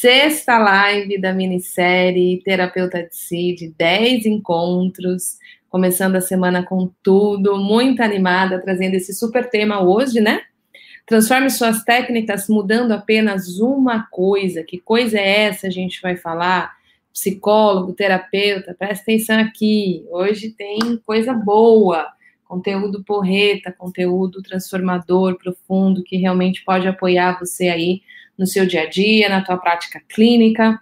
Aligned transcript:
sexta 0.00 0.56
live 0.58 1.20
da 1.20 1.32
minissérie 1.32 2.40
Terapeuta 2.44 3.02
de 3.02 3.16
Si, 3.16 3.52
de 3.52 3.74
10 3.76 4.26
encontros, 4.26 5.38
começando 5.68 6.14
a 6.14 6.20
semana 6.20 6.62
com 6.62 6.88
tudo, 7.02 7.58
muito 7.58 8.00
animada, 8.00 8.60
trazendo 8.60 8.94
esse 8.94 9.12
super 9.12 9.50
tema 9.50 9.82
hoje, 9.82 10.20
né? 10.20 10.42
Transforme 11.04 11.50
suas 11.50 11.82
técnicas 11.82 12.48
mudando 12.48 12.92
apenas 12.92 13.58
uma 13.58 14.04
coisa. 14.04 14.62
Que 14.62 14.78
coisa 14.78 15.18
é 15.18 15.46
essa? 15.46 15.66
A 15.66 15.70
gente 15.70 16.00
vai 16.00 16.16
falar. 16.16 16.78
Psicólogo, 17.12 17.92
terapeuta, 17.92 18.76
presta 18.78 19.02
atenção 19.02 19.40
aqui. 19.40 20.04
Hoje 20.12 20.50
tem 20.50 20.78
coisa 21.04 21.34
boa, 21.34 22.06
conteúdo 22.44 23.02
porreta, 23.02 23.74
conteúdo 23.76 24.40
transformador, 24.42 25.36
profundo, 25.36 26.04
que 26.04 26.16
realmente 26.16 26.62
pode 26.64 26.86
apoiar 26.86 27.40
você 27.40 27.68
aí 27.68 28.02
no 28.38 28.46
seu 28.46 28.64
dia 28.64 28.82
a 28.82 28.86
dia, 28.86 29.28
na 29.28 29.42
tua 29.42 29.56
prática 29.56 30.00
clínica, 30.08 30.80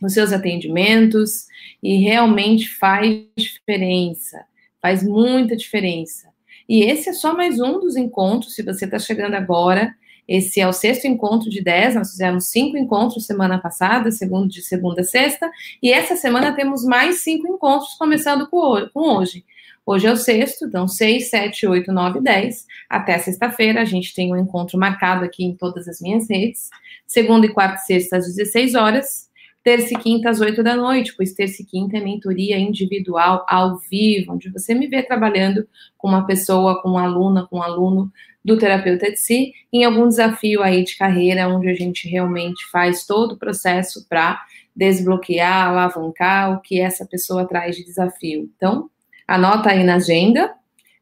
nos 0.00 0.14
seus 0.14 0.32
atendimentos, 0.32 1.46
e 1.82 1.96
realmente 1.96 2.68
faz 2.68 3.24
diferença, 3.36 4.44
faz 4.80 5.02
muita 5.02 5.56
diferença. 5.56 6.28
E 6.68 6.82
esse 6.82 7.10
é 7.10 7.12
só 7.12 7.34
mais 7.34 7.60
um 7.60 7.80
dos 7.80 7.96
encontros, 7.96 8.54
se 8.54 8.62
você 8.62 8.84
está 8.84 8.98
chegando 8.98 9.34
agora. 9.34 9.94
Esse 10.26 10.58
é 10.58 10.66
o 10.66 10.72
sexto 10.72 11.06
encontro 11.06 11.50
de 11.50 11.62
10, 11.62 11.96
nós 11.96 12.10
fizemos 12.12 12.46
cinco 12.46 12.78
encontros 12.78 13.26
semana 13.26 13.58
passada, 13.58 14.10
segundo 14.10 14.48
de 14.48 14.62
segunda 14.62 15.02
a 15.02 15.04
sexta, 15.04 15.50
e 15.82 15.92
essa 15.92 16.16
semana 16.16 16.54
temos 16.54 16.82
mais 16.82 17.22
cinco 17.22 17.46
encontros, 17.46 17.92
começando 17.98 18.48
com 18.48 18.56
hoje. 18.96 19.44
Hoje 19.86 20.06
é 20.06 20.12
o 20.12 20.16
sexto, 20.16 20.66
então 20.66 20.88
6, 20.88 21.28
7, 21.28 21.66
8, 21.66 21.92
9, 21.92 22.20
10. 22.20 22.66
Até 22.88 23.18
sexta-feira, 23.18 23.82
a 23.82 23.84
gente 23.84 24.14
tem 24.14 24.32
um 24.32 24.36
encontro 24.36 24.78
marcado 24.78 25.24
aqui 25.24 25.44
em 25.44 25.54
todas 25.54 25.86
as 25.86 26.00
minhas 26.00 26.28
redes. 26.28 26.70
Segunda 27.06 27.46
e 27.46 27.50
quarta 27.50 27.76
e 27.82 27.86
sexta, 27.86 28.16
às 28.16 28.26
16 28.26 28.74
horas 28.74 29.28
terça 29.64 29.94
e 29.94 29.96
quinta 29.96 30.28
às 30.28 30.40
oito 30.42 30.62
da 30.62 30.76
noite, 30.76 31.14
pois 31.16 31.32
terça 31.32 31.62
e 31.62 31.64
quinta 31.64 31.96
é 31.96 32.00
mentoria 32.00 32.58
individual 32.58 33.46
ao 33.48 33.78
vivo, 33.78 34.34
onde 34.34 34.50
você 34.50 34.74
me 34.74 34.86
vê 34.86 35.02
trabalhando 35.02 35.66
com 35.96 36.06
uma 36.06 36.26
pessoa, 36.26 36.82
com 36.82 36.90
uma 36.90 37.04
aluna, 37.04 37.46
com 37.48 37.56
um 37.56 37.62
aluno 37.62 38.12
do 38.44 38.58
terapeuta 38.58 39.10
de 39.10 39.16
si, 39.16 39.54
em 39.72 39.82
algum 39.82 40.06
desafio 40.06 40.62
aí 40.62 40.84
de 40.84 40.94
carreira, 40.98 41.48
onde 41.48 41.66
a 41.70 41.74
gente 41.74 42.06
realmente 42.06 42.62
faz 42.70 43.06
todo 43.06 43.32
o 43.32 43.38
processo 43.38 44.06
para 44.06 44.38
desbloquear, 44.76 45.68
alavancar 45.68 46.52
o 46.52 46.60
que 46.60 46.78
essa 46.78 47.06
pessoa 47.06 47.48
traz 47.48 47.74
de 47.74 47.84
desafio. 47.84 48.50
Então, 48.54 48.90
anota 49.26 49.70
aí 49.70 49.84
na 49.84 49.96
agenda. 49.96 50.52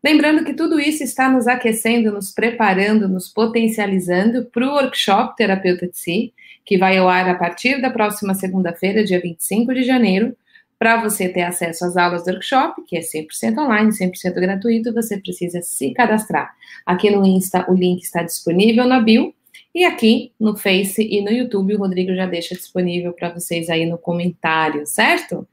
Lembrando 0.05 0.45
que 0.45 0.55
tudo 0.55 0.81
isso 0.81 1.05
está 1.05 1.31
nos 1.31 1.47
aquecendo, 1.47 2.11
nos 2.11 2.33
preparando, 2.33 3.09
nos 3.09 3.29
potencializando 3.29 4.45
para 4.47 4.67
o 4.67 4.75
workshop 4.75 5.37
Terapeuta 5.37 5.87
de 5.87 5.97
Si, 5.97 6.33
que 6.64 6.77
vai 6.77 6.98
ao 6.98 7.09
ar 7.09 7.29
a 7.29 7.34
partir 7.34 7.81
da 7.81 7.91
próxima 7.91 8.34
segunda-feira, 8.34 9.05
dia 9.05 9.20
25 9.20 9.73
de 9.73 9.84
janeiro. 9.84 10.37
Para 10.79 11.01
você 11.01 11.29
ter 11.29 11.42
acesso 11.42 11.84
às 11.84 11.97
aulas 11.97 12.25
do 12.25 12.33
workshop, 12.33 12.83
que 12.84 12.97
é 12.97 13.01
100% 13.01 13.56
online, 13.59 13.92
100% 13.92 14.34
gratuito, 14.34 14.92
você 14.92 15.17
precisa 15.17 15.62
se 15.62 15.92
cadastrar. 15.92 16.53
Aqui 16.84 17.09
no 17.09 17.25
Insta, 17.25 17.64
o 17.70 17.75
link 17.75 18.03
está 18.03 18.25
disponível 18.25 18.84
na 18.84 19.01
bio. 19.01 19.33
E 19.73 19.84
aqui 19.84 20.33
no 20.39 20.57
Face 20.57 21.01
e 21.01 21.23
no 21.23 21.31
YouTube, 21.31 21.77
o 21.77 21.79
Rodrigo 21.79 22.12
já 22.14 22.27
deixa 22.27 22.57
disponível 22.57 23.12
para 23.12 23.31
vocês 23.31 23.70
aí 23.70 23.86
no 23.86 23.97
comentário, 23.97 24.84
certo? 24.84 25.47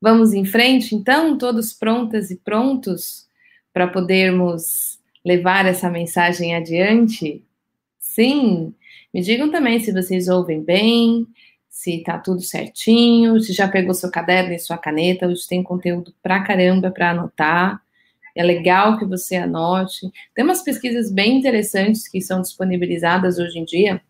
Vamos 0.00 0.32
em 0.32 0.44
frente, 0.44 0.94
então, 0.94 1.36
todos 1.36 1.72
prontas 1.72 2.30
e 2.30 2.36
prontos 2.36 3.26
para 3.72 3.88
podermos 3.88 4.98
levar 5.24 5.66
essa 5.66 5.90
mensagem 5.90 6.54
adiante? 6.54 7.42
Sim, 7.98 8.74
me 9.12 9.20
digam 9.20 9.50
também 9.50 9.80
se 9.80 9.92
vocês 9.92 10.28
ouvem 10.28 10.62
bem, 10.62 11.26
se 11.68 12.02
tá 12.04 12.18
tudo 12.18 12.40
certinho, 12.42 13.40
se 13.40 13.52
já 13.52 13.68
pegou 13.68 13.92
seu 13.92 14.10
caderno 14.10 14.52
e 14.52 14.58
sua 14.58 14.78
caneta, 14.78 15.26
hoje 15.26 15.48
tem 15.48 15.62
conteúdo 15.64 16.14
pra 16.22 16.44
caramba 16.44 16.90
para 16.92 17.10
anotar. 17.10 17.82
É 18.36 18.42
legal 18.42 18.98
que 18.98 19.04
você 19.04 19.36
anote. 19.36 20.10
Tem 20.34 20.44
umas 20.44 20.62
pesquisas 20.62 21.10
bem 21.10 21.38
interessantes 21.38 22.06
que 22.06 22.20
são 22.20 22.40
disponibilizadas 22.40 23.38
hoje 23.38 23.58
em 23.58 23.64
dia 23.64 24.00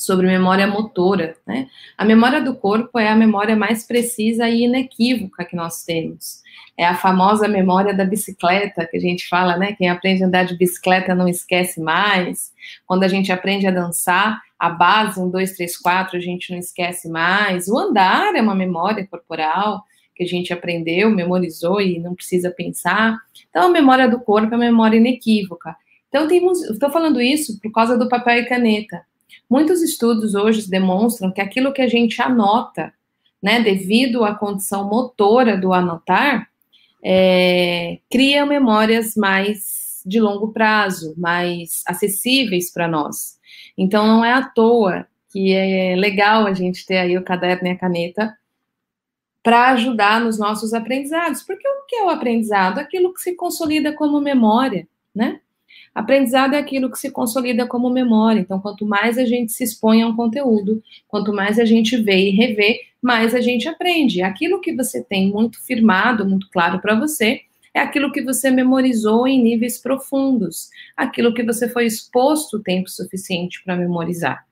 sobre 0.00 0.26
memória 0.26 0.66
motora, 0.66 1.36
né? 1.46 1.68
A 1.96 2.06
memória 2.06 2.40
do 2.40 2.54
corpo 2.54 2.98
é 2.98 3.08
a 3.08 3.14
memória 3.14 3.54
mais 3.54 3.86
precisa 3.86 4.48
e 4.48 4.64
inequívoca 4.64 5.44
que 5.44 5.54
nós 5.54 5.84
temos. 5.84 6.40
É 6.74 6.86
a 6.86 6.94
famosa 6.94 7.46
memória 7.46 7.92
da 7.92 8.04
bicicleta 8.04 8.86
que 8.86 8.96
a 8.96 9.00
gente 9.00 9.28
fala, 9.28 9.58
né? 9.58 9.74
Quem 9.74 9.90
aprende 9.90 10.24
a 10.24 10.26
andar 10.26 10.44
de 10.44 10.56
bicicleta 10.56 11.14
não 11.14 11.28
esquece 11.28 11.80
mais. 11.80 12.50
Quando 12.86 13.02
a 13.02 13.08
gente 13.08 13.30
aprende 13.30 13.66
a 13.66 13.70
dançar, 13.70 14.40
a 14.58 14.70
base, 14.70 15.20
um, 15.20 15.28
dois, 15.28 15.52
três, 15.52 15.76
quatro, 15.76 16.16
a 16.16 16.20
gente 16.20 16.50
não 16.50 16.58
esquece 16.58 17.06
mais. 17.10 17.68
O 17.68 17.78
andar 17.78 18.34
é 18.34 18.40
uma 18.40 18.54
memória 18.54 19.06
corporal 19.06 19.84
que 20.16 20.24
a 20.24 20.26
gente 20.26 20.50
aprendeu, 20.50 21.10
memorizou 21.10 21.78
e 21.78 21.98
não 21.98 22.14
precisa 22.14 22.50
pensar. 22.50 23.18
Então, 23.50 23.66
a 23.66 23.70
memória 23.70 24.08
do 24.08 24.18
corpo 24.18 24.54
é 24.54 24.56
uma 24.56 24.64
memória 24.64 24.96
inequívoca. 24.96 25.76
Então, 26.08 26.26
estou 26.30 26.90
falando 26.90 27.20
isso 27.20 27.60
por 27.60 27.70
causa 27.70 27.98
do 27.98 28.08
papel 28.08 28.38
e 28.38 28.46
caneta. 28.46 29.04
Muitos 29.48 29.82
estudos 29.82 30.34
hoje 30.34 30.68
demonstram 30.68 31.32
que 31.32 31.40
aquilo 31.40 31.72
que 31.72 31.82
a 31.82 31.88
gente 31.88 32.20
anota, 32.20 32.92
né, 33.42 33.60
devido 33.60 34.24
à 34.24 34.34
condição 34.34 34.88
motora 34.88 35.56
do 35.56 35.72
anotar, 35.72 36.48
é, 37.02 37.98
cria 38.10 38.44
memórias 38.44 39.16
mais 39.16 40.02
de 40.04 40.20
longo 40.20 40.52
prazo, 40.52 41.14
mais 41.16 41.82
acessíveis 41.86 42.72
para 42.72 42.88
nós. 42.88 43.38
Então, 43.76 44.06
não 44.06 44.24
é 44.24 44.32
à 44.32 44.42
toa 44.42 45.06
que 45.32 45.52
é 45.52 45.94
legal 45.96 46.46
a 46.46 46.52
gente 46.52 46.84
ter 46.84 46.98
aí 46.98 47.16
o 47.16 47.24
caderno 47.24 47.68
e 47.68 47.70
a 47.70 47.78
caneta 47.78 48.36
para 49.42 49.70
ajudar 49.70 50.20
nos 50.20 50.38
nossos 50.38 50.74
aprendizados. 50.74 51.42
Porque 51.42 51.66
o 51.66 51.86
que 51.86 51.96
é 51.96 52.04
o 52.04 52.10
aprendizado? 52.10 52.78
Aquilo 52.78 53.14
que 53.14 53.20
se 53.20 53.34
consolida 53.34 53.92
como 53.92 54.20
memória, 54.20 54.86
né? 55.14 55.40
Aprendizado 55.94 56.54
é 56.54 56.58
aquilo 56.58 56.90
que 56.90 56.98
se 56.98 57.10
consolida 57.10 57.66
como 57.66 57.90
memória. 57.90 58.40
Então, 58.40 58.60
quanto 58.60 58.86
mais 58.86 59.18
a 59.18 59.24
gente 59.24 59.52
se 59.52 59.64
expõe 59.64 60.02
a 60.02 60.06
um 60.06 60.14
conteúdo, 60.14 60.82
quanto 61.08 61.32
mais 61.32 61.58
a 61.58 61.64
gente 61.64 61.96
vê 61.96 62.28
e 62.28 62.30
revê, 62.30 62.80
mais 63.02 63.34
a 63.34 63.40
gente 63.40 63.68
aprende. 63.68 64.22
Aquilo 64.22 64.60
que 64.60 64.74
você 64.74 65.02
tem 65.02 65.30
muito 65.30 65.60
firmado, 65.64 66.28
muito 66.28 66.48
claro 66.50 66.80
para 66.80 66.94
você, 66.94 67.40
é 67.74 67.80
aquilo 67.80 68.12
que 68.12 68.22
você 68.22 68.50
memorizou 68.50 69.26
em 69.26 69.42
níveis 69.42 69.78
profundos, 69.78 70.70
aquilo 70.96 71.34
que 71.34 71.42
você 71.42 71.68
foi 71.68 71.86
exposto 71.86 72.56
o 72.56 72.62
tempo 72.62 72.88
suficiente 72.88 73.62
para 73.64 73.76
memorizar. 73.76 74.44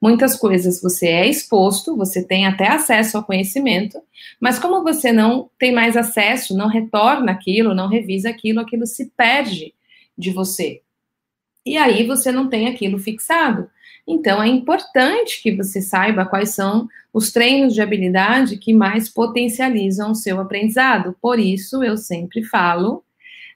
Muitas 0.00 0.34
coisas 0.34 0.80
você 0.80 1.08
é 1.08 1.28
exposto, 1.28 1.96
você 1.96 2.24
tem 2.24 2.46
até 2.46 2.68
acesso 2.68 3.16
ao 3.16 3.24
conhecimento, 3.24 4.00
mas 4.40 4.58
como 4.58 4.82
você 4.82 5.12
não 5.12 5.50
tem 5.58 5.72
mais 5.72 5.96
acesso, 5.96 6.56
não 6.56 6.68
retorna 6.68 7.32
aquilo, 7.32 7.74
não 7.74 7.86
revisa 7.86 8.30
aquilo, 8.30 8.60
aquilo 8.60 8.86
se 8.86 9.10
perde 9.16 9.74
de 10.20 10.30
você. 10.30 10.82
E 11.64 11.76
aí 11.76 12.06
você 12.06 12.30
não 12.30 12.48
tem 12.48 12.68
aquilo 12.68 12.98
fixado. 12.98 13.68
Então 14.06 14.42
é 14.42 14.48
importante 14.48 15.42
que 15.42 15.54
você 15.54 15.80
saiba 15.80 16.24
quais 16.24 16.50
são 16.50 16.88
os 17.12 17.32
treinos 17.32 17.74
de 17.74 17.82
habilidade 17.82 18.56
que 18.56 18.72
mais 18.72 19.08
potencializam 19.08 20.12
o 20.12 20.14
seu 20.14 20.40
aprendizado. 20.40 21.16
Por 21.20 21.38
isso 21.38 21.82
eu 21.82 21.96
sempre 21.96 22.42
falo 22.42 23.04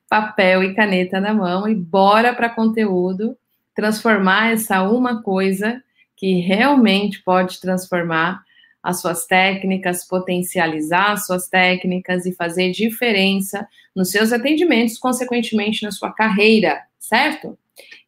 papel 0.09 0.63
e 0.63 0.75
caneta 0.75 1.21
na 1.21 1.33
mão 1.33 1.69
e 1.69 1.75
bora 1.75 2.35
para 2.35 2.49
conteúdo, 2.49 3.37
transformar 3.75 4.53
essa 4.53 4.83
uma 4.83 5.23
coisa 5.23 5.83
que 6.17 6.41
realmente 6.41 7.23
pode 7.23 7.61
transformar 7.61 8.43
as 8.85 9.01
suas 9.01 9.25
técnicas, 9.25 10.07
potencializar 10.07 11.13
as 11.13 11.25
suas 11.25 11.49
técnicas 11.49 12.27
e 12.27 12.35
fazer 12.35 12.71
diferença 12.71 13.67
nos 13.97 14.11
seus 14.11 14.31
atendimentos, 14.31 14.99
consequentemente 14.99 15.83
na 15.83 15.91
sua 15.91 16.13
carreira, 16.13 16.83
certo? 17.01 17.59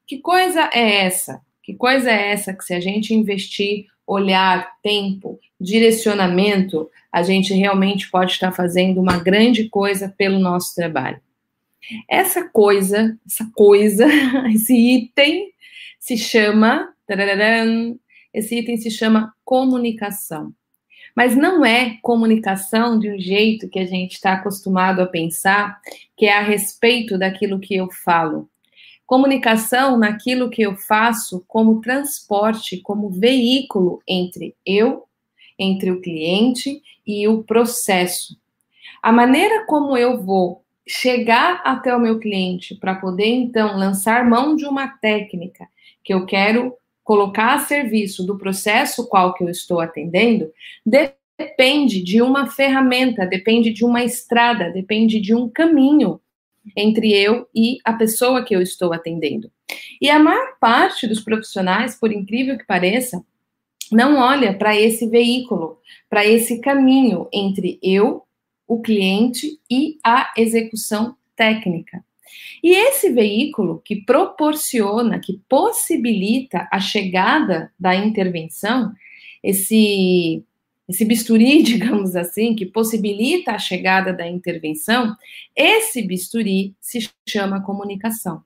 Que 0.07 0.19
coisa 0.19 0.69
é 0.75 1.07
essa? 1.07 1.41
Que 1.63 1.73
coisa 1.73 2.11
é 2.11 2.31
essa 2.31 2.53
que 2.53 2.63
se 2.63 2.75
a 2.75 2.81
gente 2.81 3.15
investir 3.15 3.87
olhar, 4.07 4.71
tempo, 4.83 5.41
direcionamento, 5.59 6.91
a 7.11 7.23
gente 7.23 7.55
realmente 7.55 8.11
pode 8.11 8.33
estar 8.33 8.53
fazendo 8.53 9.01
uma 9.01 9.17
grande 9.19 9.71
coisa 9.71 10.15
pelo 10.17 10.39
nosso 10.39 10.75
trabalho. 10.75 11.21
Essa 12.09 12.47
coisa, 12.47 13.19
essa 13.27 13.51
coisa, 13.55 14.07
esse 14.53 14.75
item 14.77 15.51
se 15.99 16.19
chama, 16.19 16.93
esse 18.35 18.59
item 18.59 18.77
se 18.77 18.91
chama 18.91 19.33
comunicação. 19.43 20.53
Mas 21.17 21.35
não 21.35 21.65
é 21.65 21.97
comunicação 22.03 22.99
de 22.99 23.11
um 23.11 23.19
jeito 23.19 23.71
que 23.71 23.79
a 23.79 23.87
gente 23.87 24.13
está 24.13 24.35
acostumado 24.35 25.01
a 25.01 25.07
pensar, 25.07 25.81
que 26.15 26.27
é 26.27 26.37
a 26.37 26.43
respeito 26.43 27.17
daquilo 27.17 27.59
que 27.59 27.75
eu 27.75 27.89
falo. 27.91 28.51
Comunicação 29.07 29.97
naquilo 29.97 30.51
que 30.51 30.61
eu 30.61 30.77
faço 30.77 31.43
como 31.49 31.81
transporte, 31.81 32.83
como 32.83 33.09
veículo 33.09 34.03
entre 34.07 34.55
eu, 34.67 35.05
entre 35.59 35.91
o 35.91 36.03
cliente 36.03 36.83
e 37.07 37.27
o 37.27 37.43
processo. 37.43 38.37
A 39.03 39.11
maneira 39.11 39.65
como 39.65 39.97
eu 39.97 40.23
vou 40.23 40.65
chegar 40.87 41.63
até 41.65 41.97
o 41.97 42.01
meu 42.01 42.19
cliente 42.19 42.75
para 42.75 42.95
poder 42.95 43.29
então 43.29 43.79
lançar 43.79 44.29
mão 44.29 44.55
de 44.55 44.67
uma 44.67 44.87
técnica 44.87 45.67
que 46.05 46.13
eu 46.13 46.27
quero 46.27 46.75
colocar 47.07 47.55
a 47.55 47.59
serviço 47.61 48.27
do 48.27 48.37
processo 48.37 49.09
qual 49.09 49.33
que 49.33 49.45
eu 49.45 49.49
estou 49.49 49.81
atendendo, 49.81 50.51
depende 50.85 52.03
de 52.03 52.21
uma 52.21 52.49
ferramenta, 52.49 53.25
depende 53.25 53.73
de 53.73 53.85
uma 53.85 54.03
estrada, 54.03 54.73
depende 54.73 55.21
de 55.21 55.33
um 55.33 55.49
caminho 55.49 56.21
entre 56.77 57.13
eu 57.13 57.49
e 57.55 57.79
a 57.85 57.93
pessoa 57.93 58.45
que 58.45 58.57
eu 58.57 58.61
estou 58.61 58.93
atendendo. 58.93 59.49
E 60.01 60.11
a 60.11 60.19
maior 60.19 60.59
parte 60.61 61.07
dos 61.07 61.21
profissionais, 61.21 61.95
por 61.95 62.11
incrível 62.11 62.59
que 62.59 62.67
pareça, 62.67 63.25
não 63.93 64.17
olha 64.19 64.53
para 64.53 64.77
esse 64.77 65.09
veículo, 65.09 65.79
para 66.11 66.27
esse 66.27 66.61
caminho 66.61 67.29
entre 67.33 67.79
eu, 67.81 68.25
o 68.67 68.83
cliente 68.83 69.61
e 69.71 69.97
a 70.03 70.33
execução 70.37 71.15
técnica. 71.37 72.05
E 72.63 72.75
esse 72.75 73.11
veículo 73.11 73.81
que 73.85 73.97
proporciona, 73.97 75.19
que 75.19 75.41
possibilita 75.49 76.69
a 76.71 76.81
chegada 76.81 77.73
da 77.79 77.95
intervenção, 77.95 78.93
esse 79.43 80.43
esse 80.89 81.05
bisturi, 81.05 81.63
digamos 81.65 82.15
assim, 82.15 82.55
que 82.55 82.65
possibilita 82.65 83.53
a 83.53 83.59
chegada 83.59 84.13
da 84.13 84.27
intervenção, 84.29 85.17
esse 85.55 86.03
bisturi 86.03 86.75
se 86.81 87.11
chama 87.29 87.63
comunicação. 87.63 88.43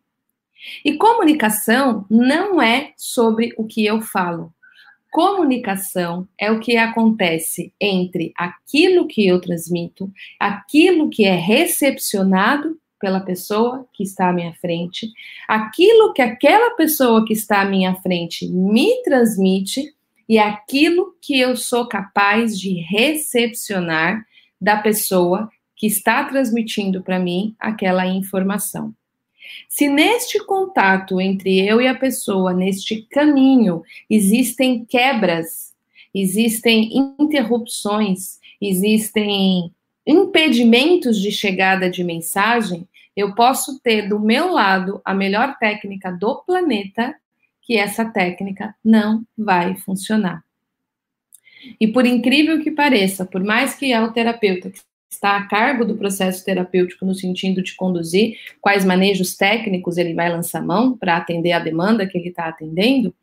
E 0.85 0.95
comunicação 0.95 2.07
não 2.11 2.61
é 2.61 2.93
sobre 2.97 3.53
o 3.57 3.65
que 3.65 3.85
eu 3.85 4.01
falo. 4.01 4.53
Comunicação 5.11 6.29
é 6.39 6.53
o 6.53 6.61
que 6.61 6.77
acontece 6.77 7.73
entre 7.81 8.33
aquilo 8.37 9.09
que 9.09 9.27
eu 9.27 9.41
transmito, 9.41 10.13
aquilo 10.39 11.11
que 11.11 11.25
é 11.25 11.35
recepcionado 11.35 12.79
pela 13.01 13.21
pessoa 13.21 13.89
que 13.93 14.03
está 14.03 14.29
à 14.29 14.33
minha 14.33 14.53
frente, 14.55 15.11
aquilo 15.49 16.13
que 16.13 16.21
aquela 16.21 16.77
pessoa 16.77 17.25
que 17.25 17.33
está 17.33 17.63
à 17.63 17.65
minha 17.65 17.95
frente 17.97 18.47
me 18.47 19.03
transmite 19.03 19.95
e 20.29 20.39
aquilo 20.39 21.17
que 21.21 21.41
eu 21.41 21.57
sou 21.57 21.89
capaz 21.89 22.57
de 22.59 22.75
recepcionar 22.75 24.25
da 24.61 24.77
pessoa 24.77 25.51
que 25.75 25.87
está 25.87 26.23
transmitindo 26.25 27.03
para 27.03 27.19
mim 27.19 27.57
aquela 27.59 28.07
informação. 28.07 28.95
Se 29.69 29.89
neste 29.89 30.39
contato 30.45 31.21
entre 31.21 31.67
eu 31.67 31.81
e 31.81 31.89
a 31.89 31.95
pessoa, 31.95 32.53
neste 32.53 33.03
caminho, 33.11 33.83
existem 34.09 34.85
quebras, 34.85 35.73
existem 36.15 36.91
interrupções, 37.19 38.39
existem 38.61 39.73
impedimentos 40.07 41.21
de 41.21 41.31
chegada 41.31 41.89
de 41.89 42.05
mensagem, 42.05 42.87
eu 43.17 43.35
posso 43.35 43.81
ter 43.81 44.09
do 44.09 44.19
meu 44.19 44.53
lado 44.53 45.01
a 45.05 45.15
melhor 45.15 45.57
técnica 45.59 46.11
do 46.11 46.43
planeta 46.45 47.15
que 47.63 47.77
essa 47.77 48.05
técnica 48.05 48.75
não 48.85 49.25
vai 49.37 49.77
funcionar. 49.77 50.43
E 51.79 51.87
por 51.87 52.07
incrível 52.07 52.63
que 52.63 52.71
pareça, 52.71 53.25
por 53.27 53.45
mais 53.45 53.75
que 53.75 53.93
é 53.93 54.01
o 54.01 54.13
terapeuta 54.13 54.71
que 54.71 54.81
está 55.11 55.37
a 55.37 55.47
cargo 55.47 55.85
do 55.85 55.97
processo 55.97 56.45
terapêutico 56.45 57.05
no 57.05 57.15
sentido 57.15 57.63
de 57.63 57.75
conduzir 57.75 58.39
quais 58.61 58.85
manejos 58.85 59.37
técnicos 59.37 59.99
ele 59.99 60.15
vai 60.15 60.31
lançar 60.31 60.63
mão 60.63 60.97
para 60.97 61.17
atender 61.17 61.53
a 61.53 61.59
demanda 61.59 62.07
que 62.07 62.17
ele 62.17 62.29
está 62.29 62.47
atendendo, 62.47 63.15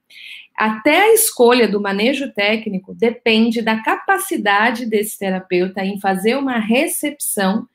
até 0.56 1.04
a 1.04 1.13
escolha 1.13 1.68
do 1.68 1.80
manejo 1.80 2.31
técnico 2.33 2.94
depende 2.94 3.62
da 3.62 3.81
capacidade 3.83 4.88
desse 4.88 5.18
terapeuta 5.19 5.86
em 5.86 6.00
fazer 6.00 6.36
uma 6.36 6.57
recepção 6.57 7.68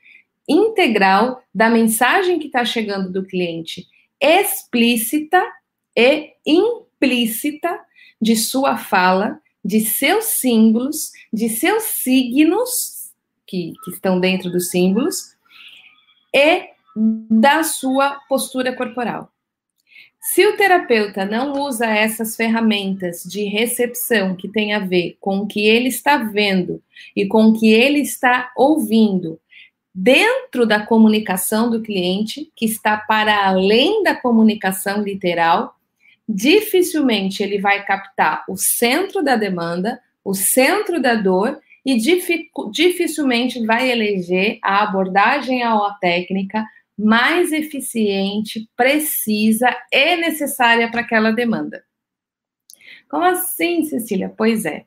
integral 0.49 1.43
da 1.55 1.69
mensagem 1.69 2.39
que 2.39 2.47
está 2.47 2.65
chegando 2.65 3.11
do 3.11 3.25
cliente, 3.25 3.87
explícita 4.21 5.43
e 5.97 6.33
implícita 6.47 7.81
de 8.21 8.37
sua 8.37 8.77
fala, 8.77 9.41
de 9.65 9.81
seus 9.81 10.25
símbolos, 10.25 11.11
de 11.33 11.49
seus 11.49 11.83
signos, 11.85 13.12
que, 13.47 13.73
que 13.85 13.91
estão 13.91 14.19
dentro 14.19 14.50
dos 14.50 14.71
símbolos, 14.71 15.37
e 16.35 16.69
da 16.97 17.62
sua 17.62 18.21
postura 18.29 18.75
corporal. 18.75 19.33
Se 20.21 20.47
o 20.47 20.56
terapeuta 20.56 21.25
não 21.25 21.53
usa 21.61 21.87
essas 21.87 22.37
ferramentas 22.37 23.25
de 23.25 23.44
recepção 23.44 24.37
que 24.37 24.49
tem 24.49 24.73
a 24.73 24.79
ver 24.79 25.17
com 25.21 25.39
o 25.39 25.47
que 25.49 25.67
ele 25.67 25.89
está 25.89 26.17
vendo 26.17 26.81
e 27.17 27.27
com 27.27 27.47
o 27.47 27.59
que 27.59 27.73
ele 27.73 27.99
está 27.99 28.53
ouvindo, 28.56 29.41
dentro 29.94 30.67
da 30.67 30.85
comunicação 30.85 31.71
do 31.71 31.83
cliente, 31.83 32.50
que 32.56 32.65
está 32.65 32.97
para 32.97 33.47
além 33.47 34.03
da 34.03 34.15
comunicação 34.15 35.03
literal, 35.03 35.75
dificilmente 36.29 37.43
ele 37.43 37.61
vai 37.61 37.85
captar 37.85 38.44
o 38.49 38.56
centro 38.56 39.23
da 39.23 39.37
demanda, 39.37 40.00
o 40.25 40.35
centro 40.35 41.00
da 41.00 41.15
dor 41.15 41.61
e 41.85 41.97
dificilmente 42.71 43.65
vai 43.67 43.91
eleger 43.91 44.59
a 44.62 44.85
abordagem 44.85 45.62
à 45.62 45.91
técnica 46.00 46.65
mais 46.97 47.53
eficiente, 47.53 48.69
precisa 48.77 49.69
e 49.91 50.17
necessária 50.17 50.91
para 50.91 51.00
aquela 51.00 51.33
demanda. 51.33 51.85
Como 53.09 53.25
assim, 53.25 53.85
Cecília? 53.85 54.33
Pois 54.37 54.65
é. 54.65 54.85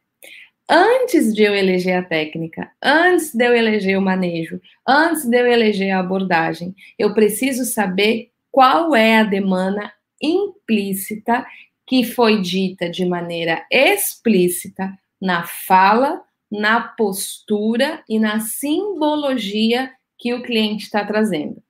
Antes 0.67 1.31
de 1.31 1.43
eu 1.43 1.53
eleger 1.53 1.95
a 1.95 2.03
técnica, 2.03 2.71
antes 2.83 3.35
de 3.35 3.45
eu 3.45 3.55
eleger 3.55 3.99
o 3.99 4.01
manejo, 4.01 4.59
antes 4.87 5.23
de 5.25 5.39
eu 5.39 5.45
eleger 5.45 5.91
a 5.91 5.99
abordagem, 5.99 6.75
eu 6.97 7.13
preciso 7.13 7.65
saber 7.65 8.31
qual 8.51 8.95
é 8.95 9.19
a 9.19 9.23
demanda 9.23 9.93
implícita 10.19 11.45
que 11.85 12.03
foi 12.03 12.41
dita 12.41 12.89
de 12.89 13.05
maneira 13.05 13.63
explícita 13.71 14.97
na 15.21 15.43
fala, 15.43 16.23
na 16.51 16.81
postura 16.81 18.03
e 18.09 18.17
na 18.17 18.39
simbologia 18.39 19.91
que 20.17 20.33
o 20.33 20.41
cliente 20.41 20.85
está 20.85 21.05
trazendo. 21.05 21.61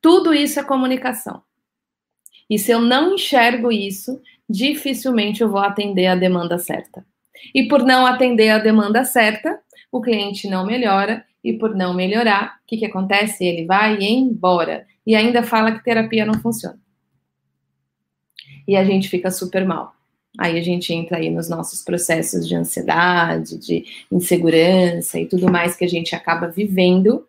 Tudo 0.00 0.32
isso 0.32 0.60
é 0.60 0.62
comunicação. 0.62 1.42
E 2.48 2.56
se 2.56 2.70
eu 2.70 2.80
não 2.80 3.14
enxergo 3.14 3.72
isso, 3.72 4.22
dificilmente 4.48 5.42
eu 5.42 5.50
vou 5.50 5.60
atender 5.60 6.06
a 6.06 6.14
demanda 6.14 6.56
certa. 6.58 7.04
E 7.54 7.68
por 7.68 7.82
não 7.82 8.06
atender 8.06 8.50
a 8.50 8.58
demanda 8.58 9.04
certa, 9.04 9.60
o 9.90 10.00
cliente 10.00 10.48
não 10.48 10.66
melhora, 10.66 11.24
e 11.42 11.52
por 11.52 11.74
não 11.74 11.92
melhorar, 11.92 12.56
o 12.62 12.66
que, 12.66 12.78
que 12.78 12.86
acontece? 12.86 13.44
Ele 13.44 13.66
vai 13.66 14.02
embora 14.02 14.86
e 15.06 15.14
ainda 15.14 15.42
fala 15.42 15.72
que 15.72 15.84
terapia 15.84 16.24
não 16.24 16.40
funciona 16.40 16.78
e 18.66 18.76
a 18.76 18.84
gente 18.84 19.08
fica 19.08 19.30
super 19.30 19.64
mal. 19.64 19.94
Aí 20.36 20.58
a 20.58 20.62
gente 20.62 20.92
entra 20.92 21.18
aí 21.18 21.30
nos 21.30 21.48
nossos 21.48 21.82
processos 21.82 22.48
de 22.48 22.56
ansiedade, 22.56 23.56
de 23.56 23.84
insegurança 24.10 25.18
e 25.18 25.26
tudo 25.26 25.50
mais 25.50 25.76
que 25.76 25.84
a 25.84 25.88
gente 25.88 26.14
acaba 26.14 26.48
vivendo 26.48 27.26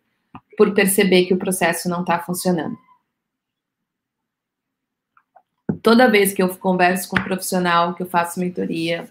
por 0.58 0.74
perceber 0.74 1.26
que 1.26 1.34
o 1.34 1.38
processo 1.38 1.88
não 1.88 2.02
está 2.02 2.20
funcionando. 2.20 2.76
Toda 5.84 6.10
vez 6.10 6.34
que 6.34 6.42
eu 6.42 6.50
converso 6.58 7.08
com 7.10 7.20
um 7.20 7.24
profissional, 7.24 7.94
que 7.94 8.02
eu 8.02 8.08
faço 8.08 8.40
mentoria, 8.40 9.08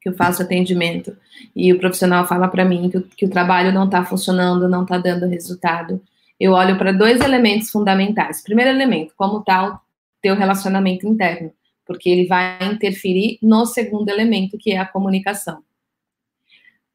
que 0.00 0.08
eu 0.08 0.14
faço 0.14 0.42
atendimento, 0.42 1.16
e 1.54 1.72
o 1.72 1.78
profissional 1.78 2.26
fala 2.26 2.48
para 2.48 2.64
mim 2.64 2.88
que 2.88 2.96
o, 2.96 3.02
que 3.02 3.26
o 3.26 3.30
trabalho 3.30 3.72
não 3.72 3.84
está 3.84 4.04
funcionando, 4.04 4.68
não 4.68 4.82
está 4.82 4.96
dando 4.98 5.26
resultado, 5.26 6.00
eu 6.38 6.52
olho 6.52 6.78
para 6.78 6.90
dois 6.90 7.20
elementos 7.20 7.70
fundamentais. 7.70 8.42
Primeiro 8.42 8.70
elemento, 8.70 9.12
como 9.14 9.40
está 9.40 9.68
o 9.68 9.78
teu 10.22 10.34
relacionamento 10.34 11.06
interno, 11.06 11.52
porque 11.86 12.08
ele 12.08 12.26
vai 12.26 12.72
interferir 12.72 13.38
no 13.42 13.66
segundo 13.66 14.08
elemento, 14.08 14.56
que 14.56 14.72
é 14.72 14.78
a 14.78 14.86
comunicação. 14.86 15.62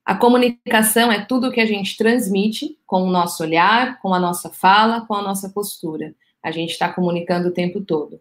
A 0.03 0.15
comunicação 0.15 1.11
é 1.11 1.25
tudo 1.25 1.51
que 1.51 1.59
a 1.59 1.65
gente 1.65 1.97
transmite 1.97 2.77
com 2.85 3.03
o 3.03 3.11
nosso 3.11 3.43
olhar, 3.43 3.99
com 3.99 4.13
a 4.13 4.19
nossa 4.19 4.49
fala, 4.49 5.01
com 5.01 5.15
a 5.15 5.21
nossa 5.21 5.49
postura. 5.49 6.13
A 6.41 6.51
gente 6.51 6.71
está 6.71 6.91
comunicando 6.91 7.49
o 7.49 7.53
tempo 7.53 7.81
todo. 7.81 8.19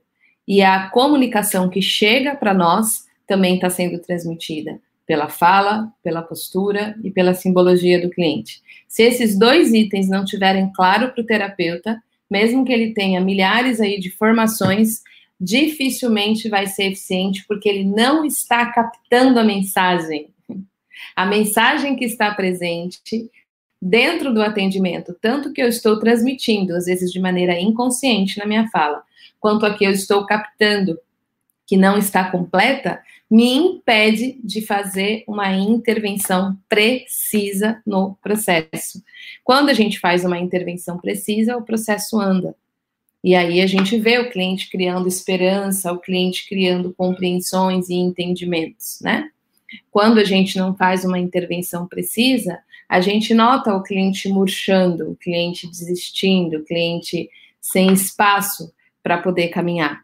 E 0.48 0.62
a 0.62 0.88
comunicação 0.88 1.68
que 1.68 1.82
chega 1.82 2.34
para 2.34 2.54
nós 2.54 3.03
também 3.26 3.56
está 3.56 3.70
sendo 3.70 3.98
transmitida 3.98 4.80
pela 5.06 5.28
fala, 5.28 5.92
pela 6.02 6.22
postura 6.22 6.96
e 7.02 7.10
pela 7.10 7.34
simbologia 7.34 8.00
do 8.00 8.10
cliente. 8.10 8.62
Se 8.88 9.02
esses 9.02 9.38
dois 9.38 9.72
itens 9.72 10.08
não 10.08 10.24
tiverem 10.24 10.72
claro 10.72 11.12
para 11.12 11.20
o 11.20 11.26
terapeuta, 11.26 12.02
mesmo 12.30 12.64
que 12.64 12.72
ele 12.72 12.94
tenha 12.94 13.20
milhares 13.20 13.80
aí 13.80 14.00
de 14.00 14.10
formações, 14.10 15.02
dificilmente 15.38 16.48
vai 16.48 16.66
ser 16.66 16.84
eficiente 16.84 17.44
porque 17.46 17.68
ele 17.68 17.84
não 17.84 18.24
está 18.24 18.72
captando 18.72 19.38
a 19.38 19.44
mensagem. 19.44 20.28
A 21.14 21.26
mensagem 21.26 21.96
que 21.96 22.04
está 22.04 22.32
presente 22.34 23.30
dentro 23.80 24.32
do 24.32 24.42
atendimento, 24.42 25.14
tanto 25.20 25.52
que 25.52 25.62
eu 25.62 25.68
estou 25.68 25.98
transmitindo, 26.00 26.74
às 26.74 26.86
vezes 26.86 27.12
de 27.12 27.20
maneira 27.20 27.60
inconsciente 27.60 28.38
na 28.38 28.46
minha 28.46 28.66
fala, 28.68 29.02
quanto 29.38 29.66
a 29.66 29.74
que 29.74 29.84
eu 29.84 29.90
estou 29.90 30.24
captando, 30.24 30.98
que 31.66 31.76
não 31.76 31.96
está 31.96 32.30
completa, 32.30 33.00
me 33.30 33.54
impede 33.54 34.38
de 34.44 34.64
fazer 34.64 35.24
uma 35.26 35.52
intervenção 35.52 36.56
precisa 36.68 37.80
no 37.86 38.16
processo. 38.22 39.02
Quando 39.42 39.70
a 39.70 39.74
gente 39.74 39.98
faz 39.98 40.24
uma 40.24 40.38
intervenção 40.38 40.98
precisa, 40.98 41.56
o 41.56 41.62
processo 41.62 42.20
anda. 42.20 42.54
E 43.22 43.34
aí 43.34 43.62
a 43.62 43.66
gente 43.66 43.98
vê 43.98 44.18
o 44.18 44.30
cliente 44.30 44.68
criando 44.68 45.08
esperança, 45.08 45.90
o 45.90 45.98
cliente 45.98 46.46
criando 46.46 46.92
compreensões 46.92 47.88
e 47.88 47.94
entendimentos, 47.94 48.98
né? 49.00 49.30
Quando 49.90 50.18
a 50.18 50.24
gente 50.24 50.58
não 50.58 50.76
faz 50.76 51.04
uma 51.04 51.18
intervenção 51.18 51.86
precisa, 51.86 52.58
a 52.86 53.00
gente 53.00 53.32
nota 53.32 53.74
o 53.74 53.82
cliente 53.82 54.28
murchando, 54.28 55.10
o 55.10 55.16
cliente 55.16 55.66
desistindo, 55.66 56.58
o 56.58 56.64
cliente 56.64 57.30
sem 57.60 57.92
espaço 57.92 58.72
para 59.02 59.18
poder 59.18 59.48
caminhar. 59.48 60.03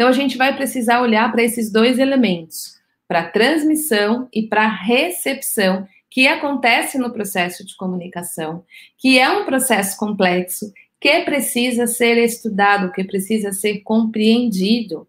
Então 0.00 0.08
a 0.08 0.12
gente 0.12 0.38
vai 0.38 0.56
precisar 0.56 1.02
olhar 1.02 1.30
para 1.30 1.42
esses 1.42 1.70
dois 1.70 1.98
elementos, 1.98 2.80
para 3.06 3.28
transmissão 3.28 4.30
e 4.32 4.46
para 4.46 4.66
recepção, 4.66 5.86
que 6.08 6.26
acontece 6.26 6.96
no 6.96 7.12
processo 7.12 7.66
de 7.66 7.76
comunicação, 7.76 8.64
que 8.96 9.18
é 9.18 9.28
um 9.28 9.44
processo 9.44 9.98
complexo, 9.98 10.72
que 10.98 11.20
precisa 11.20 11.86
ser 11.86 12.16
estudado, 12.16 12.90
que 12.92 13.04
precisa 13.04 13.52
ser 13.52 13.80
compreendido. 13.80 15.06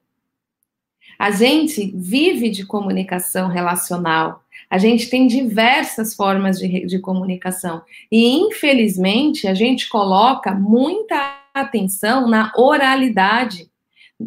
A 1.17 1.31
gente 1.31 1.93
vive 1.95 2.49
de 2.49 2.65
comunicação 2.65 3.47
relacional, 3.47 4.43
a 4.69 4.77
gente 4.77 5.09
tem 5.09 5.25
diversas 5.25 6.13
formas 6.13 6.59
de, 6.59 6.85
de 6.85 6.99
comunicação, 6.99 7.81
e 8.11 8.27
infelizmente 8.41 9.47
a 9.47 9.53
gente 9.53 9.87
coloca 9.87 10.53
muita 10.53 11.39
atenção 11.53 12.27
na 12.27 12.51
oralidade, 12.57 13.70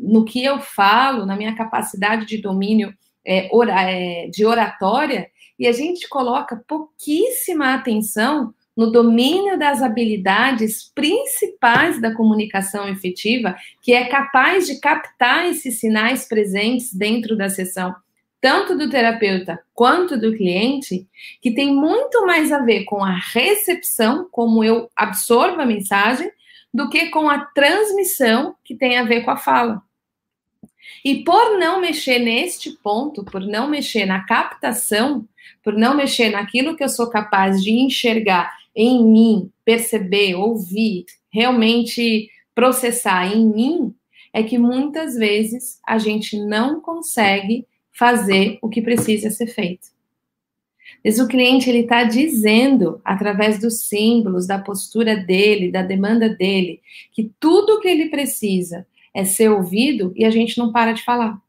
no 0.03 0.25
que 0.25 0.45
eu 0.45 0.59
falo, 0.61 1.27
na 1.27 1.37
minha 1.37 1.55
capacidade 1.55 2.27
de 2.27 2.39
domínio 2.41 2.95
é, 3.27 3.49
ora, 3.53 3.83
é, 3.83 4.29
de 4.29 4.45
oratória, 4.45 5.29
e 5.59 5.67
a 5.67 5.73
gente 5.73 6.09
coloca 6.09 6.63
pouquíssima 6.67 7.75
atenção 7.75 8.53
no 8.77 8.91
domínio 8.91 9.57
das 9.57 9.83
habilidades 9.83 10.91
principais 10.95 12.01
da 12.01 12.13
comunicação 12.13 12.89
efetiva, 12.89 13.55
que 13.81 13.93
é 13.93 14.07
capaz 14.07 14.67
de 14.67 14.81
captar 14.81 15.47
esses 15.47 15.79
sinais 15.79 16.27
presentes 16.27 16.93
dentro 16.93 17.37
da 17.37 17.49
sessão, 17.49 17.95
tanto 18.41 18.77
do 18.77 18.91
terapeuta 18.91 19.61
quanto 19.73 20.19
do 20.19 20.37
cliente, 20.37 21.07
que 21.41 21.53
tem 21.53 21.73
muito 21.73 22.27
mais 22.27 22.51
a 22.51 22.59
ver 22.59 22.85
com 22.85 23.03
a 23.03 23.15
recepção, 23.15 24.29
como 24.31 24.65
eu 24.65 24.91
absorvo 24.97 25.61
a 25.61 25.67
mensagem, 25.67 26.31
do 26.73 26.91
que 26.91 27.07
com 27.11 27.31
a 27.31 27.39
transmissão, 27.39 28.57
que 28.65 28.75
tem 28.75 28.99
a 28.99 29.05
ver 29.05 29.21
com 29.25 29.31
a 29.31 29.37
fala. 29.37 29.81
E 31.05 31.23
por 31.23 31.59
não 31.59 31.81
mexer 31.81 32.19
neste 32.19 32.71
ponto, 32.83 33.25
por 33.25 33.41
não 33.41 33.69
mexer 33.69 34.07
na 34.07 34.25
captação, 34.25 35.27
por 35.63 35.75
não 35.75 35.97
mexer 35.97 36.31
naquilo 36.31 36.77
que 36.77 36.85
eu 36.85 36.89
sou 36.89 37.09
capaz 37.09 37.63
de 37.63 37.71
enxergar 37.71 38.53
em 38.75 39.05
mim, 39.05 39.51
perceber, 39.65 40.35
ouvir, 40.35 41.05
realmente 41.31 42.29
processar 42.55 43.35
em 43.35 43.47
mim, 43.47 43.95
é 44.33 44.43
que 44.43 44.59
muitas 44.59 45.15
vezes 45.15 45.79
a 45.87 45.99
gente 45.99 46.39
não 46.39 46.81
consegue 46.81 47.67
fazer 47.93 48.59
o 48.61 48.69
que 48.69 48.83
precisa 48.83 49.31
ser 49.31 49.47
feito. 49.47 49.95
Mas 51.05 51.19
o 51.19 51.29
cliente 51.29 51.69
ele 51.69 51.81
está 51.81 52.03
dizendo 52.03 53.01
através 53.05 53.61
dos 53.61 53.81
símbolos, 53.81 54.47
da 54.47 54.59
postura 54.59 55.17
dele, 55.17 55.71
da 55.71 55.83
demanda 55.83 56.29
dele, 56.29 56.81
que 57.13 57.31
tudo 57.39 57.75
o 57.75 57.81
que 57.81 57.89
ele 57.89 58.09
precisa 58.09 58.87
é 59.15 59.25
ser 59.25 59.49
ouvido 59.49 60.13
e 60.17 60.25
a 60.25 60.31
gente 60.31 60.59
não 60.59 60.73
para 60.73 60.93
de 60.93 61.05
falar. 61.05 61.41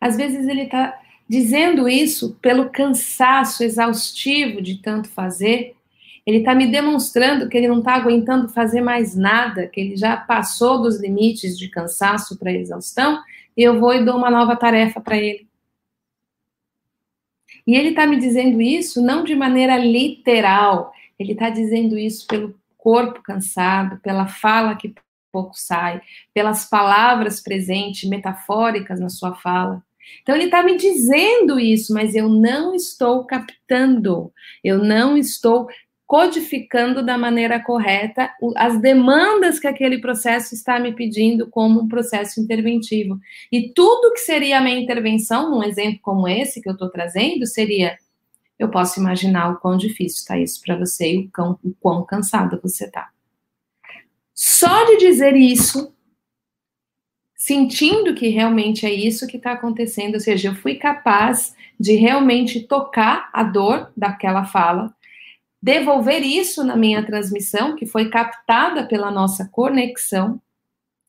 Às 0.00 0.16
vezes 0.16 0.46
ele 0.46 0.62
está 0.62 0.98
dizendo 1.28 1.88
isso 1.88 2.36
pelo 2.40 2.70
cansaço 2.70 3.64
exaustivo 3.64 4.60
de 4.62 4.76
tanto 4.82 5.08
fazer, 5.08 5.74
ele 6.24 6.38
está 6.38 6.54
me 6.54 6.66
demonstrando 6.66 7.48
que 7.48 7.56
ele 7.56 7.68
não 7.68 7.78
está 7.78 7.94
aguentando 7.94 8.48
fazer 8.48 8.80
mais 8.80 9.16
nada, 9.16 9.66
que 9.66 9.80
ele 9.80 9.96
já 9.96 10.16
passou 10.16 10.82
dos 10.82 11.00
limites 11.00 11.58
de 11.58 11.68
cansaço 11.68 12.38
para 12.38 12.52
exaustão, 12.52 13.20
e 13.56 13.62
eu 13.62 13.80
vou 13.80 13.92
e 13.94 14.04
dou 14.04 14.16
uma 14.16 14.30
nova 14.30 14.54
tarefa 14.56 15.00
para 15.00 15.16
ele. 15.16 15.48
E 17.66 17.74
ele 17.74 17.90
está 17.90 18.06
me 18.06 18.18
dizendo 18.18 18.60
isso 18.60 19.00
não 19.00 19.24
de 19.24 19.34
maneira 19.34 19.76
literal, 19.76 20.92
ele 21.18 21.32
está 21.32 21.50
dizendo 21.50 21.98
isso 21.98 22.26
pelo 22.26 22.54
corpo 22.82 23.22
cansado, 23.22 24.00
pela 24.02 24.26
fala 24.26 24.74
que 24.74 24.92
pouco 25.30 25.52
sai, 25.54 26.02
pelas 26.34 26.68
palavras 26.68 27.40
presentes, 27.40 28.10
metafóricas 28.10 28.98
na 28.98 29.08
sua 29.08 29.34
fala. 29.36 29.80
Então 30.20 30.34
ele 30.34 30.46
está 30.46 30.64
me 30.64 30.76
dizendo 30.76 31.60
isso, 31.60 31.94
mas 31.94 32.14
eu 32.14 32.28
não 32.28 32.74
estou 32.74 33.24
captando, 33.24 34.32
eu 34.64 34.78
não 34.78 35.16
estou 35.16 35.68
codificando 36.04 37.02
da 37.02 37.16
maneira 37.16 37.58
correta 37.62 38.30
as 38.56 38.78
demandas 38.82 39.58
que 39.58 39.66
aquele 39.66 39.98
processo 39.98 40.54
está 40.54 40.78
me 40.78 40.92
pedindo 40.92 41.48
como 41.48 41.80
um 41.80 41.88
processo 41.88 42.40
interventivo. 42.40 43.18
E 43.50 43.72
tudo 43.72 44.12
que 44.12 44.20
seria 44.20 44.58
a 44.58 44.60
minha 44.60 44.78
intervenção, 44.78 45.50
num 45.50 45.62
exemplo 45.62 46.00
como 46.02 46.28
esse 46.28 46.60
que 46.60 46.68
eu 46.68 46.74
estou 46.74 46.90
trazendo, 46.90 47.46
seria: 47.46 47.96
eu 48.62 48.70
posso 48.70 49.00
imaginar 49.00 49.50
o 49.50 49.56
quão 49.56 49.76
difícil 49.76 50.20
está 50.20 50.38
isso 50.38 50.60
para 50.62 50.76
você 50.76 51.14
e 51.14 51.18
o 51.18 51.30
quão, 51.30 51.58
o 51.62 51.74
quão 51.80 52.04
cansada 52.04 52.58
você 52.62 52.84
está. 52.84 53.10
Só 54.34 54.84
de 54.84 54.98
dizer 54.98 55.36
isso 55.36 55.92
sentindo 57.42 58.14
que 58.14 58.28
realmente 58.28 58.86
é 58.86 58.92
isso 58.92 59.26
que 59.26 59.36
está 59.36 59.52
acontecendo, 59.52 60.14
ou 60.14 60.20
seja, 60.20 60.50
eu 60.50 60.54
fui 60.54 60.76
capaz 60.76 61.56
de 61.78 61.94
realmente 61.96 62.60
tocar 62.60 63.28
a 63.32 63.42
dor 63.42 63.90
daquela 63.96 64.44
fala, 64.44 64.94
devolver 65.60 66.22
isso 66.22 66.62
na 66.62 66.76
minha 66.76 67.04
transmissão, 67.04 67.74
que 67.74 67.84
foi 67.84 68.10
captada 68.10 68.86
pela 68.86 69.10
nossa 69.10 69.48
conexão, 69.48 70.40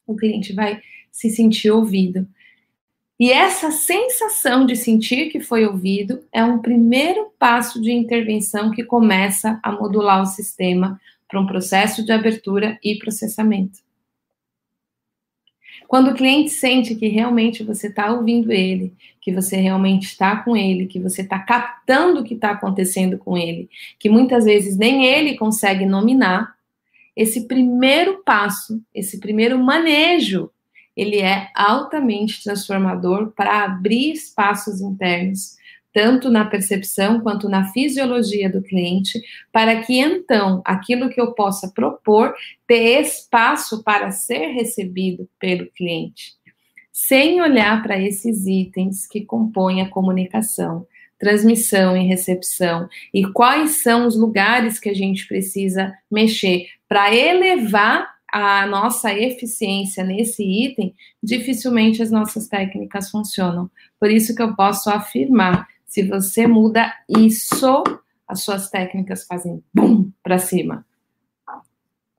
o 0.07 0.15
cliente 0.15 0.53
vai 0.53 0.81
se 1.11 1.29
sentir 1.29 1.69
ouvido. 1.69 2.27
E 3.23 3.31
essa 3.31 3.71
sensação 3.71 4.65
de 4.65 4.75
sentir 4.75 5.29
que 5.29 5.39
foi 5.39 5.65
ouvido 5.65 6.25
é 6.29 6.43
um 6.43 6.59
primeiro 6.59 7.31
passo 7.39 7.81
de 7.81 7.89
intervenção 7.89 8.69
que 8.69 8.83
começa 8.83 9.61
a 9.63 9.71
modular 9.71 10.21
o 10.21 10.25
sistema 10.25 10.99
para 11.25 11.39
um 11.39 11.47
processo 11.47 12.03
de 12.03 12.11
abertura 12.11 12.77
e 12.83 12.99
processamento. 12.99 13.79
Quando 15.87 16.11
o 16.11 16.13
cliente 16.13 16.49
sente 16.49 16.95
que 16.95 17.07
realmente 17.07 17.63
você 17.63 17.87
está 17.87 18.11
ouvindo 18.11 18.51
ele, 18.51 18.93
que 19.21 19.31
você 19.31 19.55
realmente 19.55 20.03
está 20.07 20.43
com 20.43 20.57
ele, 20.57 20.85
que 20.85 20.99
você 20.99 21.21
está 21.21 21.39
captando 21.39 22.19
o 22.19 22.23
que 22.25 22.33
está 22.33 22.51
acontecendo 22.51 23.17
com 23.17 23.37
ele, 23.37 23.69
que 23.97 24.09
muitas 24.09 24.43
vezes 24.43 24.75
nem 24.75 25.05
ele 25.05 25.37
consegue 25.37 25.85
nominar, 25.85 26.57
esse 27.15 27.47
primeiro 27.47 28.21
passo, 28.25 28.81
esse 28.93 29.17
primeiro 29.17 29.57
manejo, 29.57 30.51
ele 30.95 31.19
é 31.19 31.49
altamente 31.55 32.43
transformador 32.43 33.31
para 33.31 33.63
abrir 33.63 34.13
espaços 34.13 34.81
internos 34.81 35.55
tanto 35.93 36.29
na 36.29 36.43
percepção 36.43 37.21
quanto 37.21 37.47
na 37.47 37.71
fisiologia 37.71 38.49
do 38.49 38.63
cliente, 38.63 39.21
para 39.51 39.81
que 39.81 39.99
então 39.99 40.61
aquilo 40.65 41.07
que 41.09 41.21
eu 41.21 41.33
possa 41.33 41.69
propor 41.69 42.33
ter 42.67 43.01
espaço 43.01 43.83
para 43.83 44.09
ser 44.09 44.47
recebido 44.47 45.29
pelo 45.39 45.67
cliente, 45.71 46.33
sem 46.91 47.39
olhar 47.41 47.81
para 47.83 47.99
esses 47.99 48.47
itens 48.47 49.07
que 49.07 49.21
compõem 49.23 49.81
a 49.81 49.89
comunicação, 49.89 50.87
transmissão 51.19 51.95
e 51.95 52.07
recepção, 52.07 52.89
e 53.13 53.31
quais 53.31 53.83
são 53.83 54.07
os 54.07 54.15
lugares 54.17 54.79
que 54.79 54.89
a 54.89 54.95
gente 54.95 55.27
precisa 55.27 55.93
mexer 56.11 56.65
para 56.89 57.15
elevar 57.15 58.12
a 58.33 58.65
nossa 58.65 59.13
eficiência 59.13 60.03
nesse 60.03 60.43
item, 60.43 60.95
dificilmente 61.21 62.01
as 62.01 62.09
nossas 62.09 62.47
técnicas 62.47 63.11
funcionam. 63.11 63.69
Por 63.99 64.09
isso 64.09 64.33
que 64.33 64.41
eu 64.41 64.55
posso 64.55 64.89
afirmar 64.89 65.67
se 65.85 66.01
você 66.01 66.47
muda 66.47 66.91
isso, 67.07 67.83
as 68.27 68.41
suas 68.41 68.71
técnicas 68.71 69.27
fazem 69.27 69.63
bum 69.71 70.11
para 70.23 70.39
cima. 70.39 70.83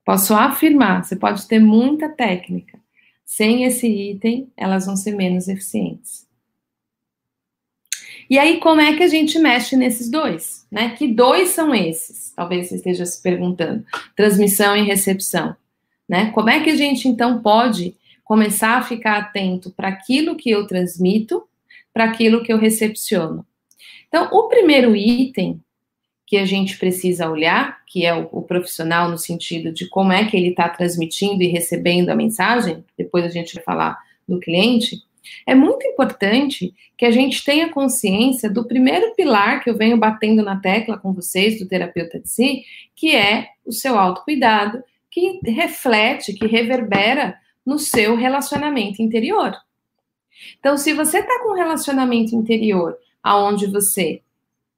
Posso 0.05 0.33
afirmar, 0.33 1.03
você 1.03 1.17
pode 1.17 1.45
ter 1.49 1.59
muita 1.59 2.07
técnica. 2.07 2.79
Sem 3.25 3.65
esse 3.65 3.85
item, 3.85 4.49
elas 4.55 4.85
vão 4.85 4.95
ser 4.95 5.17
menos 5.17 5.49
eficientes. 5.49 6.25
E 8.29 8.39
aí, 8.39 8.61
como 8.61 8.79
é 8.79 8.95
que 8.95 9.03
a 9.03 9.09
gente 9.09 9.37
mexe 9.37 9.75
nesses 9.75 10.09
dois? 10.09 10.65
Né? 10.71 10.91
Que 10.91 11.09
dois 11.09 11.49
são 11.49 11.75
esses? 11.75 12.31
Talvez 12.33 12.69
você 12.69 12.75
esteja 12.75 13.05
se 13.05 13.21
perguntando. 13.21 13.85
Transmissão 14.15 14.77
e 14.77 14.83
recepção. 14.83 15.57
Né? 16.07 16.31
Como 16.31 16.49
é 16.49 16.63
que 16.63 16.69
a 16.69 16.75
gente, 16.75 17.07
então, 17.07 17.41
pode 17.41 17.95
começar 18.23 18.77
a 18.77 18.83
ficar 18.83 19.17
atento 19.17 19.71
para 19.71 19.87
aquilo 19.87 20.35
que 20.35 20.49
eu 20.49 20.67
transmito, 20.67 21.43
para 21.93 22.05
aquilo 22.05 22.43
que 22.43 22.51
eu 22.51 22.57
recepciono? 22.57 23.45
Então, 24.07 24.29
o 24.31 24.47
primeiro 24.47 24.95
item 24.95 25.61
que 26.27 26.37
a 26.37 26.45
gente 26.45 26.77
precisa 26.77 27.29
olhar, 27.29 27.83
que 27.85 28.05
é 28.05 28.13
o, 28.13 28.27
o 28.31 28.41
profissional 28.41 29.09
no 29.09 29.17
sentido 29.17 29.71
de 29.71 29.87
como 29.87 30.11
é 30.11 30.25
que 30.25 30.35
ele 30.35 30.49
está 30.49 30.67
transmitindo 30.67 31.43
e 31.43 31.47
recebendo 31.47 32.09
a 32.09 32.15
mensagem, 32.15 32.83
depois 32.97 33.23
a 33.25 33.29
gente 33.29 33.53
vai 33.55 33.63
falar 33.63 33.97
do 34.27 34.39
cliente, 34.39 35.03
é 35.45 35.53
muito 35.53 35.85
importante 35.85 36.73
que 36.97 37.05
a 37.05 37.11
gente 37.11 37.43
tenha 37.43 37.69
consciência 37.69 38.49
do 38.49 38.65
primeiro 38.65 39.13
pilar 39.15 39.63
que 39.63 39.69
eu 39.69 39.77
venho 39.77 39.97
batendo 39.97 40.43
na 40.43 40.59
tecla 40.59 40.97
com 40.97 41.13
vocês, 41.13 41.59
do 41.59 41.67
terapeuta 41.67 42.19
de 42.19 42.29
si, 42.29 42.63
que 42.95 43.15
é 43.15 43.49
o 43.65 43.71
seu 43.71 43.97
autocuidado, 43.97 44.83
que 45.15 45.39
reflete, 45.49 46.33
que 46.33 46.45
reverbera 46.45 47.39
no 47.65 47.79
seu 47.79 48.17
relacionamento 48.17 49.01
interior. 49.01 49.55
Então, 50.59 50.75
se 50.75 50.91
você 50.91 51.19
está 51.19 51.41
com 51.41 51.53
um 51.53 51.55
relacionamento 51.55 52.35
interior 52.35 52.97
aonde 53.23 53.65
você 53.65 54.21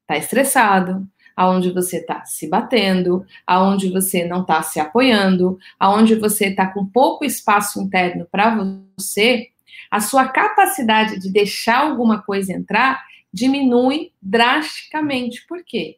está 0.02 0.16
estressado, 0.16 1.04
aonde 1.34 1.72
você 1.72 1.96
está 1.96 2.24
se 2.24 2.48
batendo, 2.48 3.26
aonde 3.44 3.90
você 3.90 4.24
não 4.24 4.42
está 4.42 4.62
se 4.62 4.78
apoiando, 4.78 5.58
aonde 5.78 6.14
você 6.14 6.46
está 6.46 6.68
com 6.68 6.86
pouco 6.86 7.24
espaço 7.24 7.82
interno 7.82 8.24
para 8.30 8.56
você, 8.96 9.48
a 9.90 9.98
sua 10.00 10.28
capacidade 10.28 11.18
de 11.18 11.32
deixar 11.32 11.78
alguma 11.78 12.22
coisa 12.22 12.52
entrar 12.52 13.04
diminui 13.32 14.12
drasticamente. 14.22 15.44
Por 15.48 15.64
quê? 15.64 15.96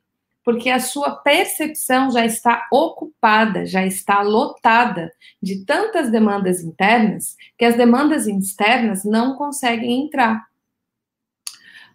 Porque 0.50 0.68
a 0.68 0.80
sua 0.80 1.12
percepção 1.12 2.10
já 2.10 2.26
está 2.26 2.66
ocupada, 2.72 3.64
já 3.64 3.86
está 3.86 4.20
lotada 4.20 5.12
de 5.40 5.64
tantas 5.64 6.10
demandas 6.10 6.60
internas 6.60 7.36
que 7.56 7.64
as 7.64 7.76
demandas 7.76 8.26
externas 8.26 9.04
não 9.04 9.36
conseguem 9.36 10.02
entrar. 10.02 10.44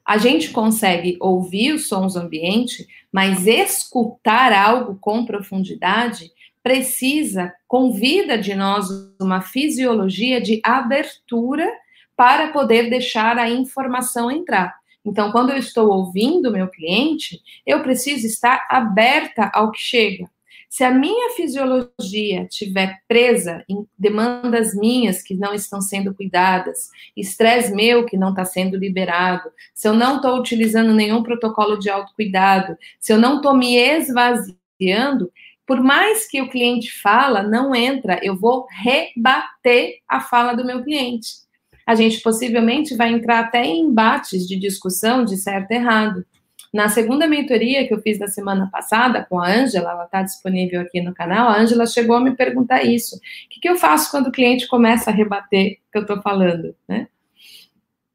A 0.05 0.17
gente 0.17 0.51
consegue 0.51 1.17
ouvir 1.19 1.73
os 1.73 1.89
sons 1.89 2.13
do 2.13 2.21
ambiente, 2.21 2.87
mas 3.11 3.45
escutar 3.45 4.53
algo 4.53 4.97
com 5.01 5.25
profundidade 5.25 6.31
precisa, 6.63 7.53
convida 7.67 8.37
de 8.37 8.55
nós 8.55 8.87
uma 9.19 9.41
fisiologia 9.41 10.39
de 10.39 10.61
abertura 10.63 11.69
para 12.15 12.53
poder 12.53 12.89
deixar 12.89 13.37
a 13.37 13.49
informação 13.49 14.31
entrar. 14.31 14.73
Então, 15.05 15.31
quando 15.31 15.51
eu 15.51 15.57
estou 15.57 15.89
ouvindo 15.89 16.51
meu 16.51 16.67
cliente, 16.67 17.39
eu 17.65 17.83
preciso 17.83 18.25
estar 18.25 18.65
aberta 18.69 19.51
ao 19.53 19.71
que 19.71 19.79
chega. 19.79 20.27
Se 20.67 20.83
a 20.83 20.91
minha 20.91 21.29
fisiologia 21.35 22.47
estiver 22.49 22.99
presa 23.07 23.63
em 23.69 23.87
demandas 23.97 24.75
minhas 24.75 25.21
que 25.21 25.35
não 25.35 25.53
estão 25.53 25.79
sendo 25.79 26.13
cuidadas, 26.13 26.89
estresse 27.15 27.73
meu 27.73 28.05
que 28.05 28.17
não 28.17 28.31
está 28.31 28.43
sendo 28.43 28.75
liberado, 28.75 29.49
se 29.73 29.87
eu 29.87 29.93
não 29.93 30.17
estou 30.17 30.37
utilizando 30.37 30.93
nenhum 30.93 31.23
protocolo 31.23 31.77
de 31.77 31.89
autocuidado, 31.89 32.75
se 32.99 33.13
eu 33.13 33.17
não 33.17 33.37
estou 33.37 33.55
me 33.55 33.77
esvaziando, 33.77 35.31
por 35.65 35.81
mais 35.81 36.27
que 36.27 36.41
o 36.41 36.49
cliente 36.49 36.91
fala, 37.01 37.41
não 37.41 37.73
entra, 37.73 38.19
eu 38.21 38.35
vou 38.35 38.67
rebater 38.69 39.99
a 40.07 40.19
fala 40.19 40.53
do 40.53 40.65
meu 40.65 40.83
cliente 40.83 41.44
a 41.85 41.95
gente 41.95 42.21
possivelmente 42.21 42.95
vai 42.95 43.11
entrar 43.11 43.39
até 43.39 43.63
em 43.63 43.81
embates 43.81 44.47
de 44.47 44.57
discussão 44.57 45.23
de 45.23 45.37
certo 45.37 45.71
e 45.71 45.75
errado. 45.75 46.25
Na 46.73 46.89
segunda 46.89 47.27
mentoria 47.27 47.87
que 47.87 47.93
eu 47.93 48.01
fiz 48.01 48.19
na 48.19 48.27
semana 48.27 48.69
passada 48.71 49.25
com 49.29 49.39
a 49.39 49.49
Ângela, 49.49 49.91
ela 49.91 50.05
está 50.05 50.21
disponível 50.23 50.81
aqui 50.81 51.01
no 51.01 51.13
canal, 51.13 51.47
a 51.47 51.57
Ângela 51.57 51.85
chegou 51.85 52.17
a 52.17 52.19
me 52.19 52.35
perguntar 52.35 52.83
isso. 52.83 53.15
O 53.15 53.19
que, 53.49 53.61
que 53.61 53.69
eu 53.69 53.77
faço 53.77 54.11
quando 54.11 54.27
o 54.27 54.31
cliente 54.31 54.67
começa 54.67 55.09
a 55.09 55.13
rebater 55.13 55.77
o 55.87 55.91
que 55.91 55.97
eu 55.97 56.01
estou 56.01 56.21
falando, 56.21 56.75
né? 56.87 57.07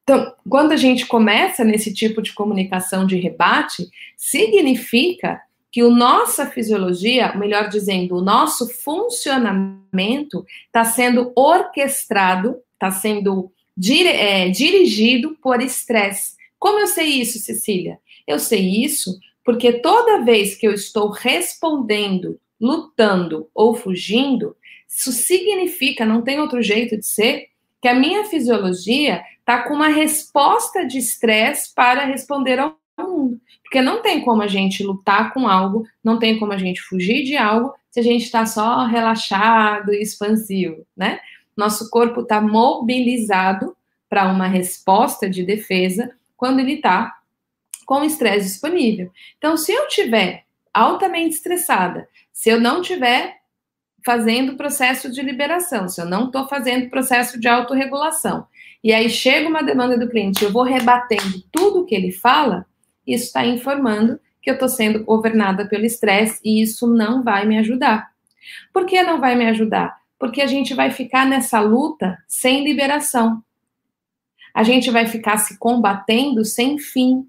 Então, 0.03 0.35
quando 0.49 0.73
a 0.73 0.77
gente 0.77 1.07
começa 1.07 1.65
nesse 1.65 1.95
tipo 1.95 2.21
de 2.21 2.35
comunicação 2.35 3.07
de 3.07 3.17
rebate, 3.17 3.89
significa 4.17 5.41
que 5.71 5.85
o 5.85 5.91
nossa 5.91 6.47
fisiologia, 6.47 7.33
melhor 7.37 7.69
dizendo, 7.69 8.17
o 8.17 8.21
nosso 8.21 8.69
funcionamento 8.69 10.45
está 10.67 10.85
sendo 10.85 11.33
orquestrado, 11.37 12.57
está 12.75 12.91
sendo 12.91 13.53
é, 14.07 14.49
dirigido 14.49 15.37
por 15.43 15.62
estresse. 15.62 16.37
Como 16.59 16.79
eu 16.79 16.87
sei 16.87 17.07
isso, 17.07 17.39
Cecília? 17.39 17.99
Eu 18.27 18.39
sei 18.39 18.85
isso 18.85 19.19
porque 19.45 19.73
toda 19.75 20.23
vez 20.23 20.55
que 20.55 20.67
eu 20.67 20.73
estou 20.73 21.11
respondendo, 21.11 22.39
lutando 22.61 23.49
ou 23.55 23.75
fugindo, 23.75 24.55
isso 24.89 25.12
significa, 25.12 26.05
não 26.05 26.23
tem 26.23 26.41
outro 26.41 26.62
jeito 26.62 26.97
de 26.97 27.07
ser, 27.07 27.47
que 27.81 27.89
a 27.89 27.95
minha 27.95 28.25
fisiologia 28.25 29.23
está 29.39 29.62
com 29.62 29.75
uma 29.75 29.89
resposta 29.89 30.87
de 30.87 30.99
estresse 30.99 31.75
para 31.75 32.05
responder 32.05 32.59
ao 32.59 32.77
mundo. 32.99 33.41
Porque 33.62 33.81
não 33.81 34.03
tem 34.03 34.21
como 34.21 34.43
a 34.43 34.47
gente 34.47 34.83
lutar 34.83 35.33
com 35.33 35.49
algo, 35.49 35.87
não 36.05 36.18
tem 36.18 36.38
como 36.38 36.53
a 36.53 36.59
gente 36.59 36.81
fugir 36.83 37.25
de 37.25 37.37
algo 37.37 37.73
se 37.90 37.99
a 37.99 38.03
gente 38.03 38.25
está 38.25 38.47
só 38.47 38.85
relaxado 38.85 39.92
e 39.92 40.03
expansivo, 40.03 40.87
né? 40.97 41.18
Nosso 41.61 41.90
corpo 41.90 42.23
está 42.23 42.40
mobilizado 42.40 43.77
para 44.09 44.27
uma 44.33 44.46
resposta 44.46 45.29
de 45.29 45.44
defesa 45.44 46.11
quando 46.35 46.59
ele 46.59 46.77
está 46.77 47.18
com 47.85 48.03
estresse 48.03 48.46
disponível. 48.46 49.11
Então, 49.37 49.59
se 49.59 49.70
eu 49.70 49.87
tiver 49.87 50.44
altamente 50.73 51.35
estressada, 51.35 52.09
se 52.33 52.49
eu 52.49 52.59
não 52.59 52.81
tiver 52.81 53.40
fazendo 54.03 54.57
processo 54.57 55.12
de 55.12 55.20
liberação, 55.20 55.87
se 55.87 56.01
eu 56.01 56.07
não 56.07 56.27
estou 56.27 56.49
fazendo 56.49 56.88
processo 56.88 57.38
de 57.38 57.46
autorregulação, 57.46 58.46
e 58.83 58.90
aí 58.94 59.11
chega 59.11 59.46
uma 59.46 59.62
demanda 59.62 59.99
do 59.99 60.09
cliente, 60.09 60.42
eu 60.42 60.51
vou 60.51 60.62
rebatendo 60.62 61.42
tudo 61.53 61.85
que 61.85 61.94
ele 61.94 62.11
fala, 62.11 62.64
isso 63.07 63.27
está 63.27 63.44
informando 63.44 64.18
que 64.40 64.49
eu 64.49 64.55
estou 64.55 64.68
sendo 64.70 65.05
governada 65.05 65.66
pelo 65.66 65.85
estresse 65.85 66.40
e 66.42 66.62
isso 66.62 66.87
não 66.87 67.23
vai 67.23 67.46
me 67.46 67.59
ajudar. 67.59 68.12
Por 68.73 68.87
que 68.87 69.03
não 69.03 69.20
vai 69.20 69.35
me 69.35 69.46
ajudar? 69.46 70.00
Porque 70.20 70.42
a 70.42 70.46
gente 70.46 70.74
vai 70.74 70.90
ficar 70.90 71.26
nessa 71.26 71.59
luta 71.61 72.22
sem 72.28 72.62
liberação. 72.62 73.42
A 74.54 74.62
gente 74.62 74.90
vai 74.90 75.06
ficar 75.06 75.38
se 75.38 75.59
combatendo 75.59 76.44
sem 76.44 76.78
fim. 76.78 77.26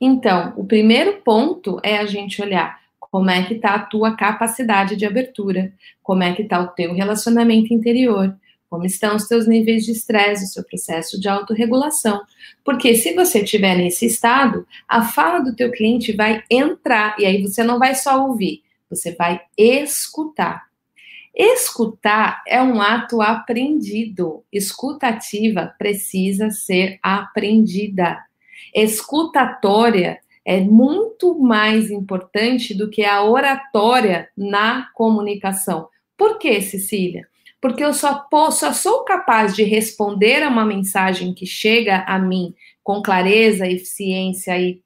Então, 0.00 0.54
o 0.56 0.64
primeiro 0.64 1.20
ponto 1.22 1.80
é 1.82 1.98
a 1.98 2.06
gente 2.06 2.40
olhar 2.40 2.78
como 3.00 3.28
é 3.28 3.42
que 3.42 3.54
está 3.54 3.74
a 3.74 3.80
tua 3.80 4.14
capacidade 4.14 4.94
de 4.94 5.04
abertura, 5.04 5.72
como 6.00 6.22
é 6.22 6.32
que 6.32 6.42
está 6.42 6.60
o 6.60 6.68
teu 6.68 6.94
relacionamento 6.94 7.74
interior, 7.74 8.32
como 8.70 8.84
estão 8.84 9.16
os 9.16 9.26
teus 9.26 9.48
níveis 9.48 9.84
de 9.84 9.92
estresse, 9.92 10.44
o 10.44 10.48
seu 10.48 10.62
processo 10.62 11.18
de 11.18 11.28
autorregulação. 11.28 12.20
Porque 12.62 12.94
se 12.94 13.12
você 13.14 13.40
estiver 13.40 13.76
nesse 13.76 14.06
estado, 14.06 14.64
a 14.86 15.02
fala 15.02 15.40
do 15.40 15.56
teu 15.56 15.72
cliente 15.72 16.12
vai 16.12 16.44
entrar, 16.48 17.18
e 17.18 17.26
aí 17.26 17.42
você 17.42 17.64
não 17.64 17.78
vai 17.78 17.96
só 17.96 18.24
ouvir, 18.24 18.62
você 18.88 19.16
vai 19.16 19.40
escutar. 19.56 20.67
Escutar 21.38 22.42
é 22.48 22.60
um 22.60 22.82
ato 22.82 23.22
aprendido. 23.22 24.42
Escutativa 24.52 25.72
precisa 25.78 26.50
ser 26.50 26.98
aprendida. 27.00 28.18
Escutatória 28.74 30.18
é 30.44 30.60
muito 30.60 31.38
mais 31.38 31.92
importante 31.92 32.74
do 32.74 32.90
que 32.90 33.04
a 33.04 33.22
oratória 33.22 34.28
na 34.36 34.88
comunicação. 34.94 35.88
Por 36.16 36.38
que, 36.38 36.60
Cecília? 36.60 37.28
Porque 37.60 37.84
eu 37.84 37.94
só, 37.94 38.14
posso, 38.28 38.60
só 38.60 38.72
sou 38.72 39.04
capaz 39.04 39.54
de 39.54 39.62
responder 39.62 40.42
a 40.42 40.48
uma 40.48 40.64
mensagem 40.64 41.32
que 41.32 41.46
chega 41.46 42.04
a 42.06 42.18
mim 42.18 42.52
com 42.82 43.00
clareza, 43.00 43.68
eficiência 43.68 44.58
e 44.58 44.80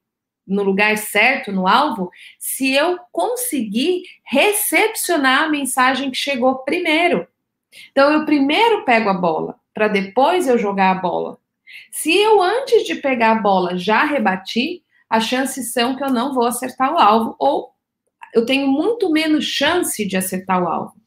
no 0.46 0.62
lugar 0.62 0.96
certo, 0.98 1.52
no 1.52 1.66
alvo, 1.66 2.10
se 2.38 2.72
eu 2.72 2.98
conseguir 3.10 4.02
recepcionar 4.24 5.44
a 5.44 5.48
mensagem 5.48 6.10
que 6.10 6.16
chegou 6.16 6.58
primeiro. 6.64 7.26
Então, 7.90 8.12
eu 8.12 8.24
primeiro 8.24 8.84
pego 8.84 9.08
a 9.08 9.14
bola, 9.14 9.56
para 9.72 9.88
depois 9.88 10.46
eu 10.46 10.58
jogar 10.58 10.90
a 10.90 11.00
bola. 11.00 11.38
Se 11.90 12.14
eu, 12.16 12.42
antes 12.42 12.84
de 12.84 12.96
pegar 12.96 13.32
a 13.32 13.40
bola, 13.40 13.78
já 13.78 14.04
rebati, 14.04 14.82
as 15.08 15.24
chances 15.24 15.72
são 15.72 15.96
que 15.96 16.04
eu 16.04 16.10
não 16.10 16.34
vou 16.34 16.46
acertar 16.46 16.92
o 16.92 16.98
alvo, 16.98 17.36
ou 17.38 17.72
eu 18.34 18.46
tenho 18.46 18.66
muito 18.66 19.10
menos 19.10 19.44
chance 19.44 20.06
de 20.06 20.16
acertar 20.16 20.62
o 20.62 20.68
alvo. 20.68 21.01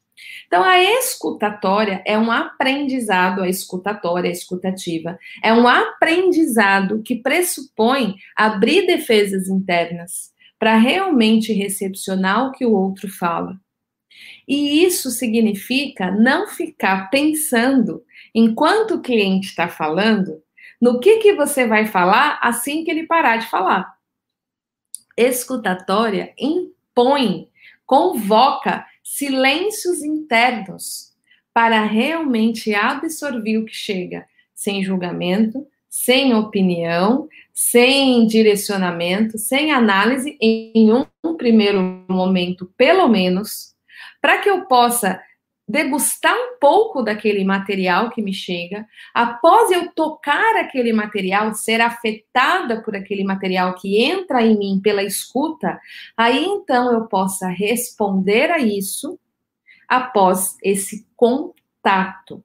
Então, 0.46 0.62
a 0.62 0.80
escutatória 0.80 2.02
é 2.06 2.16
um 2.18 2.30
aprendizado, 2.30 3.42
a 3.42 3.48
escutatória, 3.48 4.30
a 4.30 4.32
escutativa, 4.32 5.18
é 5.42 5.52
um 5.52 5.66
aprendizado 5.66 7.02
que 7.02 7.16
pressupõe 7.16 8.14
abrir 8.36 8.86
defesas 8.86 9.48
internas 9.48 10.32
para 10.58 10.76
realmente 10.76 11.52
recepcionar 11.52 12.46
o 12.46 12.52
que 12.52 12.64
o 12.64 12.72
outro 12.72 13.08
fala. 13.08 13.58
E 14.48 14.84
isso 14.84 15.10
significa 15.10 16.10
não 16.10 16.46
ficar 16.46 17.10
pensando, 17.10 18.02
enquanto 18.34 18.94
o 18.94 19.02
cliente 19.02 19.48
está 19.48 19.68
falando, 19.68 20.42
no 20.80 21.00
que, 21.00 21.18
que 21.18 21.34
você 21.34 21.66
vai 21.66 21.86
falar 21.86 22.38
assim 22.42 22.84
que 22.84 22.90
ele 22.90 23.06
parar 23.06 23.38
de 23.38 23.46
falar. 23.46 23.94
Escutatória 25.16 26.34
impõe, 26.38 27.48
convoca 27.84 28.84
silêncios 29.08 30.02
internos 30.02 31.12
para 31.54 31.84
realmente 31.84 32.74
absorver 32.74 33.56
o 33.58 33.64
que 33.64 33.72
chega, 33.72 34.26
sem 34.52 34.82
julgamento, 34.82 35.64
sem 35.88 36.34
opinião, 36.34 37.28
sem 37.54 38.26
direcionamento, 38.26 39.38
sem 39.38 39.70
análise, 39.70 40.36
em 40.40 40.92
um 40.92 41.36
primeiro 41.36 42.04
momento, 42.08 42.70
pelo 42.76 43.06
menos, 43.06 43.76
para 44.20 44.38
que 44.38 44.50
eu 44.50 44.66
possa 44.66 45.22
degustar 45.68 46.34
um 46.34 46.58
pouco 46.60 47.02
daquele 47.02 47.44
material 47.44 48.10
que 48.10 48.22
me 48.22 48.32
chega, 48.32 48.86
após 49.12 49.70
eu 49.70 49.90
tocar 49.92 50.56
aquele 50.56 50.92
material, 50.92 51.52
ser 51.54 51.80
afetada 51.80 52.82
por 52.82 52.94
aquele 52.94 53.24
material 53.24 53.74
que 53.74 54.00
entra 54.00 54.42
em 54.42 54.56
mim 54.56 54.80
pela 54.82 55.02
escuta, 55.02 55.80
aí 56.16 56.44
então 56.44 56.92
eu 56.92 57.06
possa 57.06 57.48
responder 57.48 58.50
a 58.50 58.58
isso, 58.58 59.18
após 59.88 60.56
esse 60.62 61.06
contato. 61.16 62.44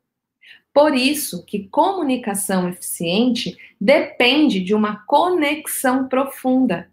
Por 0.74 0.96
isso 0.96 1.46
que 1.46 1.68
comunicação 1.68 2.70
eficiente 2.70 3.58
depende 3.80 4.62
de 4.62 4.74
uma 4.74 5.06
conexão 5.06 6.08
profunda. 6.08 6.90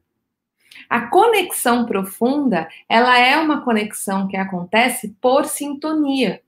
A 0.88 1.02
conexão 1.02 1.84
profunda, 1.84 2.68
ela 2.88 3.18
é 3.18 3.36
uma 3.36 3.62
conexão 3.62 4.26
que 4.26 4.36
acontece 4.36 5.14
por 5.20 5.44
sintonia. 5.44 6.40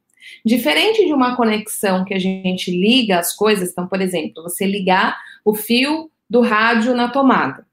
Diferente 0.45 1.05
de 1.05 1.13
uma 1.13 1.37
conexão 1.37 2.05
que 2.05 2.15
a 2.15 2.19
gente 2.19 2.71
liga 2.71 3.19
as 3.19 3.35
coisas, 3.35 3.71
então, 3.71 3.87
por 3.87 4.01
exemplo, 4.01 4.43
você 4.43 4.67
ligar 4.67 5.19
o 5.45 5.55
fio 5.55 6.11
do 6.29 6.41
rádio 6.41 6.95
na 6.95 7.09
tomada. 7.09 7.67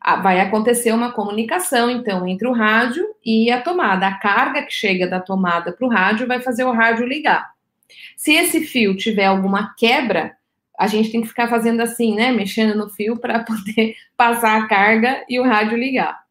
Ah, 0.00 0.16
vai 0.16 0.40
acontecer 0.40 0.92
uma 0.92 1.12
comunicação, 1.12 1.88
então, 1.88 2.26
entre 2.28 2.46
o 2.46 2.52
rádio 2.52 3.06
e 3.24 3.50
a 3.50 3.62
tomada. 3.62 4.06
A 4.06 4.18
carga 4.18 4.62
que 4.62 4.72
chega 4.72 5.06
da 5.06 5.20
tomada 5.20 5.72
para 5.72 5.86
o 5.86 5.90
rádio 5.90 6.26
vai 6.26 6.40
fazer 6.40 6.64
o 6.64 6.72
rádio 6.72 7.06
ligar. 7.06 7.50
Se 8.16 8.32
esse 8.34 8.60
fio 8.66 8.96
tiver 8.96 9.24
alguma 9.24 9.74
quebra, 9.76 10.36
a 10.78 10.86
gente 10.86 11.10
tem 11.10 11.20
que 11.20 11.28
ficar 11.28 11.48
fazendo 11.48 11.80
assim, 11.80 12.14
né? 12.14 12.32
Mexendo 12.32 12.76
no 12.76 12.90
fio 12.90 13.16
para 13.18 13.40
poder 13.40 13.94
passar 14.16 14.60
a 14.60 14.66
carga 14.66 15.24
e 15.28 15.38
o 15.38 15.44
rádio 15.44 15.78
ligar. 15.78 16.24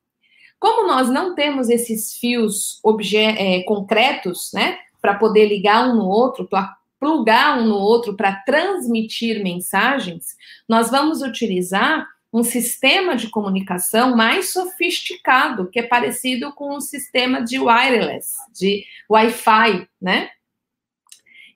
Como 0.59 0.87
nós 0.87 1.09
não 1.09 1.35
temos 1.35 1.69
esses 1.69 2.13
fios 2.17 2.79
é, 3.15 3.63
concretos, 3.63 4.51
né? 4.53 4.77
Para 5.01 5.15
poder 5.15 5.47
ligar 5.47 5.89
um 5.89 5.95
no 5.95 6.05
outro, 6.05 6.47
para 6.47 6.73
plugar 6.99 7.59
um 7.59 7.65
no 7.65 7.75
outro, 7.75 8.15
para 8.15 8.35
transmitir 8.45 9.43
mensagens, 9.43 10.37
nós 10.69 10.89
vamos 10.89 11.21
utilizar 11.21 12.07
um 12.31 12.43
sistema 12.43 13.15
de 13.15 13.29
comunicação 13.29 14.15
mais 14.15 14.53
sofisticado, 14.53 15.69
que 15.69 15.79
é 15.79 15.83
parecido 15.83 16.51
com 16.53 16.75
um 16.75 16.81
sistema 16.81 17.43
de 17.43 17.59
wireless, 17.59 18.37
de 18.57 18.85
Wi-Fi, 19.09 19.87
né? 20.01 20.29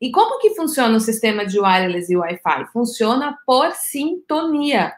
E 0.01 0.12
como 0.12 0.39
que 0.39 0.55
funciona 0.55 0.95
o 0.95 0.99
sistema 0.99 1.45
de 1.45 1.60
wireless 1.60 2.12
e 2.12 2.17
Wi-Fi? 2.17 2.65
Funciona 2.71 3.38
por 3.45 3.71
sintonia, 3.73 4.93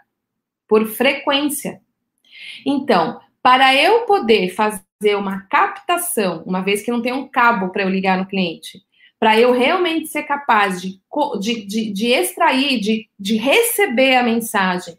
por 0.67 0.85
frequência. 0.87 1.81
Então, 2.65 3.19
para 3.41 3.73
eu 3.75 4.01
poder 4.05 4.49
fazer 4.49 5.15
uma 5.15 5.41
captação, 5.49 6.43
uma 6.45 6.61
vez 6.61 6.81
que 6.81 6.91
não 6.91 7.01
tem 7.01 7.13
um 7.13 7.27
cabo 7.27 7.69
para 7.71 7.83
eu 7.83 7.89
ligar 7.89 8.17
no 8.17 8.27
cliente, 8.27 8.81
para 9.19 9.39
eu 9.39 9.51
realmente 9.51 10.07
ser 10.07 10.23
capaz 10.23 10.81
de, 10.81 10.99
de, 11.39 11.65
de, 11.65 11.91
de 11.91 12.07
extrair, 12.07 12.79
de, 12.79 13.09
de 13.19 13.35
receber 13.35 14.15
a 14.15 14.23
mensagem 14.23 14.97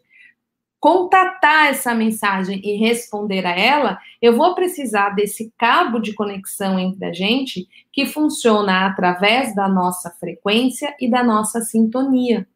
contatar 0.80 1.66
essa 1.66 1.94
mensagem 1.94 2.60
e 2.64 2.76
responder 2.76 3.46
a 3.46 3.54
ela, 3.54 3.98
eu 4.20 4.34
vou 4.34 4.54
precisar 4.54 5.10
desse 5.10 5.52
cabo 5.58 6.00
de 6.00 6.14
conexão 6.14 6.78
entre 6.78 7.04
a 7.04 7.12
gente 7.12 7.68
que 7.92 8.06
funciona 8.06 8.86
através 8.86 9.54
da 9.54 9.68
nossa 9.68 10.10
frequência 10.10 10.96
e 10.98 11.08
da 11.08 11.22
nossa 11.22 11.60
sintonia. 11.60 12.48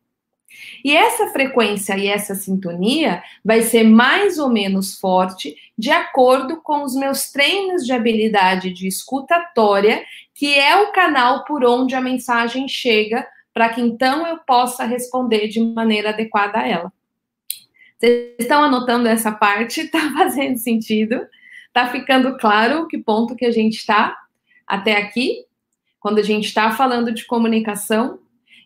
E 0.84 0.96
essa 0.96 1.28
frequência 1.28 1.98
e 1.98 2.06
essa 2.06 2.34
sintonia 2.34 3.22
vai 3.44 3.62
ser 3.62 3.84
mais 3.84 4.38
ou 4.38 4.48
menos 4.48 4.98
forte 4.98 5.54
de 5.76 5.90
acordo 5.90 6.62
com 6.62 6.82
os 6.84 6.94
meus 6.94 7.30
treinos 7.30 7.84
de 7.84 7.92
habilidade 7.92 8.72
de 8.72 8.86
escutatória, 8.86 10.02
que 10.32 10.54
é 10.54 10.80
o 10.80 10.92
canal 10.92 11.44
por 11.44 11.64
onde 11.64 11.94
a 11.94 12.00
mensagem 12.00 12.68
chega, 12.68 13.26
para 13.52 13.68
que 13.68 13.80
então 13.80 14.26
eu 14.26 14.38
possa 14.38 14.84
responder 14.84 15.48
de 15.48 15.60
maneira 15.60 16.10
adequada 16.10 16.60
a 16.60 16.68
ela. 16.68 16.92
Vocês 18.04 18.34
estão 18.38 18.62
anotando 18.62 19.08
essa 19.08 19.32
parte? 19.32 19.80
Está 19.80 20.12
fazendo 20.12 20.58
sentido? 20.58 21.26
Está 21.68 21.90
ficando 21.90 22.36
claro 22.36 22.86
que 22.86 22.98
ponto 22.98 23.34
que 23.34 23.46
a 23.46 23.50
gente 23.50 23.78
está 23.78 24.14
até 24.66 24.98
aqui? 24.98 25.46
Quando 25.98 26.18
a 26.18 26.22
gente 26.22 26.44
está 26.44 26.70
falando 26.70 27.14
de 27.14 27.24
comunicação 27.24 28.18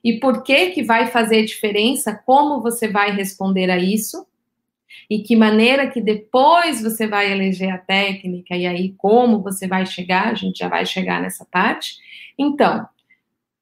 e 0.03 0.19
por 0.19 0.43
que 0.43 0.71
que 0.71 0.83
vai 0.83 1.07
fazer 1.07 1.45
diferença? 1.45 2.21
Como 2.27 2.61
você 2.61 2.89
vai 2.89 3.13
responder 3.13 3.71
a 3.71 3.79
isso? 3.79 4.27
E 5.09 5.21
que 5.21 5.37
maneira 5.37 5.89
que 5.89 6.01
depois 6.01 6.83
você 6.83 7.07
vai 7.07 7.31
eleger 7.31 7.73
a 7.73 7.79
técnica 7.79 8.57
e 8.57 8.67
aí 8.67 8.93
como 8.99 9.41
você 9.41 9.69
vai 9.69 9.87
chegar? 9.87 10.33
A 10.33 10.35
gente 10.35 10.59
já 10.59 10.69
vai 10.69 10.85
chegar 10.85 11.23
nessa 11.23 11.47
parte. 11.49 11.95
Então, 12.37 12.89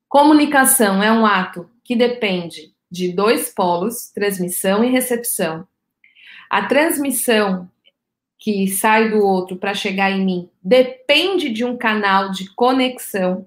comunicação 0.08 1.02
é 1.02 1.12
um 1.12 1.26
ato 1.26 1.68
que 1.84 1.94
depende 1.94 2.74
de 2.96 3.12
dois 3.12 3.50
polos, 3.50 4.10
transmissão 4.14 4.82
e 4.82 4.90
recepção. 4.90 5.66
A 6.48 6.62
transmissão 6.62 7.68
que 8.38 8.68
sai 8.68 9.10
do 9.10 9.18
outro 9.18 9.56
para 9.56 9.74
chegar 9.74 10.10
em 10.10 10.24
mim 10.24 10.48
depende 10.62 11.50
de 11.50 11.64
um 11.64 11.76
canal 11.76 12.30
de 12.30 12.48
conexão. 12.54 13.46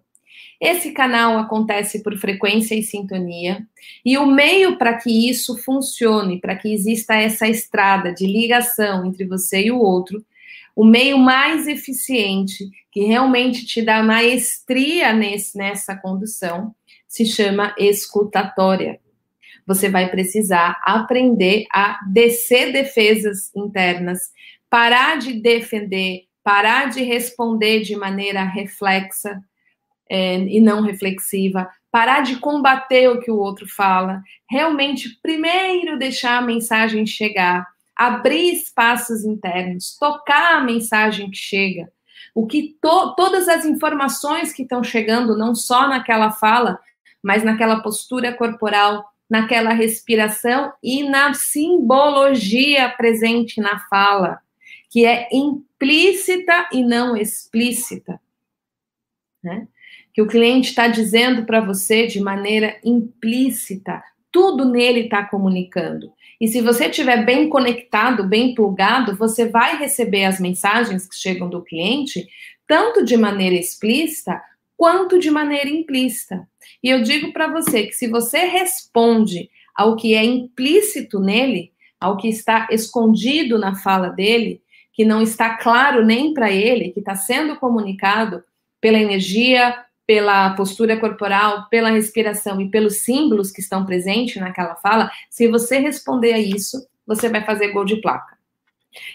Esse 0.59 0.91
canal 0.91 1.37
acontece 1.37 2.03
por 2.03 2.17
frequência 2.17 2.75
e 2.75 2.83
sintonia, 2.83 3.65
e 4.03 4.17
o 4.17 4.25
meio 4.25 4.77
para 4.77 4.97
que 4.97 5.29
isso 5.29 5.57
funcione, 5.57 6.39
para 6.39 6.55
que 6.55 6.73
exista 6.73 7.15
essa 7.15 7.47
estrada 7.47 8.13
de 8.13 8.27
ligação 8.27 9.05
entre 9.05 9.25
você 9.25 9.63
e 9.63 9.71
o 9.71 9.79
outro, 9.79 10.23
o 10.75 10.83
meio 10.83 11.17
mais 11.17 11.65
eficiente, 11.65 12.69
que 12.91 13.05
realmente 13.05 13.65
te 13.65 13.81
dá 13.81 14.03
maestria 14.03 15.13
nesse, 15.13 15.57
nessa 15.57 15.95
condução, 15.95 16.75
se 17.07 17.25
chama 17.25 17.73
escutatória 17.77 18.99
você 19.69 19.87
vai 19.87 20.09
precisar 20.09 20.81
aprender 20.83 21.67
a 21.71 21.99
descer 22.07 22.73
defesas 22.73 23.55
internas, 23.55 24.31
parar 24.67 25.19
de 25.19 25.33
defender, 25.33 26.23
parar 26.43 26.89
de 26.89 27.03
responder 27.03 27.81
de 27.81 27.95
maneira 27.95 28.41
reflexa 28.41 29.39
é, 30.09 30.39
e 30.39 30.59
não 30.59 30.81
reflexiva, 30.81 31.69
parar 31.91 32.21
de 32.21 32.37
combater 32.37 33.11
o 33.11 33.19
que 33.19 33.29
o 33.29 33.37
outro 33.37 33.67
fala, 33.69 34.23
realmente 34.49 35.19
primeiro 35.21 35.99
deixar 35.99 36.39
a 36.39 36.41
mensagem 36.41 37.05
chegar, 37.05 37.63
abrir 37.95 38.53
espaços 38.53 39.23
internos, 39.23 39.95
tocar 39.99 40.55
a 40.55 40.61
mensagem 40.61 41.29
que 41.29 41.37
chega. 41.37 41.91
O 42.33 42.47
que 42.47 42.75
to, 42.81 43.13
todas 43.15 43.47
as 43.47 43.65
informações 43.65 44.51
que 44.51 44.63
estão 44.63 44.83
chegando, 44.83 45.37
não 45.37 45.53
só 45.53 45.87
naquela 45.87 46.31
fala, 46.31 46.79
mas 47.21 47.43
naquela 47.43 47.83
postura 47.83 48.33
corporal, 48.33 49.05
naquela 49.29 49.73
respiração 49.73 50.73
e 50.83 51.07
na 51.07 51.33
simbologia 51.33 52.89
presente 52.89 53.61
na 53.61 53.79
fala, 53.87 54.39
que 54.89 55.05
é 55.05 55.29
implícita 55.31 56.67
e 56.73 56.83
não 56.83 57.15
explícita. 57.15 58.19
Né? 59.43 59.67
Que 60.13 60.21
o 60.21 60.27
cliente 60.27 60.69
está 60.69 60.87
dizendo 60.87 61.45
para 61.45 61.61
você 61.61 62.07
de 62.07 62.19
maneira 62.19 62.79
implícita, 62.83 64.03
tudo 64.31 64.65
nele 64.65 65.01
está 65.01 65.23
comunicando. 65.23 66.11
E 66.41 66.47
se 66.47 66.61
você 66.61 66.85
estiver 66.85 67.25
bem 67.25 67.49
conectado, 67.49 68.23
bem 68.23 68.55
plugado, 68.55 69.15
você 69.15 69.47
vai 69.47 69.77
receber 69.77 70.25
as 70.25 70.39
mensagens 70.39 71.07
que 71.07 71.15
chegam 71.15 71.49
do 71.49 71.61
cliente, 71.61 72.27
tanto 72.65 73.03
de 73.03 73.17
maneira 73.17 73.55
explícita 73.55 74.41
quanto 74.77 75.19
de 75.19 75.29
maneira 75.29 75.69
implícita. 75.69 76.47
E 76.83 76.89
eu 76.89 77.01
digo 77.01 77.33
para 77.33 77.47
você 77.47 77.87
que 77.87 77.93
se 77.93 78.07
você 78.07 78.39
responde 78.45 79.49
ao 79.75 79.95
que 79.95 80.15
é 80.15 80.23
implícito 80.23 81.19
nele, 81.19 81.71
ao 81.99 82.17
que 82.17 82.27
está 82.27 82.67
escondido 82.71 83.57
na 83.57 83.75
fala 83.75 84.09
dele, 84.09 84.61
que 84.93 85.05
não 85.05 85.21
está 85.21 85.55
claro 85.57 86.05
nem 86.05 86.33
para 86.33 86.51
ele, 86.51 86.89
que 86.91 86.99
está 86.99 87.15
sendo 87.15 87.55
comunicado 87.57 88.43
pela 88.81 88.97
energia, 88.97 89.85
pela 90.05 90.55
postura 90.55 90.97
corporal, 90.99 91.67
pela 91.69 91.91
respiração 91.91 92.59
e 92.59 92.69
pelos 92.69 93.01
símbolos 93.03 93.51
que 93.51 93.61
estão 93.61 93.85
presentes 93.85 94.37
naquela 94.37 94.75
fala, 94.75 95.11
se 95.29 95.47
você 95.47 95.77
responder 95.77 96.33
a 96.33 96.39
isso, 96.39 96.77
você 97.05 97.29
vai 97.29 97.45
fazer 97.45 97.69
gol 97.69 97.85
de 97.85 97.97
placa. 98.01 98.38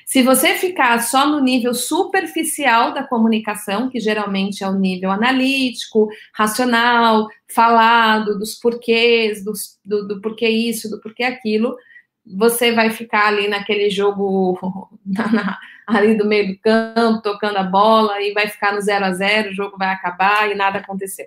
Se 0.06 0.22
você 0.22 0.54
ficar 0.54 0.98
só 1.00 1.26
no 1.26 1.40
nível 1.40 1.74
superficial 1.74 2.94
da 2.94 3.02
comunicação, 3.02 3.90
que 3.90 3.98
geralmente 3.98 4.62
é 4.62 4.68
o 4.68 4.78
nível 4.78 5.10
analítico, 5.10 6.08
racional, 6.32 7.28
falado, 7.52 8.38
dos 8.38 8.54
porquês, 8.54 9.44
dos, 9.44 9.78
do, 9.84 10.06
do 10.06 10.20
porquê 10.20 10.48
isso, 10.48 10.88
do 10.88 11.00
porquê 11.00 11.24
aquilo, 11.24 11.76
você 12.24 12.72
vai 12.72 12.90
ficar 12.90 13.26
ali 13.28 13.48
naquele 13.48 13.90
jogo 13.90 14.88
na, 15.04 15.32
na, 15.32 15.58
ali 15.86 16.16
do 16.16 16.24
meio 16.24 16.48
do 16.48 16.58
campo, 16.60 17.22
tocando 17.22 17.56
a 17.56 17.64
bola, 17.64 18.20
e 18.22 18.32
vai 18.32 18.48
ficar 18.48 18.72
no 18.72 18.80
zero 18.80 19.04
a 19.04 19.12
zero, 19.12 19.50
o 19.50 19.54
jogo 19.54 19.76
vai 19.76 19.88
acabar 19.88 20.50
e 20.50 20.54
nada 20.54 20.78
aconteceu 20.78 21.26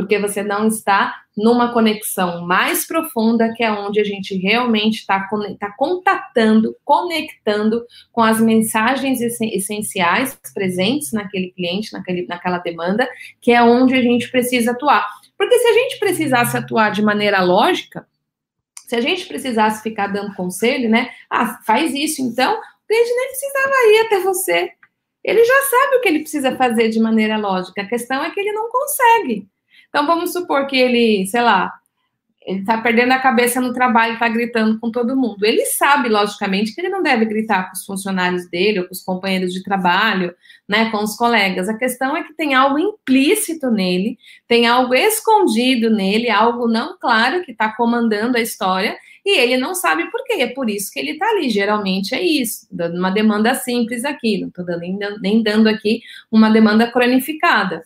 porque 0.00 0.18
você 0.18 0.42
não 0.42 0.66
está 0.66 1.14
numa 1.36 1.74
conexão 1.74 2.46
mais 2.46 2.86
profunda, 2.86 3.52
que 3.54 3.62
é 3.62 3.70
onde 3.70 4.00
a 4.00 4.04
gente 4.04 4.34
realmente 4.34 5.00
está 5.00 5.28
tá 5.58 5.74
contatando, 5.76 6.74
conectando 6.82 7.84
com 8.10 8.22
as 8.22 8.40
mensagens 8.40 9.20
essenciais 9.20 10.40
presentes 10.54 11.12
naquele 11.12 11.50
cliente, 11.50 11.92
naquele, 11.92 12.26
naquela 12.26 12.56
demanda, 12.56 13.06
que 13.42 13.52
é 13.52 13.62
onde 13.62 13.94
a 13.94 14.00
gente 14.00 14.30
precisa 14.30 14.70
atuar. 14.70 15.06
Porque 15.36 15.58
se 15.58 15.68
a 15.68 15.72
gente 15.74 15.98
precisasse 15.98 16.56
atuar 16.56 16.92
de 16.92 17.02
maneira 17.02 17.42
lógica, 17.42 18.06
se 18.88 18.96
a 18.96 19.02
gente 19.02 19.26
precisasse 19.26 19.82
ficar 19.82 20.06
dando 20.06 20.34
conselho, 20.34 20.88
né? 20.88 21.10
Ah, 21.28 21.60
faz 21.66 21.92
isso, 21.92 22.22
então, 22.22 22.54
o 22.54 22.86
cliente 22.88 23.10
nem 23.10 23.28
precisava 23.28 23.74
ir 23.84 24.06
até 24.06 24.20
você. 24.20 24.70
Ele 25.22 25.44
já 25.44 25.62
sabe 25.62 25.96
o 25.96 26.00
que 26.00 26.08
ele 26.08 26.20
precisa 26.20 26.56
fazer 26.56 26.88
de 26.88 26.98
maneira 26.98 27.36
lógica. 27.36 27.82
A 27.82 27.86
questão 27.86 28.24
é 28.24 28.30
que 28.30 28.40
ele 28.40 28.52
não 28.52 28.70
consegue. 28.70 29.46
Então 29.90 30.06
vamos 30.06 30.32
supor 30.32 30.66
que 30.66 30.76
ele, 30.76 31.26
sei 31.26 31.42
lá, 31.42 31.70
ele 32.46 32.60
está 32.60 32.78
perdendo 32.78 33.12
a 33.12 33.18
cabeça 33.18 33.60
no 33.60 33.74
trabalho, 33.74 34.14
está 34.14 34.28
gritando 34.28 34.80
com 34.80 34.90
todo 34.90 35.16
mundo. 35.16 35.44
Ele 35.44 35.66
sabe, 35.66 36.08
logicamente, 36.08 36.74
que 36.74 36.80
ele 36.80 36.88
não 36.88 37.02
deve 37.02 37.26
gritar 37.26 37.66
com 37.66 37.74
os 37.74 37.84
funcionários 37.84 38.48
dele, 38.48 38.80
ou 38.80 38.86
com 38.86 38.92
os 38.92 39.02
companheiros 39.02 39.52
de 39.52 39.62
trabalho, 39.62 40.34
né, 40.66 40.90
com 40.90 41.02
os 41.02 41.16
colegas. 41.16 41.68
A 41.68 41.76
questão 41.76 42.16
é 42.16 42.22
que 42.22 42.32
tem 42.32 42.54
algo 42.54 42.78
implícito 42.78 43.70
nele, 43.70 44.18
tem 44.48 44.66
algo 44.66 44.94
escondido 44.94 45.90
nele, 45.90 46.30
algo 46.30 46.66
não 46.66 46.96
claro 46.98 47.44
que 47.44 47.52
está 47.52 47.76
comandando 47.76 48.38
a 48.38 48.40
história, 48.40 48.96
e 49.24 49.38
ele 49.38 49.58
não 49.58 49.74
sabe 49.74 50.10
por 50.10 50.24
quê. 50.24 50.40
É 50.40 50.46
por 50.46 50.70
isso 50.70 50.90
que 50.90 50.98
ele 50.98 51.10
está 51.10 51.28
ali. 51.28 51.50
Geralmente 51.50 52.14
é 52.14 52.22
isso, 52.22 52.66
dando 52.70 52.98
uma 52.98 53.10
demanda 53.10 53.54
simples 53.54 54.02
aqui, 54.02 54.38
não 54.38 54.48
estou 54.48 54.64
nem, 55.20 55.42
dando 55.42 55.68
aqui 55.68 56.00
uma 56.32 56.48
demanda 56.48 56.90
cronificada. 56.90 57.84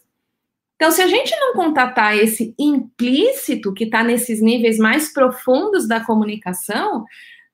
Então, 0.84 0.92
se 0.92 1.00
a 1.00 1.06
gente 1.06 1.34
não 1.40 1.54
contatar 1.54 2.14
esse 2.14 2.54
implícito 2.58 3.72
que 3.72 3.84
está 3.84 4.04
nesses 4.04 4.42
níveis 4.42 4.76
mais 4.76 5.10
profundos 5.10 5.88
da 5.88 6.04
comunicação, 6.04 7.06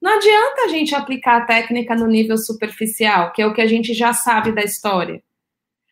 não 0.03 0.17
adianta 0.17 0.63
a 0.65 0.67
gente 0.67 0.97
aplicar 0.97 1.37
a 1.37 1.45
técnica 1.47 1.95
no 1.95 2.09
nível 2.09 2.37
superficial, 2.37 3.33
que 3.33 3.41
é 3.41 3.47
o 3.47 3.55
que 3.55 3.61
a 3.61 3.69
gente 3.69 3.95
já 3.95 4.13
sabe 4.13 4.51
da 4.51 4.63
história. 4.63 5.23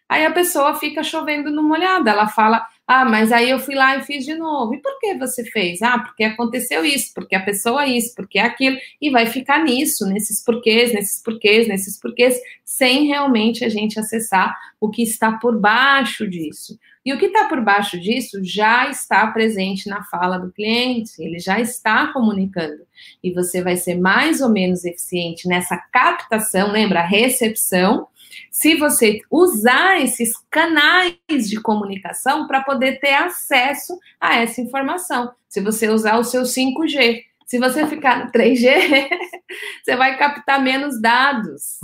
Aí 0.08 0.26
a 0.26 0.32
pessoa 0.32 0.74
fica 0.74 1.04
chovendo 1.04 1.52
numa 1.52 1.76
olhada, 1.76 2.10
ela 2.10 2.26
fala: 2.26 2.66
Ah, 2.90 3.04
mas 3.04 3.30
aí 3.32 3.50
eu 3.50 3.58
fui 3.58 3.74
lá 3.74 3.98
e 3.98 4.02
fiz 4.02 4.24
de 4.24 4.34
novo. 4.34 4.74
E 4.74 4.78
por 4.78 4.98
que 4.98 5.14
você 5.14 5.44
fez? 5.44 5.82
Ah, 5.82 5.98
porque 5.98 6.24
aconteceu 6.24 6.82
isso, 6.86 7.12
porque 7.14 7.36
a 7.36 7.42
pessoa 7.44 7.86
isso, 7.86 8.14
porque 8.14 8.38
aquilo. 8.38 8.78
E 8.98 9.10
vai 9.10 9.26
ficar 9.26 9.62
nisso, 9.62 10.06
nesses 10.06 10.42
porquês, 10.42 10.94
nesses 10.94 11.22
porquês, 11.22 11.68
nesses 11.68 12.00
porquês, 12.00 12.40
sem 12.64 13.06
realmente 13.06 13.62
a 13.62 13.68
gente 13.68 14.00
acessar 14.00 14.56
o 14.80 14.88
que 14.88 15.02
está 15.02 15.32
por 15.32 15.60
baixo 15.60 16.26
disso. 16.26 16.78
E 17.04 17.12
o 17.12 17.18
que 17.18 17.26
está 17.26 17.44
por 17.44 17.60
baixo 17.60 18.00
disso 18.00 18.42
já 18.42 18.88
está 18.88 19.26
presente 19.26 19.86
na 19.86 20.02
fala 20.04 20.38
do 20.38 20.50
cliente, 20.50 21.12
ele 21.18 21.38
já 21.38 21.60
está 21.60 22.06
comunicando. 22.06 22.86
E 23.22 23.30
você 23.34 23.62
vai 23.62 23.76
ser 23.76 23.96
mais 23.96 24.40
ou 24.40 24.48
menos 24.48 24.86
eficiente 24.86 25.46
nessa 25.46 25.76
captação, 25.76 26.72
lembra? 26.72 27.02
Recepção 27.02 28.08
se 28.50 28.74
você 28.74 29.20
usar 29.30 30.00
esses 30.00 30.32
canais 30.50 31.16
de 31.28 31.60
comunicação 31.60 32.46
para 32.46 32.62
poder 32.62 33.00
ter 33.00 33.14
acesso 33.14 33.98
a 34.20 34.36
essa 34.36 34.60
informação. 34.60 35.32
Se 35.48 35.60
você 35.60 35.88
usar 35.88 36.18
o 36.18 36.24
seu 36.24 36.42
5G. 36.42 37.22
Se 37.46 37.58
você 37.58 37.86
ficar 37.86 38.24
no 38.24 38.30
3G, 38.30 39.08
você 39.82 39.96
vai 39.96 40.18
captar 40.18 40.62
menos 40.62 41.00
dados, 41.00 41.78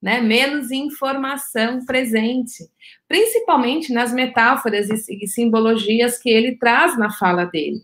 né? 0.00 0.22
menos 0.22 0.70
informação 0.70 1.84
presente, 1.84 2.66
principalmente 3.06 3.92
nas 3.92 4.10
metáforas 4.10 4.88
e 4.88 5.26
simbologias 5.26 6.16
que 6.16 6.30
ele 6.30 6.56
traz 6.56 6.98
na 6.98 7.10
fala 7.10 7.44
dele. 7.44 7.82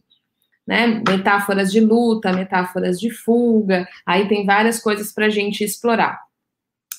Né? 0.67 1.03
Metáforas 1.07 1.71
de 1.71 1.81
luta, 1.81 2.33
metáforas 2.33 2.99
de 2.99 3.11
fuga, 3.11 3.87
aí 4.07 4.27
tem 4.27 4.47
várias 4.47 4.81
coisas 4.81 5.13
para 5.13 5.27
a 5.27 5.31
gente 5.31 5.63
explorar. 5.63 6.28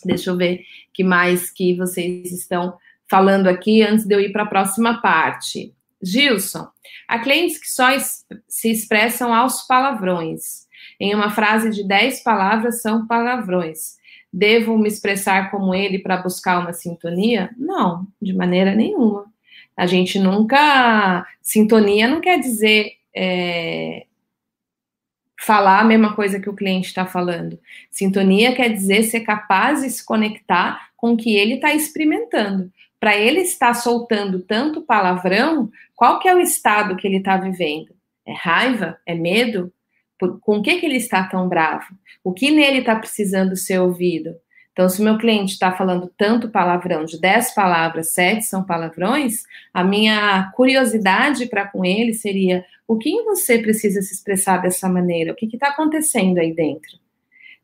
Deixa 0.05 0.29
eu 0.29 0.37
ver 0.37 0.63
que 0.93 1.03
mais 1.03 1.51
que 1.51 1.75
vocês 1.75 2.31
estão 2.31 2.77
falando 3.09 3.47
aqui 3.47 3.81
antes 3.81 4.05
de 4.05 4.13
eu 4.13 4.19
ir 4.19 4.31
para 4.31 4.43
a 4.43 4.47
próxima 4.47 5.01
parte. 5.01 5.73
Gilson, 6.01 6.67
há 7.07 7.19
clientes 7.19 7.59
que 7.59 7.67
só 7.67 7.87
se 8.47 8.71
expressam 8.71 9.33
aos 9.33 9.63
palavrões. 9.63 10.67
Em 10.99 11.13
uma 11.13 11.29
frase 11.29 11.69
de 11.71 11.85
10 11.85 12.23
palavras 12.23 12.81
são 12.81 13.05
palavrões. 13.07 13.97
Devo 14.31 14.77
me 14.77 14.87
expressar 14.87 15.49
como 15.49 15.73
ele 15.73 15.99
para 15.99 16.21
buscar 16.21 16.59
uma 16.59 16.71
sintonia? 16.71 17.49
Não, 17.57 18.07
de 18.21 18.33
maneira 18.33 18.75
nenhuma. 18.75 19.25
A 19.75 19.85
gente 19.87 20.19
nunca. 20.19 21.25
Sintonia 21.41 22.07
não 22.07 22.21
quer 22.21 22.39
dizer 22.39 22.91
é, 23.15 24.05
falar 25.39 25.79
a 25.79 25.83
mesma 25.85 26.15
coisa 26.15 26.39
que 26.39 26.49
o 26.49 26.55
cliente 26.55 26.87
está 26.87 27.05
falando. 27.05 27.59
Sintonia 27.89 28.53
quer 28.53 28.69
dizer 28.69 29.03
ser 29.03 29.21
capaz 29.21 29.81
de 29.81 29.89
se 29.89 30.05
conectar 30.05 30.89
com 30.97 31.13
o 31.13 31.17
que 31.17 31.35
ele 31.35 31.55
está 31.55 31.73
experimentando. 31.73 32.71
Para 32.99 33.15
ele 33.15 33.39
estar 33.39 33.73
soltando 33.73 34.41
tanto 34.41 34.81
palavrão, 34.81 35.71
qual 35.95 36.19
que 36.19 36.27
é 36.27 36.35
o 36.35 36.39
estado 36.39 36.97
que 36.97 37.07
ele 37.07 37.17
está 37.17 37.37
vivendo? 37.37 37.95
É 38.27 38.33
raiva? 38.33 38.99
É 39.05 39.15
medo? 39.15 39.71
Por, 40.19 40.39
com 40.41 40.57
o 40.57 40.61
que, 40.61 40.77
que 40.77 40.85
ele 40.85 40.97
está 40.97 41.23
tão 41.23 41.47
bravo? 41.47 41.87
O 42.21 42.33
que 42.33 42.51
nele 42.51 42.79
está 42.79 42.95
precisando 42.97 43.55
ser 43.55 43.79
ouvido? 43.79 44.35
Então, 44.71 44.87
se 44.87 45.01
o 45.01 45.03
meu 45.03 45.17
cliente 45.17 45.53
está 45.53 45.71
falando 45.71 46.11
tanto 46.17 46.49
palavrão, 46.49 47.03
de 47.03 47.19
10 47.19 47.53
palavras, 47.53 48.13
7 48.13 48.43
são 48.43 48.63
palavrões, 48.63 49.43
a 49.73 49.83
minha 49.83 50.51
curiosidade 50.55 51.47
para 51.47 51.67
com 51.67 51.83
ele 51.83 52.13
seria: 52.13 52.63
o 52.87 52.97
que 52.97 53.23
você 53.23 53.59
precisa 53.59 54.01
se 54.01 54.13
expressar 54.13 54.57
dessa 54.61 54.87
maneira? 54.87 55.33
O 55.33 55.35
que 55.35 55.45
está 55.45 55.69
acontecendo 55.69 56.37
aí 56.37 56.53
dentro? 56.53 56.97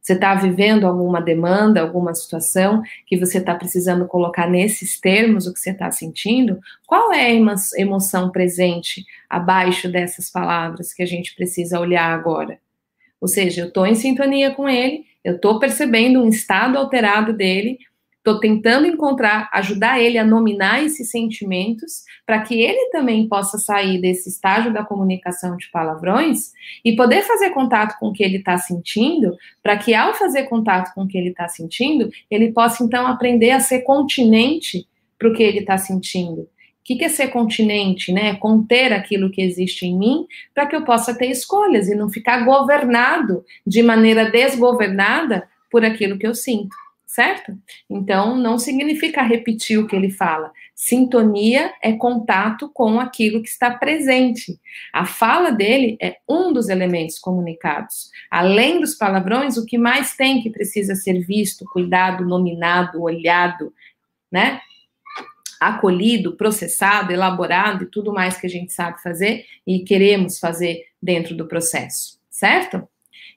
Você 0.05 0.13
está 0.13 0.35
vivendo 0.35 0.85
alguma 0.85 1.19
demanda, 1.19 1.81
alguma 1.81 2.13
situação 2.13 2.83
que 3.07 3.17
você 3.17 3.39
está 3.39 3.55
precisando 3.55 4.05
colocar 4.05 4.47
nesses 4.47 4.99
termos 4.99 5.47
o 5.47 5.53
que 5.53 5.59
você 5.59 5.71
está 5.71 5.89
sentindo? 5.89 6.59
Qual 6.85 7.11
é 7.11 7.25
a 7.25 7.81
emoção 7.81 8.29
presente 8.29 9.03
abaixo 9.27 9.91
dessas 9.91 10.29
palavras 10.29 10.93
que 10.93 11.01
a 11.01 11.07
gente 11.07 11.33
precisa 11.33 11.79
olhar 11.79 12.13
agora? 12.13 12.59
Ou 13.19 13.27
seja, 13.27 13.61
eu 13.61 13.67
estou 13.69 13.87
em 13.87 13.95
sintonia 13.95 14.51
com 14.51 14.69
ele, 14.69 15.04
eu 15.25 15.37
estou 15.37 15.57
percebendo 15.57 16.21
um 16.21 16.29
estado 16.29 16.77
alterado 16.77 17.33
dele, 17.33 17.79
estou 18.17 18.39
tentando 18.39 18.85
encontrar, 18.85 19.49
ajudar 19.51 19.99
ele 19.99 20.19
a 20.19 20.23
nominar 20.23 20.83
esses 20.83 21.09
sentimentos, 21.09 22.03
para 22.27 22.41
que 22.41 22.61
ele 22.61 22.91
também 22.91 23.27
possa 23.27 23.57
sair 23.57 23.99
desse 23.99 24.29
estágio 24.29 24.71
da 24.71 24.85
comunicação 24.85 25.57
de 25.57 25.67
palavrões 25.71 26.51
e 26.83 26.95
poder 26.95 27.23
fazer 27.23 27.49
contato 27.49 27.97
com 27.99 28.09
o 28.09 28.13
que 28.13 28.23
ele 28.23 28.37
está 28.37 28.55
sentindo, 28.59 29.35
para 29.63 29.75
que 29.77 29.95
ao 29.95 30.13
fazer 30.13 30.43
contato 30.43 30.93
com 30.93 31.01
o 31.01 31.07
que 31.07 31.17
ele 31.17 31.29
está 31.29 31.47
sentindo, 31.47 32.11
ele 32.29 32.51
possa 32.51 32.83
então 32.83 33.07
aprender 33.07 33.49
a 33.49 33.59
ser 33.59 33.81
continente 33.81 34.87
para 35.17 35.29
o 35.29 35.33
que 35.33 35.41
ele 35.41 35.59
está 35.59 35.75
sentindo 35.77 36.47
que, 36.85 36.95
que 36.95 37.03
é 37.03 37.09
ser 37.09 37.29
continente, 37.29 38.13
né? 38.13 38.35
Conter 38.35 38.93
aquilo 38.93 39.31
que 39.31 39.41
existe 39.41 39.87
em 39.87 39.97
mim 39.97 40.27
para 40.53 40.67
que 40.67 40.75
eu 40.75 40.85
possa 40.85 41.17
ter 41.17 41.31
escolhas 41.31 41.89
e 41.89 41.95
não 41.95 42.09
ficar 42.09 42.45
governado 42.45 43.43
de 43.65 43.81
maneira 43.81 44.29
desgovernada 44.29 45.49
por 45.71 45.83
aquilo 45.83 46.17
que 46.19 46.27
eu 46.27 46.35
sinto, 46.35 46.75
certo? 47.07 47.57
Então, 47.89 48.37
não 48.37 48.59
significa 48.59 49.23
repetir 49.23 49.79
o 49.79 49.87
que 49.87 49.95
ele 49.95 50.11
fala. 50.11 50.51
Sintonia 50.75 51.73
é 51.81 51.93
contato 51.93 52.69
com 52.71 52.99
aquilo 52.99 53.41
que 53.41 53.49
está 53.49 53.71
presente. 53.71 54.59
A 54.93 55.05
fala 55.05 55.49
dele 55.49 55.97
é 55.99 56.17
um 56.29 56.53
dos 56.53 56.69
elementos 56.69 57.17
comunicados. 57.17 58.11
Além 58.29 58.79
dos 58.79 58.93
palavrões, 58.93 59.57
o 59.57 59.65
que 59.65 59.77
mais 59.77 60.15
tem 60.15 60.39
que 60.39 60.51
precisa 60.51 60.93
ser 60.93 61.19
visto, 61.25 61.65
cuidado, 61.65 62.23
nominado, 62.23 63.01
olhado, 63.01 63.73
né? 64.31 64.61
Acolhido, 65.59 66.35
processado, 66.35 67.11
elaborado 67.11 67.83
e 67.83 67.87
tudo 67.87 68.13
mais 68.13 68.37
que 68.37 68.47
a 68.47 68.49
gente 68.49 68.73
sabe 68.73 69.01
fazer 69.01 69.45
e 69.65 69.79
queremos 69.79 70.39
fazer 70.39 70.85
dentro 71.01 71.35
do 71.35 71.47
processo, 71.47 72.19
certo? 72.29 72.87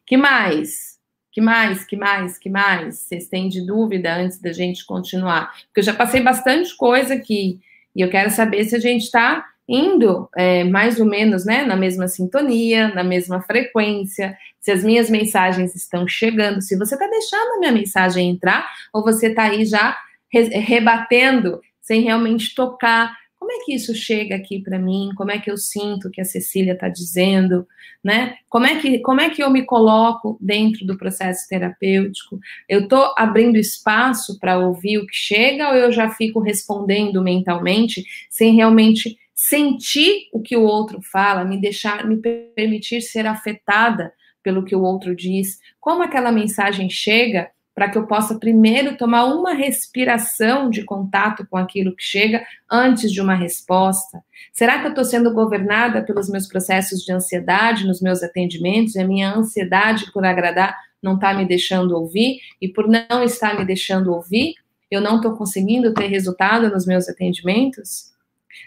Que 0.07 0.16
mais? 0.16 0.98
Que 1.31 1.40
mais? 1.40 1.85
Que 1.85 1.96
mais? 1.96 2.38
Que 2.38 2.50
mais? 2.50 2.98
Vocês 2.98 3.28
têm 3.28 3.48
de 3.48 3.64
dúvida 3.64 4.16
antes 4.16 4.40
da 4.40 4.52
gente 4.52 4.85
continuar? 4.85 5.52
Porque 5.66 5.81
eu 5.81 5.85
já 5.85 5.94
passei 5.94 6.20
bastante 6.20 6.76
coisa 6.76 7.14
aqui 7.14 7.61
e 7.94 8.00
eu 8.00 8.11
quero 8.11 8.31
saber 8.31 8.64
se 8.64 8.74
a 8.74 8.81
gente 8.81 9.02
está 9.02 9.44
indo 9.68 10.28
é, 10.35 10.64
mais 10.64 10.98
ou 10.98 11.04
menos 11.04 11.44
né, 11.44 11.62
na 11.62 11.76
mesma 11.76 12.09
sintonia, 12.09 12.88
na 12.88 13.04
mesma 13.04 13.42
frequência, 13.42 14.37
se 14.59 14.70
as 14.70 14.83
minhas 14.83 15.11
mensagens 15.11 15.74
estão 15.76 16.09
chegando, 16.09 16.62
se 16.62 16.76
você 16.76 16.94
está 16.94 17.07
deixando 17.07 17.57
a 17.57 17.59
minha 17.61 17.72
mensagem 17.72 18.31
entrar 18.31 18.66
ou 18.92 19.04
você 19.04 19.28
está 19.28 19.44
aí 19.44 19.64
já 19.66 19.96
rebatendo 20.33 21.61
sem 21.88 22.03
realmente 22.03 22.55
tocar. 22.55 23.16
Como 23.38 23.51
é 23.51 23.64
que 23.64 23.74
isso 23.74 23.94
chega 23.94 24.37
aqui 24.37 24.61
para 24.61 24.79
mim? 24.79 25.11
Como 25.16 25.31
é 25.31 25.38
que 25.38 25.51
eu 25.51 25.57
sinto 25.57 26.11
que 26.11 26.20
a 26.20 26.24
Cecília 26.24 26.74
está 26.74 26.90
dizendo, 26.90 27.66
né? 28.05 28.35
Como 28.46 28.66
é 28.66 28.79
que 28.79 28.98
como 28.98 29.22
é 29.22 29.31
que 29.31 29.42
eu 29.42 29.48
me 29.48 29.64
coloco 29.64 30.37
dentro 30.38 30.85
do 30.85 30.98
processo 30.98 31.48
terapêutico? 31.48 32.38
Eu 32.68 32.81
estou 32.81 33.14
abrindo 33.16 33.57
espaço 33.57 34.38
para 34.38 34.59
ouvir 34.59 34.98
o 34.98 35.07
que 35.07 35.16
chega 35.16 35.70
ou 35.70 35.77
eu 35.77 35.90
já 35.90 36.11
fico 36.11 36.40
respondendo 36.40 37.22
mentalmente 37.22 38.05
sem 38.29 38.55
realmente 38.55 39.16
sentir 39.35 40.29
o 40.33 40.42
que 40.42 40.57
o 40.57 40.64
outro 40.64 41.01
fala, 41.01 41.44
me 41.44 41.59
deixar, 41.59 42.07
me 42.07 42.18
permitir 42.55 43.01
ser 43.01 43.27
afetada 43.27 44.12
pelo 44.42 44.64
que 44.64 44.77
o 44.77 44.83
outro 44.83 45.16
diz? 45.16 45.59
Como 45.81 46.03
aquela 46.03 46.31
mensagem 46.31 46.90
chega? 46.90 47.51
Para 47.79 47.88
que 47.88 47.97
eu 47.97 48.09
possa 48.09 48.37
primeiro 48.37 48.97
tomar 48.97 49.27
uma 49.27 49.55
respiração 49.55 50.69
de 50.69 50.83
contato 50.83 51.47
com 51.49 51.57
aquilo 51.57 51.95
que 51.95 52.03
chega 52.03 52.45
antes 52.69 53.12
de 53.12 53.21
uma 53.21 53.37
resposta? 53.37 54.21
Será 54.53 54.81
que 54.81 54.87
eu 54.87 54.88
estou 54.88 55.05
sendo 55.05 55.33
governada 55.33 56.03
pelos 56.03 56.29
meus 56.29 56.49
processos 56.49 57.05
de 57.05 57.12
ansiedade 57.12 57.87
nos 57.87 58.03
meus 58.03 58.21
atendimentos 58.21 58.97
e 58.97 59.01
a 59.01 59.07
minha 59.07 59.33
ansiedade 59.33 60.11
por 60.12 60.25
agradar 60.25 60.77
não 61.01 61.14
está 61.14 61.33
me 61.33 61.47
deixando 61.47 61.95
ouvir? 61.95 62.41
E 62.61 62.67
por 62.67 62.88
não 62.88 63.23
estar 63.23 63.57
me 63.57 63.64
deixando 63.64 64.12
ouvir, 64.12 64.55
eu 64.91 65.01
não 65.01 65.19
estou 65.19 65.37
conseguindo 65.37 65.95
ter 65.95 66.09
resultado 66.09 66.69
nos 66.69 66.85
meus 66.85 67.09
atendimentos? 67.09 68.12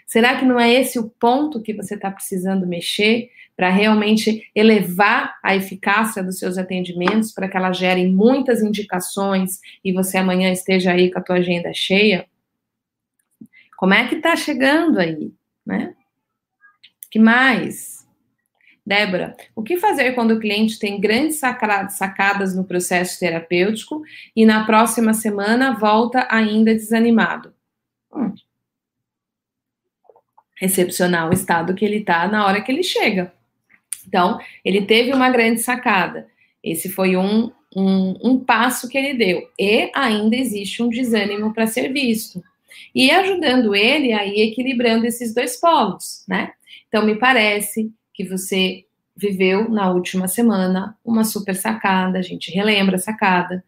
Será 0.06 0.38
que 0.38 0.46
não 0.46 0.58
é 0.58 0.72
esse 0.72 0.98
o 0.98 1.10
ponto 1.20 1.60
que 1.60 1.74
você 1.74 1.96
está 1.96 2.10
precisando 2.10 2.66
mexer 2.66 3.28
para 3.56 3.68
realmente 3.70 4.50
elevar 4.54 5.38
a 5.42 5.54
eficácia 5.54 6.22
dos 6.22 6.38
seus 6.38 6.58
atendimentos, 6.58 7.32
para 7.32 7.48
que 7.48 7.56
elas 7.56 7.76
gerem 7.76 8.12
muitas 8.12 8.62
indicações 8.62 9.60
e 9.84 9.92
você 9.92 10.18
amanhã 10.18 10.50
esteja 10.50 10.92
aí 10.92 11.10
com 11.10 11.18
a 11.18 11.22
tua 11.22 11.36
agenda 11.36 11.72
cheia? 11.72 12.26
Como 13.76 13.94
é 13.94 14.06
que 14.08 14.16
está 14.16 14.36
chegando 14.36 14.98
aí, 14.98 15.32
né? 15.66 15.94
Que 17.10 17.18
mais? 17.18 18.02
Débora, 18.84 19.36
o 19.54 19.62
que 19.62 19.76
fazer 19.76 20.12
quando 20.12 20.32
o 20.32 20.40
cliente 20.40 20.78
tem 20.78 21.00
grandes 21.00 21.38
sacadas 21.38 22.54
no 22.54 22.64
processo 22.64 23.18
terapêutico 23.18 24.02
e 24.34 24.44
na 24.44 24.64
próxima 24.66 25.14
semana 25.14 25.72
volta 25.78 26.26
ainda 26.28 26.74
desanimado? 26.74 27.54
Hum. 28.12 28.34
Recepcionar 30.56 31.28
o 31.28 31.32
estado 31.32 31.74
que 31.74 31.84
ele 31.84 31.98
está 31.98 32.26
na 32.26 32.44
hora 32.44 32.60
que 32.60 32.72
ele 32.72 32.82
chega. 32.82 33.32
Então, 34.12 34.38
ele 34.62 34.82
teve 34.82 35.10
uma 35.10 35.30
grande 35.30 35.62
sacada. 35.62 36.28
Esse 36.62 36.90
foi 36.90 37.16
um, 37.16 37.50
um, 37.74 38.18
um 38.22 38.38
passo 38.38 38.86
que 38.86 38.98
ele 38.98 39.14
deu. 39.14 39.48
E 39.58 39.90
ainda 39.94 40.36
existe 40.36 40.82
um 40.82 40.90
desânimo 40.90 41.54
para 41.54 41.66
ser 41.66 41.90
visto. 41.90 42.44
E 42.94 43.10
ajudando 43.10 43.74
ele 43.74 44.12
a 44.12 44.26
ir 44.26 44.50
equilibrando 44.50 45.06
esses 45.06 45.34
dois 45.34 45.58
polos, 45.58 46.26
né? 46.28 46.52
Então, 46.88 47.06
me 47.06 47.14
parece 47.14 47.90
que 48.12 48.22
você 48.22 48.84
viveu 49.16 49.70
na 49.70 49.90
última 49.90 50.28
semana 50.28 50.94
uma 51.02 51.24
super 51.24 51.56
sacada, 51.56 52.18
a 52.18 52.22
gente 52.22 52.50
relembra 52.50 52.96
a 52.96 52.98
sacada, 52.98 53.64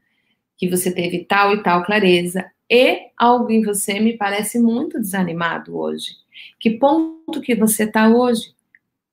que 0.58 0.68
você 0.68 0.92
teve 0.92 1.24
tal 1.24 1.54
e 1.54 1.62
tal 1.62 1.82
clareza, 1.86 2.44
e 2.70 2.98
algo 3.16 3.50
em 3.50 3.62
você 3.62 3.98
me 3.98 4.14
parece 4.14 4.58
muito 4.58 5.00
desanimado 5.00 5.74
hoje. 5.74 6.16
Que 6.60 6.72
ponto 6.72 7.40
que 7.40 7.54
você 7.54 7.84
está 7.84 8.10
hoje? 8.10 8.54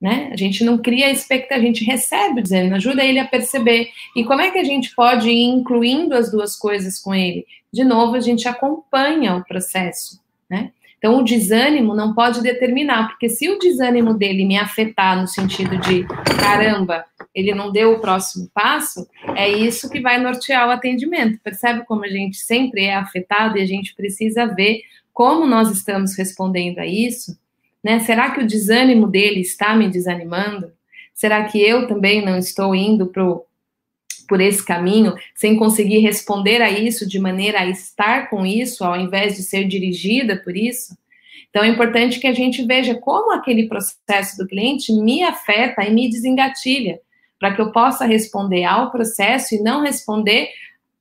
Né? 0.02 0.30
A 0.32 0.36
gente 0.36 0.64
não 0.64 0.80
cria 0.80 1.12
expectativa, 1.12 1.62
a 1.62 1.66
gente 1.66 1.86
recebe 1.86 2.40
o 2.40 2.44
desânimo, 2.44 2.76
ajuda 2.76 3.04
ele 3.04 3.20
a 3.20 3.28
perceber. 3.28 3.90
E 4.16 4.24
como 4.24 4.42
é 4.42 4.50
que 4.50 4.58
a 4.58 4.64
gente 4.64 4.96
pode 4.96 5.30
ir 5.30 5.44
incluindo 5.44 6.16
as 6.16 6.32
duas 6.32 6.56
coisas 6.56 6.98
com 6.98 7.14
ele? 7.14 7.46
De 7.72 7.84
novo, 7.84 8.16
a 8.16 8.20
gente 8.20 8.48
acompanha 8.48 9.36
o 9.36 9.46
processo, 9.46 10.20
né? 10.50 10.72
Então, 10.98 11.18
o 11.18 11.24
desânimo 11.24 11.96
não 11.96 12.14
pode 12.14 12.44
determinar, 12.44 13.08
porque 13.08 13.28
se 13.28 13.50
o 13.50 13.58
desânimo 13.58 14.14
dele 14.14 14.46
me 14.46 14.56
afetar 14.56 15.20
no 15.20 15.28
sentido 15.28 15.76
de 15.80 16.06
caramba, 16.40 17.04
ele 17.34 17.56
não 17.56 17.72
deu 17.72 17.94
o 17.94 18.00
próximo 18.00 18.48
passo, 18.54 19.08
é 19.36 19.50
isso 19.50 19.90
que 19.90 20.00
vai 20.00 20.20
nortear 20.20 20.68
o 20.68 20.72
atendimento. 20.72 21.40
Percebe 21.44 21.84
como 21.86 22.06
a 22.06 22.08
gente 22.08 22.38
sempre 22.38 22.84
é 22.84 22.96
afetado 22.96 23.58
e 23.58 23.62
a 23.62 23.66
gente 23.66 23.96
precisa 23.96 24.46
ver 24.46 24.82
como 25.12 25.48
nós 25.48 25.72
estamos 25.72 26.16
respondendo 26.16 26.78
a 26.78 26.86
isso? 26.86 27.36
Né? 27.84 28.00
Será 28.00 28.32
que 28.32 28.42
o 28.42 28.48
desânimo 28.48 29.08
dele 29.08 29.42
está 29.42 29.76
me 29.76 29.88
desanimando? 29.90 30.72
Será 31.14 31.44
que 31.46 31.62
eu 31.62 31.88
também 31.88 32.24
não 32.24 32.38
estou 32.38 32.74
indo 32.76 33.08
pro, 33.08 33.46
por 34.28 34.40
esse 34.40 34.66
caminho 34.66 35.14
sem 35.36 35.58
conseguir 35.58 36.00
responder 36.00 36.62
a 36.62 36.70
isso 36.70 37.08
de 37.08 37.20
maneira 37.20 37.62
a 37.62 37.68
estar 37.68 38.30
com 38.30 38.46
isso, 38.46 38.84
ao 38.84 38.96
invés 38.96 39.36
de 39.36 39.44
ser 39.44 39.66
dirigida 39.68 40.38
por 40.38 40.56
isso? 40.56 40.98
Então 41.50 41.64
é 41.64 41.68
importante 41.68 42.20
que 42.20 42.28
a 42.28 42.34
gente 42.34 42.66
veja 42.66 42.96
como 42.96 43.34
aquele 43.34 43.68
processo 43.68 44.38
do 44.38 44.48
cliente 44.48 44.94
me 44.94 45.22
afeta 45.22 45.84
e 45.84 45.94
me 45.94 46.10
desengatilha, 46.10 47.00
para 47.38 47.54
que 47.54 47.62
eu 47.62 47.72
possa 47.72 48.06
responder 48.06 48.64
ao 48.64 48.90
processo 48.90 49.56
e 49.56 49.62
não 49.62 49.82
responder 49.82 50.50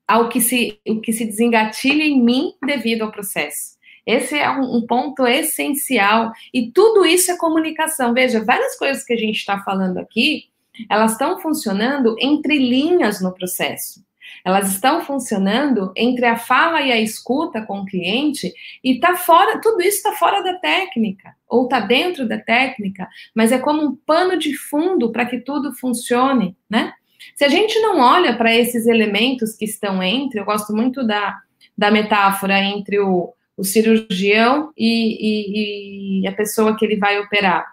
ao 0.08 0.28
que 0.28 0.40
se, 0.40 0.80
o 0.88 1.00
que 1.00 1.12
se 1.12 1.24
desengatilha 1.24 2.02
em 2.02 2.20
mim 2.20 2.54
devido 2.66 3.02
ao 3.02 3.12
processo. 3.12 3.78
Esse 4.06 4.36
é 4.36 4.50
um, 4.50 4.76
um, 4.76 4.86
ponto 4.86 5.26
essencial. 5.26 6.32
E 6.52 6.70
tudo 6.70 7.04
isso 7.04 7.30
é 7.30 7.36
comunicação. 7.36 8.12
Veja, 8.14 8.44
várias 8.44 8.76
coisas 8.76 9.04
que 9.04 9.12
a 9.12 9.16
gente 9.16 9.36
está 9.36 9.58
falando 9.60 9.98
aqui 9.98 10.50
elas 10.88 11.12
estão 11.12 11.38
funcionando 11.40 12.16
entre 12.18 12.58
linhas 12.58 13.20
no 13.20 13.32
processo. 13.32 14.04
Elas 14.44 14.72
estão 14.72 15.04
funcionando 15.04 15.92
entre 15.96 16.24
a 16.24 16.36
fala 16.36 16.80
e 16.80 16.92
a 16.92 17.00
escuta 17.00 17.60
com 17.62 17.80
o 17.80 17.84
cliente 17.84 18.52
e 18.82 18.98
tá 18.98 19.16
fora, 19.16 19.60
tudo 19.60 19.82
isso 19.82 19.98
está 19.98 20.12
fora 20.12 20.40
da 20.42 20.54
técnica 20.54 21.34
ou 21.48 21.64
está 21.64 21.80
dentro 21.80 22.26
da 22.26 22.38
técnica, 22.38 23.08
mas 23.34 23.52
é 23.52 23.58
como 23.58 23.82
um 23.82 23.96
pano 23.96 24.38
de 24.38 24.56
fundo 24.56 25.10
para 25.12 25.26
que 25.26 25.40
tudo 25.40 25.74
funcione, 25.74 26.56
né? 26.70 26.94
Se 27.34 27.44
a 27.44 27.48
gente 27.48 27.78
não 27.80 27.98
olha 27.98 28.34
para 28.34 28.54
esses 28.54 28.86
elementos 28.86 29.54
que 29.54 29.64
estão 29.66 30.02
entre, 30.02 30.40
eu 30.40 30.44
gosto 30.44 30.72
muito 30.72 31.06
da, 31.06 31.38
da 31.76 31.90
metáfora 31.90 32.58
entre 32.58 32.98
o, 32.98 33.34
o 33.60 33.64
cirurgião 33.64 34.72
e, 34.76 36.20
e, 36.20 36.20
e 36.22 36.26
a 36.26 36.32
pessoa 36.32 36.74
que 36.76 36.84
ele 36.84 36.96
vai 36.96 37.20
operar 37.20 37.66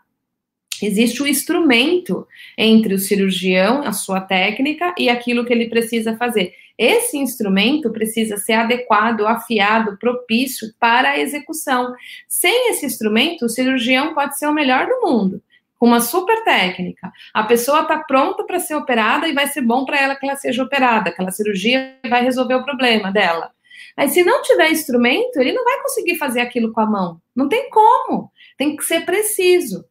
existe 0.82 1.24
o 1.24 1.28
instrumento 1.28 2.28
entre 2.58 2.94
o 2.94 3.00
cirurgião, 3.00 3.82
a 3.84 3.94
sua 3.94 4.22
técnica 4.22 4.94
e 4.98 5.10
aquilo 5.10 5.46
que 5.46 5.54
ele 5.54 5.70
precisa 5.70 6.16
fazer. 6.18 6.54
Esse 6.78 7.18
instrumento 7.18 7.90
precisa 7.90 8.38
ser 8.38 8.54
adequado, 8.54 9.26
afiado, 9.26 9.98
propício 9.98 10.68
para 10.80 11.12
a 11.12 11.20
execução. 11.20 11.94
Sem 12.28 12.70
esse 12.70 12.86
instrumento, 12.86 13.46
o 13.46 13.50
cirurgião 13.50 14.14
pode 14.14 14.38
ser 14.38 14.46
o 14.46 14.54
melhor 14.54 14.86
do 14.86 15.02
mundo, 15.02 15.42
com 15.80 15.88
uma 15.88 16.02
super 16.02 16.44
técnica. 16.44 17.12
A 17.34 17.44
pessoa 17.44 17.82
está 17.82 17.98
pronta 17.98 18.44
para 18.44 18.60
ser 18.60 18.76
operada 18.76 19.28
e 19.28 19.34
vai 19.34 19.48
ser 19.48 19.62
bom 19.62 19.86
para 19.86 20.00
ela 20.00 20.16
que 20.16 20.28
ela 20.28 20.36
seja 20.36 20.62
operada. 20.62 21.10
Aquela 21.10 21.32
cirurgia 21.32 21.96
vai 22.08 22.22
resolver 22.22 22.56
o 22.56 22.64
problema 22.64 23.12
dela. 23.12 23.57
Mas 23.96 24.12
se 24.12 24.24
não 24.24 24.42
tiver 24.42 24.72
instrumento, 24.72 25.38
ele 25.38 25.54
não 25.54 25.64
vai 25.64 25.82
conseguir 25.82 26.16
fazer 26.16 26.42
aquilo 26.42 26.72
com 26.72 26.82
a 26.82 26.86
mão. 26.86 27.22
Não 27.36 27.48
tem 27.48 27.70
como. 27.70 28.32
Tem 28.58 28.76
que 28.76 28.84
ser 28.84 29.06
preciso. 29.06 29.86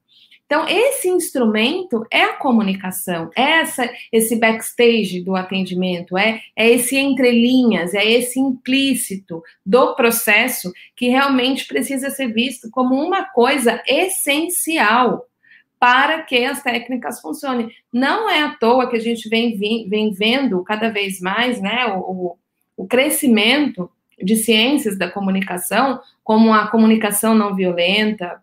Então, 0.46 0.64
esse 0.68 1.09
instrumento 1.09 2.07
é 2.09 2.22
a 2.22 2.35
comunicação, 2.35 3.31
é 3.37 3.59
essa, 3.61 3.92
esse 4.12 4.37
backstage 4.37 5.20
do 5.20 5.35
atendimento, 5.35 6.16
é, 6.16 6.40
é 6.55 6.70
esse 6.70 6.96
entrelinhas, 6.96 7.94
é 7.94 8.09
esse 8.09 8.38
implícito 8.38 9.42
do 9.64 9.96
processo 9.96 10.72
que 10.94 11.09
realmente 11.09 11.66
precisa 11.66 12.11
ser 12.11 12.33
visto 12.33 12.70
como 12.70 12.94
uma 12.94 13.25
coisa 13.25 13.83
essencial 13.88 15.27
para 15.81 16.22
que 16.22 16.44
as 16.44 16.62
técnicas 16.62 17.20
funcionem. 17.20 17.68
Não 17.92 18.31
é 18.31 18.40
à 18.42 18.51
toa 18.51 18.88
que 18.88 18.96
a 18.96 19.01
gente 19.01 19.29
vem, 19.29 19.59
vem 19.59 20.12
vendo 20.12 20.62
cada 20.62 20.90
vez 20.90 21.20
mais 21.20 21.61
né, 21.61 21.87
o, 21.87 22.38
o 22.77 22.87
crescimento 22.87 23.91
de 24.23 24.37
ciências 24.37 24.99
da 24.99 25.11
comunicação, 25.11 26.01
como 26.23 26.53
a 26.53 26.69
comunicação 26.69 27.35
não 27.35 27.55
violenta, 27.55 28.43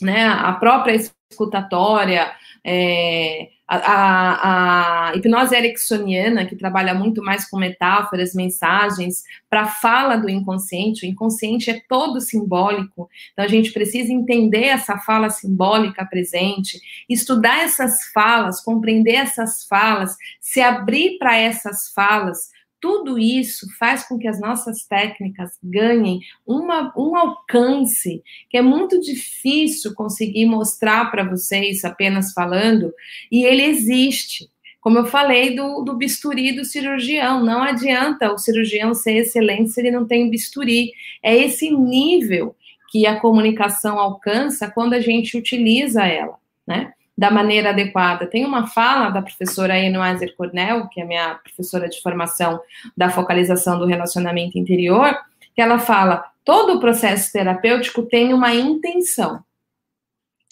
né, 0.00 0.26
a 0.26 0.52
própria 0.52 0.94
escutatória, 1.30 2.32
é, 2.64 3.48
a, 3.68 3.76
a, 3.76 5.10
a, 5.10 5.16
hipnose 5.16 5.54
ericksoniana, 5.54 6.46
que 6.46 6.54
trabalha 6.54 6.94
muito 6.94 7.22
mais 7.22 7.48
com 7.48 7.58
metáforas, 7.58 8.34
mensagens, 8.34 9.24
para 9.50 9.62
a 9.62 9.66
fala 9.66 10.16
do 10.16 10.28
inconsciente. 10.28 11.04
O 11.04 11.08
inconsciente 11.08 11.70
é 11.70 11.80
todo 11.88 12.20
simbólico, 12.20 13.08
então 13.32 13.44
a 13.44 13.48
gente 13.48 13.72
precisa 13.72 14.12
entender 14.12 14.66
essa 14.66 14.98
fala 14.98 15.30
simbólica 15.30 16.06
presente, 16.06 16.80
estudar 17.08 17.58
essas 17.58 18.04
falas, 18.12 18.60
compreender 18.60 19.14
essas 19.14 19.66
falas, 19.66 20.16
se 20.40 20.60
abrir 20.60 21.18
para 21.18 21.36
essas 21.36 21.88
falas, 21.92 22.50
tudo 22.80 23.18
isso 23.18 23.66
faz 23.78 24.06
com 24.06 24.18
que 24.18 24.28
as 24.28 24.40
nossas 24.40 24.86
técnicas 24.86 25.52
ganhem 25.62 26.20
uma, 26.46 26.92
um 26.96 27.16
alcance 27.16 28.22
que 28.50 28.56
é 28.56 28.62
muito 28.62 29.00
difícil 29.00 29.94
conseguir 29.94 30.46
mostrar 30.46 31.10
para 31.10 31.24
vocês 31.24 31.84
apenas 31.84 32.32
falando, 32.32 32.92
e 33.30 33.44
ele 33.44 33.62
existe. 33.62 34.50
Como 34.80 34.98
eu 34.98 35.06
falei 35.06 35.56
do, 35.56 35.82
do 35.82 35.96
bisturi 35.96 36.52
do 36.52 36.64
cirurgião, 36.64 37.42
não 37.42 37.62
adianta 37.62 38.32
o 38.32 38.38
cirurgião 38.38 38.94
ser 38.94 39.16
excelente 39.16 39.70
se 39.70 39.80
ele 39.80 39.90
não 39.90 40.06
tem 40.06 40.30
bisturi. 40.30 40.92
É 41.20 41.36
esse 41.36 41.70
nível 41.70 42.54
que 42.90 43.04
a 43.04 43.18
comunicação 43.18 43.98
alcança 43.98 44.70
quando 44.70 44.92
a 44.92 45.00
gente 45.00 45.36
utiliza 45.36 46.06
ela, 46.06 46.38
né? 46.64 46.92
Da 47.16 47.30
maneira 47.30 47.70
adequada. 47.70 48.26
Tem 48.26 48.44
uma 48.44 48.66
fala 48.66 49.10
da 49.10 49.22
professora 49.22 49.78
Enoiser 49.78 50.34
Cornell, 50.36 50.88
que 50.88 51.00
é 51.00 51.04
minha 51.04 51.36
professora 51.36 51.88
de 51.88 52.00
formação 52.02 52.60
da 52.96 53.08
focalização 53.08 53.78
do 53.78 53.86
relacionamento 53.86 54.58
interior, 54.58 55.16
que 55.54 55.62
ela 55.62 55.78
fala: 55.78 56.24
todo 56.44 56.74
o 56.74 56.80
processo 56.80 57.32
terapêutico 57.32 58.02
tem 58.02 58.34
uma 58.34 58.54
intenção. 58.54 59.42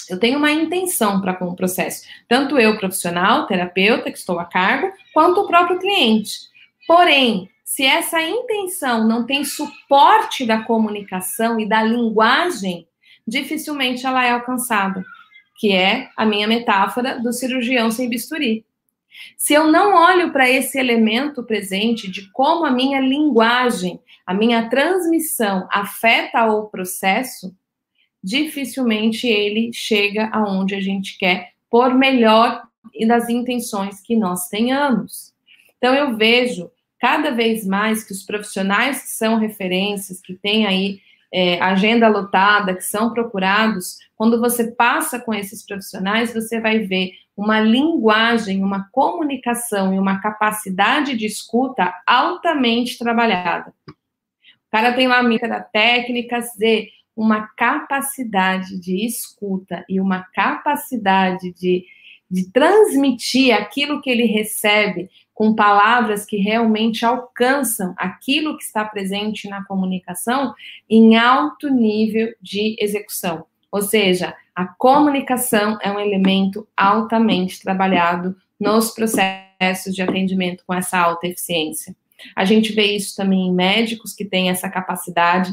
Eu 0.08 0.18
tenho 0.18 0.38
uma 0.38 0.52
intenção 0.52 1.20
para 1.20 1.34
com 1.34 1.46
o 1.46 1.56
processo, 1.56 2.06
tanto 2.28 2.58
eu, 2.58 2.76
profissional, 2.76 3.46
terapeuta, 3.46 4.10
que 4.10 4.18
estou 4.18 4.38
a 4.38 4.44
cargo, 4.44 4.92
quanto 5.14 5.40
o 5.40 5.46
próprio 5.46 5.78
cliente. 5.78 6.40
Porém, 6.86 7.48
se 7.64 7.84
essa 7.84 8.20
intenção 8.20 9.08
não 9.08 9.24
tem 9.24 9.44
suporte 9.44 10.44
da 10.44 10.62
comunicação 10.62 11.58
e 11.58 11.66
da 11.66 11.82
linguagem, 11.82 12.86
dificilmente 13.26 14.04
ela 14.04 14.26
é 14.26 14.30
alcançada 14.30 15.02
que 15.56 15.72
é 15.72 16.08
a 16.16 16.24
minha 16.26 16.46
metáfora 16.46 17.20
do 17.20 17.32
cirurgião 17.32 17.90
sem 17.90 18.08
bisturi. 18.08 18.64
Se 19.36 19.54
eu 19.54 19.70
não 19.70 19.94
olho 19.94 20.32
para 20.32 20.50
esse 20.50 20.78
elemento 20.78 21.42
presente 21.44 22.10
de 22.10 22.30
como 22.32 22.64
a 22.64 22.70
minha 22.70 23.00
linguagem, 23.00 24.00
a 24.26 24.34
minha 24.34 24.68
transmissão 24.68 25.68
afeta 25.70 26.46
o 26.46 26.64
processo, 26.64 27.54
dificilmente 28.22 29.26
ele 29.26 29.72
chega 29.72 30.28
aonde 30.32 30.74
a 30.74 30.80
gente 30.80 31.16
quer, 31.18 31.52
por 31.70 31.94
melhor 31.94 32.62
e 32.92 33.06
das 33.06 33.28
intenções 33.28 34.00
que 34.00 34.16
nós 34.16 34.48
tenhamos. 34.48 35.32
Então 35.76 35.94
eu 35.94 36.16
vejo 36.16 36.70
cada 36.98 37.30
vez 37.30 37.66
mais 37.66 38.02
que 38.02 38.12
os 38.12 38.22
profissionais 38.22 39.02
que 39.02 39.10
são 39.10 39.36
referências, 39.36 40.20
que 40.20 40.34
têm 40.34 40.66
aí 40.66 41.00
é, 41.36 41.60
agenda 41.60 42.06
lotada, 42.06 42.76
que 42.76 42.84
são 42.84 43.12
procurados, 43.12 43.98
quando 44.14 44.38
você 44.38 44.70
passa 44.70 45.18
com 45.18 45.34
esses 45.34 45.66
profissionais, 45.66 46.32
você 46.32 46.60
vai 46.60 46.78
ver 46.78 47.10
uma 47.36 47.60
linguagem, 47.60 48.62
uma 48.62 48.88
comunicação 48.92 49.92
e 49.92 49.98
uma 49.98 50.20
capacidade 50.20 51.16
de 51.16 51.26
escuta 51.26 51.92
altamente 52.06 52.96
trabalhada. 52.96 53.74
O 53.88 54.70
cara 54.70 54.92
tem 54.92 55.08
uma 55.08 55.20
micra 55.24 55.60
técnica 55.60 56.40
Z, 56.40 56.88
uma 57.16 57.48
capacidade 57.56 58.78
de 58.78 59.04
escuta 59.04 59.84
e 59.88 60.00
uma 60.00 60.22
capacidade 60.32 61.52
de, 61.54 61.84
de 62.30 62.48
transmitir 62.52 63.52
aquilo 63.52 64.00
que 64.00 64.10
ele 64.10 64.26
recebe 64.26 65.10
com 65.34 65.54
palavras 65.54 66.24
que 66.24 66.36
realmente 66.36 67.04
alcançam 67.04 67.92
aquilo 67.98 68.56
que 68.56 68.62
está 68.62 68.84
presente 68.84 69.48
na 69.48 69.64
comunicação 69.64 70.54
em 70.88 71.16
alto 71.16 71.68
nível 71.68 72.32
de 72.40 72.76
execução. 72.78 73.44
Ou 73.70 73.82
seja, 73.82 74.34
a 74.54 74.64
comunicação 74.64 75.76
é 75.82 75.90
um 75.90 75.98
elemento 75.98 76.66
altamente 76.76 77.60
trabalhado 77.60 78.36
nos 78.58 78.92
processos 78.92 79.92
de 79.92 80.00
atendimento 80.00 80.62
com 80.64 80.72
essa 80.72 80.96
alta 80.96 81.26
eficiência. 81.26 81.94
A 82.36 82.44
gente 82.44 82.72
vê 82.72 82.94
isso 82.94 83.16
também 83.16 83.48
em 83.48 83.52
médicos 83.52 84.14
que 84.14 84.24
têm 84.24 84.48
essa 84.48 84.70
capacidade, 84.70 85.52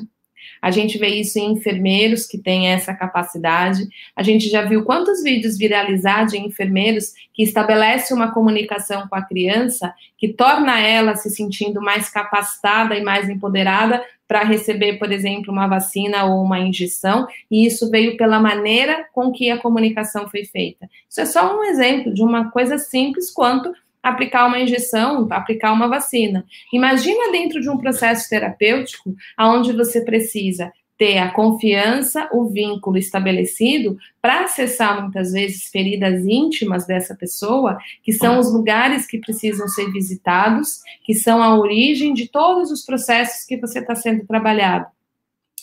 a 0.62 0.72
gente 0.72 0.98
vê 0.98 1.08
isso 1.08 1.40
em 1.40 1.54
enfermeiros 1.54 2.26
que 2.26 2.38
têm 2.38 2.68
essa 2.68 2.94
capacidade. 2.94 3.88
A 4.16 4.24
gente 4.24 4.50
já 4.50 4.64
viu 4.64 4.84
quantos 4.84 5.24
vídeos 5.24 5.58
viralizar 5.58 6.26
de 6.26 6.38
enfermeiros 6.38 7.14
que 7.34 7.44
estabelecem 7.44 8.16
uma 8.16 8.32
comunicação 8.32 9.08
com 9.08 9.16
a 9.16 9.22
criança 9.22 9.94
que 10.18 10.30
torna 10.30 10.80
ela 10.80 11.16
se 11.16 11.30
sentindo 11.30 11.82
mais 11.82 12.10
capacitada 12.10 12.96
e 12.96 13.04
mais 13.04 13.30
empoderada 13.30 14.04
para 14.28 14.44
receber, 14.44 14.94
por 14.94 15.12
exemplo, 15.12 15.52
uma 15.52 15.68
vacina 15.68 16.24
ou 16.24 16.42
uma 16.42 16.58
injeção, 16.58 17.28
e 17.50 17.66
isso 17.66 17.92
veio 17.92 18.16
pela 18.16 18.40
maneira 18.40 19.06
com 19.12 19.30
que 19.30 19.50
a 19.50 19.58
comunicação 19.58 20.30
foi 20.30 20.46
feita. 20.46 20.90
Isso 21.10 21.20
é 21.20 21.26
só 21.26 21.60
um 21.60 21.66
exemplo 21.66 22.14
de 22.14 22.24
uma 22.24 22.50
coisa 22.50 22.78
simples 22.78 23.30
quanto 23.30 23.74
aplicar 24.02 24.48
uma 24.48 24.60
injeção, 24.60 25.28
aplicar 25.32 25.72
uma 25.72 25.88
vacina. 25.88 26.46
Imagina 26.74 27.32
dentro 27.32 27.62
de 27.62 27.70
um 27.70 27.78
processo 27.78 28.30
terapêutico, 28.30 29.16
onde 29.40 29.74
você 29.74 30.02
precisa 30.02 30.72
ter 31.02 31.18
a 31.18 31.32
confiança, 31.32 32.30
o 32.32 32.46
vínculo 32.46 32.96
estabelecido 32.96 33.98
para 34.22 34.44
acessar 34.44 35.02
muitas 35.02 35.32
vezes 35.32 35.68
feridas 35.68 36.24
íntimas 36.28 36.86
dessa 36.86 37.16
pessoa, 37.16 37.80
que 38.04 38.14
são 38.14 38.38
os 38.38 38.54
lugares 38.54 39.08
que 39.08 39.18
precisam 39.18 39.68
ser 39.68 39.92
visitados, 39.92 40.80
que 41.04 41.16
são 41.16 41.42
a 41.42 41.58
origem 41.58 42.14
de 42.14 42.28
todos 42.28 42.70
os 42.70 42.86
processos 42.86 43.48
que 43.48 43.58
você 43.58 43.80
está 43.80 43.96
sendo 43.96 44.28
trabalhado. 44.28 44.86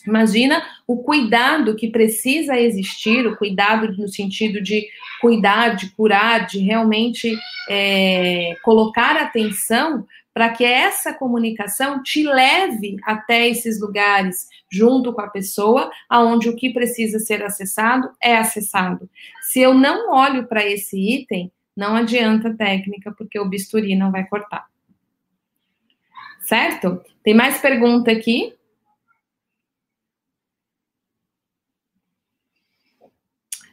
Imagina 0.09 0.63
o 0.87 1.03
cuidado 1.03 1.77
que 1.77 1.89
precisa 1.89 2.59
existir, 2.59 3.27
o 3.27 3.37
cuidado 3.37 3.95
no 3.97 4.09
sentido 4.09 4.61
de 4.61 4.89
cuidar, 5.21 5.77
de 5.77 5.91
curar, 5.91 6.47
de 6.47 6.61
realmente 6.61 7.39
é, 7.69 8.55
colocar 8.63 9.17
atenção 9.17 10.07
para 10.33 10.49
que 10.51 10.65
essa 10.65 11.13
comunicação 11.13 12.03
te 12.03 12.23
leve 12.23 12.97
até 13.05 13.49
esses 13.49 13.81
lugares, 13.81 14.47
junto 14.71 15.13
com 15.13 15.21
a 15.21 15.29
pessoa, 15.29 15.91
aonde 16.09 16.49
o 16.49 16.57
que 16.57 16.71
precisa 16.71 17.19
ser 17.19 17.43
acessado 17.43 18.09
é 18.23 18.37
acessado. 18.37 19.11
Se 19.43 19.61
eu 19.61 19.75
não 19.75 20.15
olho 20.15 20.47
para 20.47 20.65
esse 20.65 20.97
item, 20.97 21.53
não 21.77 21.97
adianta 21.97 22.57
técnica, 22.57 23.13
porque 23.13 23.39
o 23.39 23.49
bisturi 23.49 23.95
não 23.95 24.11
vai 24.11 24.27
cortar. 24.27 24.67
Certo? 26.41 27.03
Tem 27.23 27.35
mais 27.35 27.61
pergunta 27.61 28.11
aqui? 28.11 28.55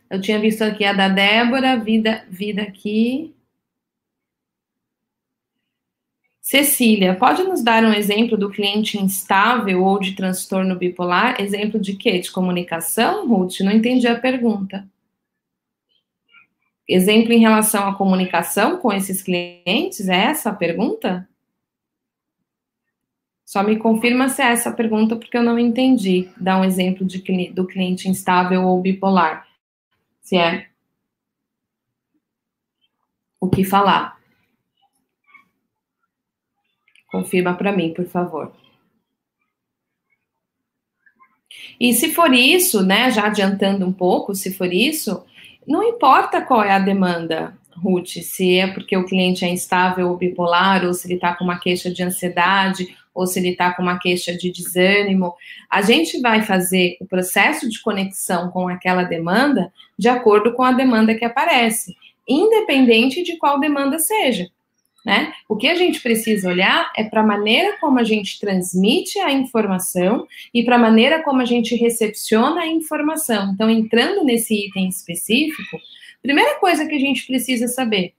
Eu 0.09 0.21
tinha 0.21 0.39
visto 0.39 0.61
aqui 0.61 0.85
a 0.85 0.93
da 0.93 1.07
Débora, 1.09 1.77
vida, 1.77 2.25
vida 2.29 2.61
aqui. 2.61 3.33
Cecília, 6.39 7.15
pode 7.15 7.43
nos 7.43 7.63
dar 7.63 7.83
um 7.83 7.91
exemplo 7.91 8.37
do 8.37 8.51
cliente 8.51 8.99
instável 8.99 9.83
ou 9.83 9.99
de 9.99 10.15
transtorno 10.15 10.75
bipolar? 10.75 11.41
Exemplo 11.41 11.79
de 11.79 11.95
quê? 11.95 12.19
De 12.19 12.31
comunicação, 12.31 13.27
Ruth? 13.27 13.61
Não 13.61 13.71
entendi 13.71 14.07
a 14.07 14.19
pergunta. 14.19 14.87
Exemplo 16.87 17.33
em 17.33 17.39
relação 17.39 17.89
à 17.89 17.95
comunicação 17.95 18.77
com 18.77 18.93
esses 18.93 19.23
clientes? 19.23 20.07
É 20.07 20.25
essa 20.25 20.51
a 20.51 20.53
pergunta? 20.53 21.27
Só 23.43 23.63
me 23.63 23.77
confirma 23.77 24.29
se 24.29 24.43
é 24.43 24.51
essa 24.51 24.69
a 24.69 24.73
pergunta, 24.73 25.15
porque 25.15 25.35
eu 25.35 25.43
não 25.43 25.57
entendi. 25.57 26.29
Dá 26.37 26.59
um 26.59 26.63
exemplo 26.63 27.03
de, 27.03 27.49
do 27.49 27.65
cliente 27.65 28.07
instável 28.07 28.67
ou 28.67 28.79
bipolar 28.79 29.47
se 30.25 30.35
é 30.35 30.69
o 33.39 33.47
que 33.47 33.63
falar. 33.63 34.19
Confirma 37.11 37.55
para 37.55 37.71
mim, 37.71 37.93
por 37.93 38.07
favor. 38.07 38.51
E 41.79 41.93
se 41.93 42.11
for 42.11 42.33
isso, 42.33 42.83
né, 42.83 43.11
já 43.11 43.27
adiantando 43.27 43.85
um 43.85 43.93
pouco, 43.93 44.33
se 44.33 44.51
for 44.51 44.73
isso, 44.73 45.23
não 45.67 45.83
importa 45.83 46.41
qual 46.41 46.63
é 46.63 46.71
a 46.71 46.79
demanda, 46.79 47.55
Ruth, 47.77 48.17
se 48.21 48.57
é 48.57 48.67
porque 48.67 48.95
o 48.95 49.05
cliente 49.05 49.43
é 49.43 49.49
instável 49.49 50.09
ou 50.09 50.17
bipolar, 50.17 50.85
ou 50.85 50.93
se 50.93 51.07
ele 51.07 51.15
está 51.15 51.35
com 51.35 51.43
uma 51.43 51.59
queixa 51.59 51.91
de 51.91 52.03
ansiedade, 52.03 52.87
ou 53.13 53.25
se 53.25 53.39
ele 53.39 53.49
está 53.49 53.73
com 53.73 53.81
uma 53.81 53.97
queixa 53.97 54.35
de 54.35 54.51
desânimo, 54.51 55.33
a 55.69 55.81
gente 55.81 56.19
vai 56.19 56.41
fazer 56.43 56.97
o 56.99 57.05
processo 57.05 57.69
de 57.69 57.81
conexão 57.81 58.51
com 58.51 58.67
aquela 58.67 59.03
demanda 59.03 59.71
de 59.97 60.09
acordo 60.09 60.53
com 60.53 60.63
a 60.63 60.73
demanda 60.73 61.15
que 61.15 61.23
aparece, 61.23 61.95
independente 62.27 63.23
de 63.23 63.37
qual 63.37 63.59
demanda 63.59 63.97
seja. 63.99 64.49
Né? 65.05 65.31
O 65.47 65.55
que 65.55 65.67
a 65.67 65.75
gente 65.75 66.01
precisa 66.01 66.49
olhar 66.49 66.91
é 66.97 67.03
para 67.03 67.21
a 67.21 67.25
maneira 67.25 67.77
como 67.79 67.99
a 67.99 68.03
gente 68.03 68.39
transmite 68.39 69.19
a 69.19 69.31
informação 69.31 70.25
e 70.51 70.63
para 70.63 70.77
a 70.77 70.79
maneira 70.79 71.21
como 71.21 71.41
a 71.41 71.45
gente 71.45 71.75
recepciona 71.75 72.61
a 72.61 72.67
informação. 72.67 73.51
Então, 73.53 73.69
entrando 73.69 74.23
nesse 74.23 74.65
item 74.65 74.89
específico, 74.89 75.77
primeira 76.25 76.59
coisa 76.59 76.85
que 76.85 76.95
a 76.95 76.99
gente 76.99 77.25
precisa 77.25 77.67
saber 77.67 78.13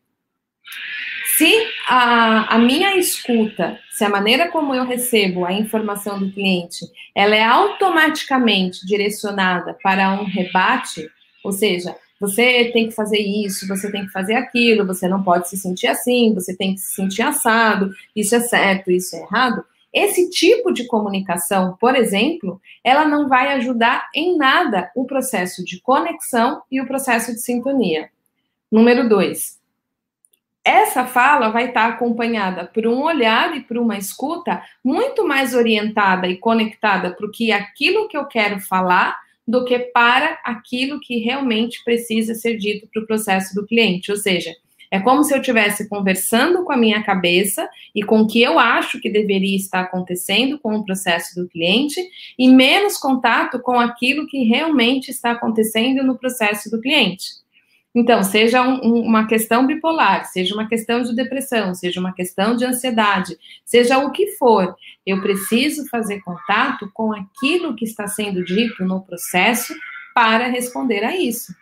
se 1.36 1.54
a, 1.86 2.54
a, 2.54 2.58
minha 2.58 2.96
escuta, 2.96 3.78
se 3.92 4.02
a 4.02 4.08
maneira 4.08 4.50
como 4.50 4.74
eu 4.74 4.86
recebo 4.86 5.44
a 5.44 5.52
informação 5.52 6.18
do 6.18 6.32
cliente, 6.32 6.86
ela 7.14 7.36
é 7.36 7.44
automaticamente 7.44 8.86
direcionada 8.86 9.76
para 9.82 10.18
um 10.18 10.24
rebate, 10.24 11.10
ou 11.44 11.52
seja, 11.52 11.94
você 12.18 12.70
tem 12.72 12.88
que 12.88 12.94
fazer 12.94 13.18
isso, 13.18 13.68
você 13.68 13.92
tem 13.92 14.06
que 14.06 14.12
fazer 14.12 14.34
aquilo, 14.34 14.86
você 14.86 15.06
não 15.06 15.22
pode 15.22 15.50
se 15.50 15.58
sentir 15.58 15.88
assim, 15.88 16.32
você 16.32 16.56
tem 16.56 16.72
que 16.72 16.80
se 16.80 16.94
sentir 16.94 17.20
assado, 17.20 17.92
isso 18.14 18.34
é 18.34 18.40
certo, 18.40 18.90
isso 18.90 19.14
é 19.14 19.20
errado. 19.20 19.62
Esse 19.98 20.28
tipo 20.28 20.74
de 20.74 20.86
comunicação, 20.86 21.74
por 21.80 21.96
exemplo, 21.96 22.60
ela 22.84 23.06
não 23.06 23.30
vai 23.30 23.54
ajudar 23.54 24.10
em 24.14 24.36
nada 24.36 24.92
o 24.94 25.06
processo 25.06 25.64
de 25.64 25.80
conexão 25.80 26.60
e 26.70 26.82
o 26.82 26.86
processo 26.86 27.32
de 27.32 27.40
sintonia. 27.40 28.10
Número 28.70 29.08
dois, 29.08 29.58
essa 30.62 31.06
fala 31.06 31.48
vai 31.48 31.68
estar 31.68 31.86
acompanhada 31.86 32.66
por 32.66 32.86
um 32.86 33.04
olhar 33.04 33.56
e 33.56 33.62
por 33.62 33.78
uma 33.78 33.96
escuta 33.96 34.62
muito 34.84 35.26
mais 35.26 35.54
orientada 35.54 36.28
e 36.28 36.36
conectada 36.36 37.14
para 37.14 37.26
o 37.26 37.30
que 37.30 37.50
aquilo 37.50 38.06
que 38.06 38.18
eu 38.18 38.26
quero 38.26 38.60
falar 38.60 39.18
do 39.48 39.64
que 39.64 39.78
para 39.78 40.38
aquilo 40.44 41.00
que 41.00 41.20
realmente 41.20 41.82
precisa 41.82 42.34
ser 42.34 42.58
dito 42.58 42.86
para 42.92 43.02
o 43.02 43.06
processo 43.06 43.54
do 43.54 43.66
cliente. 43.66 44.10
Ou 44.10 44.18
seja, 44.18 44.54
é 44.90 45.00
como 45.00 45.24
se 45.24 45.32
eu 45.34 45.38
estivesse 45.38 45.88
conversando 45.88 46.64
com 46.64 46.72
a 46.72 46.76
minha 46.76 47.02
cabeça 47.02 47.68
e 47.94 48.02
com 48.02 48.20
o 48.20 48.26
que 48.26 48.42
eu 48.42 48.58
acho 48.58 49.00
que 49.00 49.10
deveria 49.10 49.56
estar 49.56 49.80
acontecendo 49.80 50.58
com 50.58 50.74
o 50.74 50.84
processo 50.84 51.34
do 51.34 51.48
cliente 51.48 52.00
e 52.38 52.48
menos 52.48 52.96
contato 52.96 53.58
com 53.60 53.78
aquilo 53.78 54.26
que 54.26 54.44
realmente 54.44 55.10
está 55.10 55.32
acontecendo 55.32 56.02
no 56.02 56.18
processo 56.18 56.70
do 56.70 56.80
cliente. 56.80 57.46
Então, 57.94 58.22
seja 58.22 58.60
um, 58.60 59.00
uma 59.00 59.26
questão 59.26 59.66
bipolar, 59.66 60.26
seja 60.26 60.52
uma 60.52 60.68
questão 60.68 61.00
de 61.00 61.16
depressão, 61.16 61.74
seja 61.74 61.98
uma 61.98 62.12
questão 62.12 62.54
de 62.54 62.62
ansiedade, 62.62 63.38
seja 63.64 63.96
o 63.96 64.12
que 64.12 64.32
for, 64.32 64.76
eu 65.06 65.22
preciso 65.22 65.88
fazer 65.88 66.20
contato 66.20 66.90
com 66.92 67.14
aquilo 67.14 67.74
que 67.74 67.86
está 67.86 68.06
sendo 68.06 68.44
dito 68.44 68.84
no 68.84 69.00
processo 69.00 69.74
para 70.14 70.46
responder 70.48 71.04
a 71.04 71.16
isso. 71.16 71.54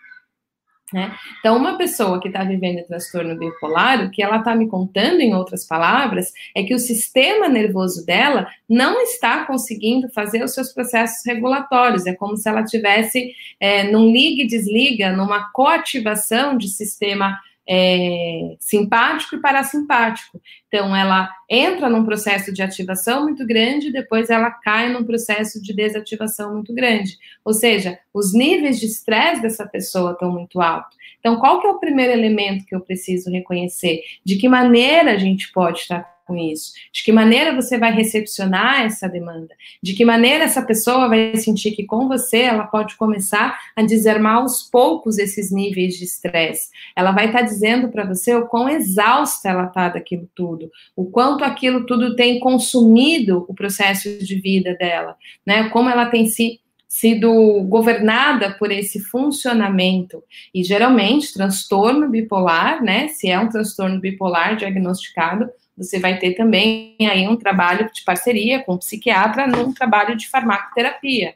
Né? 0.92 1.12
Então, 1.40 1.56
uma 1.56 1.78
pessoa 1.78 2.20
que 2.20 2.28
está 2.28 2.44
vivendo 2.44 2.86
transtorno 2.86 3.36
bipolar, 3.36 4.04
o 4.04 4.10
que 4.10 4.22
ela 4.22 4.36
está 4.36 4.54
me 4.54 4.68
contando, 4.68 5.20
em 5.20 5.34
outras 5.34 5.66
palavras, 5.66 6.32
é 6.54 6.62
que 6.62 6.74
o 6.74 6.78
sistema 6.78 7.48
nervoso 7.48 8.04
dela 8.04 8.46
não 8.68 9.00
está 9.00 9.44
conseguindo 9.46 10.08
fazer 10.10 10.44
os 10.44 10.52
seus 10.52 10.72
processos 10.72 11.24
regulatórios. 11.26 12.06
É 12.06 12.14
como 12.14 12.36
se 12.36 12.48
ela 12.48 12.64
tivesse 12.64 13.32
é, 13.58 13.90
num 13.90 14.12
liga 14.12 14.42
e 14.42 14.46
desliga, 14.46 15.10
numa 15.10 15.50
coativação 15.52 16.56
de 16.56 16.68
sistema 16.68 17.38
é, 17.68 18.56
simpático 18.60 19.36
e 19.36 19.40
parasimpático. 19.40 20.40
Então, 20.68 20.94
ela 20.94 21.30
entra 21.48 21.88
num 21.88 22.04
processo 22.04 22.52
de 22.52 22.62
ativação 22.62 23.24
muito 23.24 23.46
grande, 23.46 23.92
depois 23.92 24.30
ela 24.30 24.50
cai 24.50 24.92
num 24.92 25.04
processo 25.04 25.62
de 25.62 25.74
desativação 25.74 26.54
muito 26.54 26.74
grande. 26.74 27.16
Ou 27.44 27.52
seja, 27.52 27.98
os 28.12 28.34
níveis 28.34 28.78
de 28.78 28.86
estresse 28.86 29.40
dessa 29.40 29.66
pessoa 29.66 30.12
estão 30.12 30.30
muito 30.30 30.60
altos. 30.60 30.96
Então, 31.20 31.36
qual 31.36 31.60
que 31.60 31.66
é 31.66 31.70
o 31.70 31.78
primeiro 31.78 32.12
elemento 32.12 32.66
que 32.66 32.74
eu 32.74 32.80
preciso 32.80 33.30
reconhecer? 33.30 34.00
De 34.24 34.36
que 34.36 34.48
maneira 34.48 35.12
a 35.12 35.18
gente 35.18 35.50
pode 35.52 35.78
estar 35.78 36.13
com 36.24 36.36
isso? 36.36 36.72
De 36.92 37.02
que 37.02 37.12
maneira 37.12 37.54
você 37.54 37.78
vai 37.78 37.92
recepcionar 37.92 38.82
essa 38.82 39.08
demanda? 39.08 39.54
De 39.82 39.94
que 39.94 40.04
maneira 40.04 40.44
essa 40.44 40.62
pessoa 40.62 41.08
vai 41.08 41.36
sentir 41.36 41.72
que 41.72 41.84
com 41.84 42.08
você 42.08 42.42
ela 42.42 42.64
pode 42.64 42.96
começar 42.96 43.58
a 43.76 43.82
desarmar 43.82 44.36
aos 44.36 44.62
poucos 44.62 45.18
esses 45.18 45.50
níveis 45.50 45.96
de 45.96 46.04
estresse? 46.04 46.70
Ela 46.96 47.12
vai 47.12 47.26
estar 47.26 47.40
tá 47.40 47.44
dizendo 47.44 47.88
para 47.88 48.04
você 48.04 48.34
o 48.34 48.46
quão 48.46 48.68
exausta 48.68 49.48
ela 49.48 49.66
está 49.66 49.88
daquilo 49.88 50.28
tudo, 50.34 50.70
o 50.96 51.06
quanto 51.06 51.44
aquilo 51.44 51.86
tudo 51.86 52.16
tem 52.16 52.40
consumido 52.40 53.44
o 53.48 53.54
processo 53.54 54.18
de 54.18 54.34
vida 54.36 54.74
dela, 54.74 55.16
né? 55.46 55.68
Como 55.68 55.88
ela 55.88 56.06
tem 56.06 56.26
se 56.26 56.60
sido 56.94 57.60
governada 57.64 58.52
por 58.52 58.70
esse 58.70 59.00
funcionamento. 59.00 60.22
E 60.54 60.62
geralmente, 60.62 61.34
transtorno 61.34 62.08
bipolar, 62.08 62.84
né? 62.84 63.08
Se 63.08 63.28
é 63.28 63.36
um 63.36 63.48
transtorno 63.48 63.98
bipolar 63.98 64.56
diagnosticado, 64.56 65.50
você 65.76 65.98
vai 65.98 66.18
ter 66.18 66.34
também 66.34 66.96
aí 67.00 67.26
um 67.26 67.36
trabalho 67.36 67.90
de 67.92 68.02
parceria 68.04 68.62
com 68.62 68.74
o 68.74 68.78
psiquiatra 68.78 69.46
num 69.46 69.72
trabalho 69.72 70.16
de 70.16 70.28
farmacoterapia. 70.28 71.34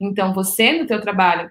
Então, 0.00 0.32
você 0.32 0.72
no 0.72 0.86
teu 0.86 1.00
trabalho 1.00 1.50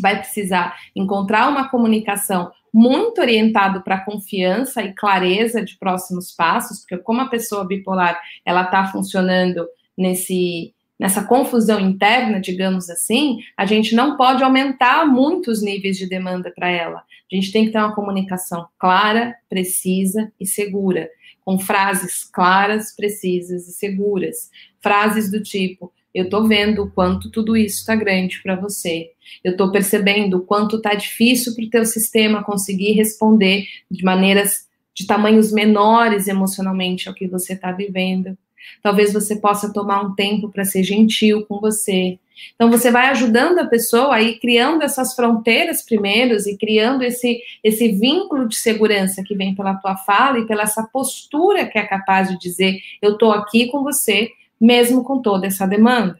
vai 0.00 0.18
precisar 0.18 0.76
encontrar 0.94 1.48
uma 1.48 1.68
comunicação 1.68 2.50
muito 2.72 3.20
orientado 3.20 3.82
para 3.82 4.04
confiança 4.04 4.82
e 4.82 4.92
clareza 4.92 5.64
de 5.64 5.78
próximos 5.78 6.32
passos, 6.32 6.80
porque 6.80 6.98
como 6.98 7.22
a 7.22 7.28
pessoa 7.28 7.66
bipolar 7.66 8.20
ela 8.44 8.62
está 8.62 8.86
funcionando 8.86 9.66
nesse 9.96 10.74
nessa 10.98 11.22
confusão 11.22 11.78
interna, 11.78 12.40
digamos 12.40 12.88
assim, 12.88 13.40
a 13.54 13.66
gente 13.66 13.94
não 13.94 14.16
pode 14.16 14.42
aumentar 14.42 15.04
muito 15.06 15.50
os 15.50 15.62
níveis 15.62 15.98
de 15.98 16.08
demanda 16.08 16.50
para 16.50 16.70
ela. 16.70 17.02
A 17.30 17.34
gente 17.34 17.52
tem 17.52 17.66
que 17.66 17.70
ter 17.70 17.76
uma 17.76 17.94
comunicação 17.94 18.66
clara, 18.78 19.36
precisa 19.46 20.32
e 20.40 20.46
segura 20.46 21.06
com 21.46 21.60
frases 21.60 22.24
claras, 22.24 22.92
precisas 22.94 23.68
e 23.68 23.72
seguras. 23.72 24.50
Frases 24.82 25.30
do 25.30 25.40
tipo: 25.40 25.92
eu 26.12 26.24
estou 26.24 26.48
vendo 26.48 26.82
o 26.82 26.90
quanto 26.90 27.30
tudo 27.30 27.56
isso 27.56 27.78
está 27.78 27.94
grande 27.94 28.42
para 28.42 28.56
você. 28.56 29.12
Eu 29.44 29.52
estou 29.52 29.70
percebendo 29.70 30.38
o 30.38 30.40
quanto 30.40 30.78
está 30.78 30.92
difícil 30.94 31.54
para 31.54 31.64
o 31.64 31.70
teu 31.70 31.86
sistema 31.86 32.42
conseguir 32.42 32.92
responder 32.92 33.64
de 33.88 34.04
maneiras 34.04 34.66
de 34.92 35.06
tamanhos 35.06 35.52
menores 35.52 36.26
emocionalmente 36.26 37.08
ao 37.08 37.14
que 37.14 37.28
você 37.28 37.52
está 37.52 37.70
vivendo. 37.70 38.36
Talvez 38.82 39.12
você 39.12 39.36
possa 39.36 39.72
tomar 39.72 40.02
um 40.02 40.14
tempo 40.14 40.50
para 40.50 40.64
ser 40.64 40.82
gentil 40.82 41.46
com 41.46 41.60
você. 41.60 42.18
Então 42.54 42.70
você 42.70 42.90
vai 42.90 43.08
ajudando 43.08 43.58
a 43.58 43.66
pessoa 43.66 44.14
aí 44.14 44.38
criando 44.38 44.82
essas 44.82 45.14
fronteiras 45.14 45.82
primeiros 45.82 46.46
e 46.46 46.56
criando 46.56 47.02
esse 47.02 47.40
esse 47.62 47.92
vínculo 47.92 48.48
de 48.48 48.56
segurança 48.56 49.22
que 49.22 49.34
vem 49.34 49.54
pela 49.54 49.74
tua 49.74 49.96
fala 49.96 50.38
e 50.38 50.46
pela 50.46 50.62
essa 50.62 50.82
postura 50.84 51.66
que 51.66 51.78
é 51.78 51.86
capaz 51.86 52.28
de 52.28 52.38
dizer 52.38 52.78
eu 53.00 53.12
estou 53.12 53.32
aqui 53.32 53.66
com 53.66 53.82
você 53.82 54.30
mesmo 54.60 55.04
com 55.04 55.20
toda 55.20 55.46
essa 55.46 55.66
demanda. 55.66 56.18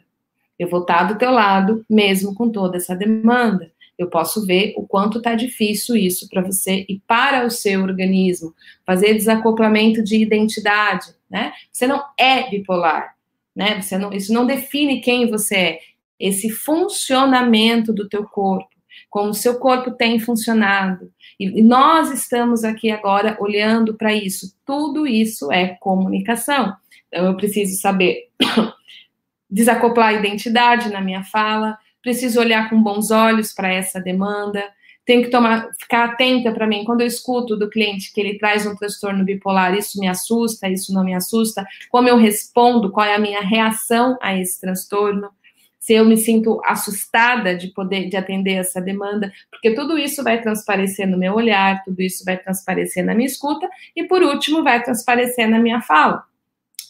Eu 0.57 0.67
vou 0.67 0.81
estar 0.81 1.03
do 1.03 1.17
teu 1.17 1.31
lado 1.31 1.85
mesmo 1.89 2.33
com 2.33 2.49
toda 2.49 2.77
essa 2.77 2.95
demanda 2.95 3.71
eu 3.97 4.07
posso 4.07 4.45
ver 4.45 4.73
o 4.77 4.85
quanto 4.85 5.17
está 5.17 5.33
difícil 5.33 5.95
isso 5.95 6.29
para 6.29 6.41
você 6.41 6.85
e 6.87 6.99
para 7.07 7.45
o 7.45 7.49
seu 7.49 7.81
organismo. 7.81 8.53
Fazer 8.85 9.13
desacoplamento 9.15 10.03
de 10.03 10.17
identidade, 10.17 11.07
né? 11.29 11.51
Você 11.71 11.87
não 11.87 12.03
é 12.17 12.47
bipolar, 12.49 13.15
né? 13.55 13.81
Você 13.81 13.97
não, 13.97 14.13
isso 14.13 14.31
não 14.31 14.45
define 14.45 15.01
quem 15.01 15.29
você 15.29 15.55
é. 15.55 15.79
Esse 16.19 16.49
funcionamento 16.49 17.93
do 17.93 18.07
teu 18.07 18.23
corpo, 18.25 18.69
como 19.09 19.29
o 19.29 19.35
seu 19.35 19.59
corpo 19.59 19.91
tem 19.91 20.19
funcionado. 20.19 21.11
E, 21.39 21.61
nós 21.61 22.11
estamos 22.11 22.63
aqui 22.63 22.89
agora 22.89 23.37
olhando 23.39 23.93
para 23.93 24.13
isso. 24.13 24.55
Tudo 24.65 25.05
isso 25.05 25.51
é 25.51 25.77
comunicação. 25.79 26.75
Então 27.07 27.25
eu 27.25 27.37
preciso 27.37 27.79
saber 27.79 28.29
desacoplar 29.49 30.09
a 30.09 30.13
identidade 30.13 30.89
na 30.89 31.01
minha 31.01 31.23
fala, 31.23 31.77
preciso 32.01 32.39
olhar 32.39 32.69
com 32.69 32.81
bons 32.81 33.11
olhos 33.11 33.53
para 33.53 33.71
essa 33.71 33.99
demanda, 33.99 34.63
tenho 35.07 35.23
que 35.23 35.29
tomar, 35.29 35.69
ficar 35.79 36.03
atenta 36.03 36.51
para 36.51 36.67
mim. 36.67 36.83
Quando 36.83 36.99
eu 36.99 37.07
escuto 37.07 37.55
do 37.55 37.69
cliente 37.69 38.11
que 38.13 38.19
ele 38.19 38.37
traz 38.37 38.65
um 38.65 38.75
transtorno 38.75 39.23
bipolar, 39.23 39.73
isso 39.73 39.97
me 39.99 40.07
assusta, 40.07 40.67
isso 40.67 40.93
não 40.93 41.03
me 41.03 41.15
assusta, 41.15 41.65
como 41.89 42.09
eu 42.09 42.17
respondo, 42.17 42.91
qual 42.91 43.05
é 43.05 43.15
a 43.15 43.19
minha 43.19 43.39
reação 43.39 44.17
a 44.21 44.37
esse 44.37 44.59
transtorno, 44.59 45.29
se 45.87 45.93
eu 45.93 46.03
me 46.03 46.17
sinto 46.17 46.59
assustada 46.65 47.55
de 47.55 47.69
poder 47.69 48.09
de 48.09 48.17
atender 48.17 48.55
essa 48.55 48.81
demanda, 48.81 49.31
porque 49.49 49.73
tudo 49.73 49.97
isso 49.97 50.21
vai 50.21 50.41
transparecer 50.41 51.07
no 51.07 51.17
meu 51.17 51.33
olhar, 51.33 51.81
tudo 51.85 52.01
isso 52.01 52.25
vai 52.25 52.37
transparecer 52.37 53.05
na 53.05 53.15
minha 53.15 53.25
escuta 53.25 53.69
e 53.95 54.03
por 54.03 54.21
último 54.21 54.65
vai 54.65 54.83
transparecer 54.83 55.49
na 55.49 55.59
minha 55.59 55.81
fala 55.81 56.25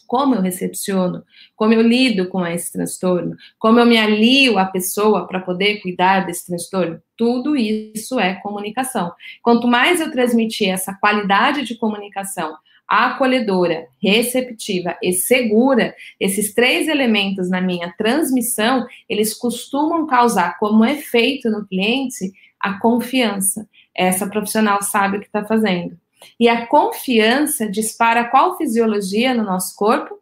como 0.04 0.34
eu 0.34 0.40
recepciono, 0.40 1.22
como 1.54 1.74
eu 1.74 1.82
lido 1.82 2.28
com 2.28 2.44
esse 2.44 2.72
transtorno, 2.72 3.36
como 3.58 3.78
eu 3.78 3.84
me 3.84 3.98
alio 3.98 4.58
à 4.58 4.64
pessoa 4.64 5.26
para 5.26 5.38
poder 5.38 5.80
cuidar 5.82 6.24
desse 6.24 6.46
transtorno, 6.46 7.00
tudo 7.14 7.54
isso 7.54 8.18
é 8.18 8.34
comunicação. 8.36 9.12
Quanto 9.42 9.68
mais 9.68 10.00
eu 10.00 10.10
transmitir 10.10 10.70
essa 10.70 10.94
qualidade 10.94 11.62
de 11.62 11.76
comunicação 11.76 12.56
acolhedora, 12.88 13.86
receptiva 14.02 14.96
e 15.02 15.12
segura, 15.12 15.94
esses 16.18 16.54
três 16.54 16.88
elementos 16.88 17.50
na 17.50 17.60
minha 17.60 17.92
transmissão, 17.98 18.86
eles 19.08 19.34
costumam 19.34 20.06
causar 20.06 20.58
como 20.58 20.84
efeito 20.84 21.50
no 21.50 21.66
cliente 21.66 22.32
a 22.58 22.78
confiança. 22.78 23.68
Essa 23.94 24.26
profissional 24.26 24.82
sabe 24.82 25.18
o 25.18 25.20
que 25.20 25.26
está 25.26 25.44
fazendo. 25.44 25.98
E 26.40 26.48
a 26.48 26.66
confiança 26.66 27.68
dispara 27.68 28.24
qual 28.24 28.56
fisiologia 28.56 29.34
no 29.34 29.44
nosso 29.44 29.76
corpo? 29.76 30.18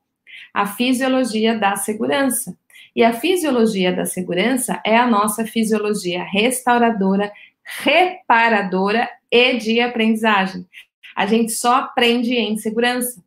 A 0.52 0.66
fisiologia 0.66 1.58
da 1.58 1.76
segurança. 1.76 2.56
E 2.94 3.04
a 3.04 3.12
fisiologia 3.12 3.94
da 3.94 4.06
segurança 4.06 4.80
é 4.84 4.96
a 4.96 5.06
nossa 5.06 5.44
fisiologia 5.46 6.24
restauradora, 6.24 7.30
reparadora 7.62 9.08
e 9.30 9.58
de 9.58 9.80
aprendizagem. 9.80 10.66
A 11.16 11.24
gente 11.24 11.52
só 11.52 11.76
aprende 11.76 12.34
em 12.34 12.58
segurança. 12.58 13.24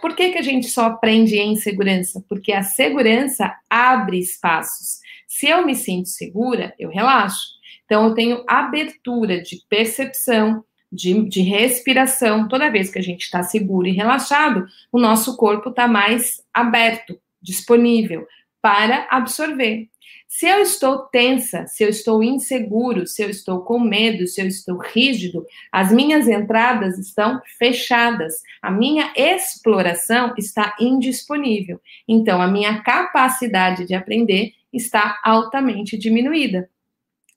Por 0.00 0.14
que, 0.14 0.30
que 0.30 0.38
a 0.38 0.42
gente 0.42 0.68
só 0.68 0.86
aprende 0.86 1.38
em 1.38 1.56
segurança? 1.56 2.22
Porque 2.28 2.52
a 2.52 2.62
segurança 2.62 3.56
abre 3.70 4.18
espaços. 4.18 5.00
Se 5.26 5.48
eu 5.48 5.64
me 5.64 5.74
sinto 5.74 6.08
segura, 6.08 6.74
eu 6.78 6.90
relaxo. 6.90 7.56
Então, 7.84 8.08
eu 8.08 8.14
tenho 8.14 8.44
abertura 8.46 9.40
de 9.40 9.62
percepção, 9.68 10.62
de, 10.92 11.26
de 11.28 11.40
respiração. 11.40 12.46
Toda 12.46 12.70
vez 12.70 12.90
que 12.90 12.98
a 12.98 13.02
gente 13.02 13.22
está 13.22 13.42
seguro 13.42 13.86
e 13.86 13.92
relaxado, 13.92 14.66
o 14.92 14.98
nosso 14.98 15.36
corpo 15.36 15.70
está 15.70 15.88
mais 15.88 16.42
aberto, 16.52 17.18
disponível 17.40 18.26
para 18.60 19.06
absorver. 19.10 19.88
Se 20.30 20.46
eu 20.46 20.60
estou 20.60 20.98
tensa, 21.06 21.66
se 21.66 21.82
eu 21.82 21.88
estou 21.88 22.22
inseguro, 22.22 23.06
se 23.06 23.22
eu 23.22 23.30
estou 23.30 23.62
com 23.62 23.80
medo, 23.80 24.26
se 24.26 24.42
eu 24.42 24.46
estou 24.46 24.76
rígido, 24.76 25.44
as 25.72 25.90
minhas 25.90 26.28
entradas 26.28 26.98
estão 26.98 27.40
fechadas, 27.58 28.42
a 28.60 28.70
minha 28.70 29.10
exploração 29.16 30.34
está 30.36 30.76
indisponível. 30.78 31.80
Então, 32.06 32.42
a 32.42 32.46
minha 32.46 32.82
capacidade 32.82 33.86
de 33.86 33.94
aprender 33.94 34.52
está 34.70 35.18
altamente 35.24 35.96
diminuída. 35.96 36.68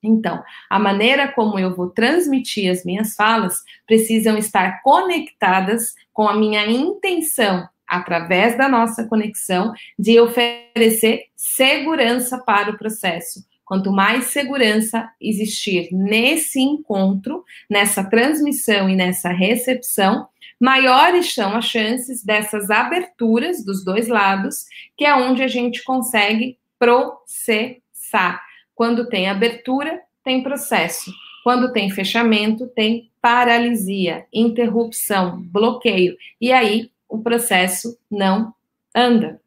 Então, 0.04 0.44
a 0.70 0.78
maneira 0.78 1.32
como 1.32 1.58
eu 1.58 1.74
vou 1.74 1.90
transmitir 1.90 2.70
as 2.70 2.84
minhas 2.84 3.16
falas 3.16 3.62
precisam 3.88 4.38
estar 4.38 4.82
conectadas 4.82 5.96
com 6.12 6.28
a 6.28 6.36
minha 6.36 6.66
intenção, 6.70 7.70
através 7.92 8.58
da 8.58 8.70
nossa 8.70 9.06
conexão, 9.06 9.74
de 10.00 10.18
oferecer 10.18 11.26
segurança 11.36 12.38
para 12.38 12.72
o 12.72 12.78
processo. 12.78 13.46
Quanto 13.66 13.92
mais 13.92 14.26
segurança 14.26 15.10
existir 15.20 15.90
nesse 15.92 16.62
encontro, 16.62 17.44
nessa 17.70 18.04
transmissão 18.04 18.90
e 18.90 18.96
nessa 18.96 19.30
recepção, 19.30 20.28
maiores 20.60 21.34
são 21.34 21.56
as 21.56 21.66
chances 21.66 22.24
dessas 22.24 22.70
aberturas 22.70 23.64
dos 23.64 23.84
dois 23.84 24.08
lados, 24.08 24.66
que 24.98 25.06
é 25.06 25.14
onde 25.14 25.44
a 25.44 25.48
gente 25.48 25.84
consegue 25.84 26.58
processar 26.80 28.42
quando 28.74 29.08
tem 29.10 29.30
abertura, 29.30 30.02
tem 30.24 30.42
processo. 30.42 31.12
Quando 31.44 31.72
tem 31.72 31.90
fechamento, 31.90 32.68
tem 32.68 33.12
paralisia, 33.22 34.26
interrupção, 34.34 35.42
bloqueio. 35.42 36.16
E 36.40 36.52
aí 36.52 36.92
o 37.12 37.22
processo 37.22 38.00
não 38.10 38.54
anda. 38.96 39.40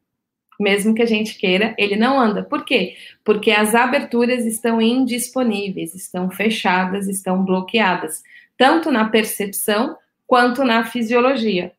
Mesmo 0.59 0.93
que 0.93 1.01
a 1.01 1.05
gente 1.05 1.35
queira, 1.37 1.75
ele 1.77 1.95
não 1.95 2.17
anda. 2.19 2.43
Por 2.43 2.63
quê? 2.63 2.95
Porque 3.23 3.51
as 3.51 3.73
aberturas 3.73 4.45
estão 4.45 4.79
indisponíveis, 4.79 5.93
estão 5.95 6.29
fechadas, 6.29 7.07
estão 7.07 7.43
bloqueadas, 7.43 8.23
tanto 8.55 8.91
na 8.91 9.09
percepção 9.09 9.97
quanto 10.27 10.63
na 10.63 10.85
fisiologia. 10.85 11.73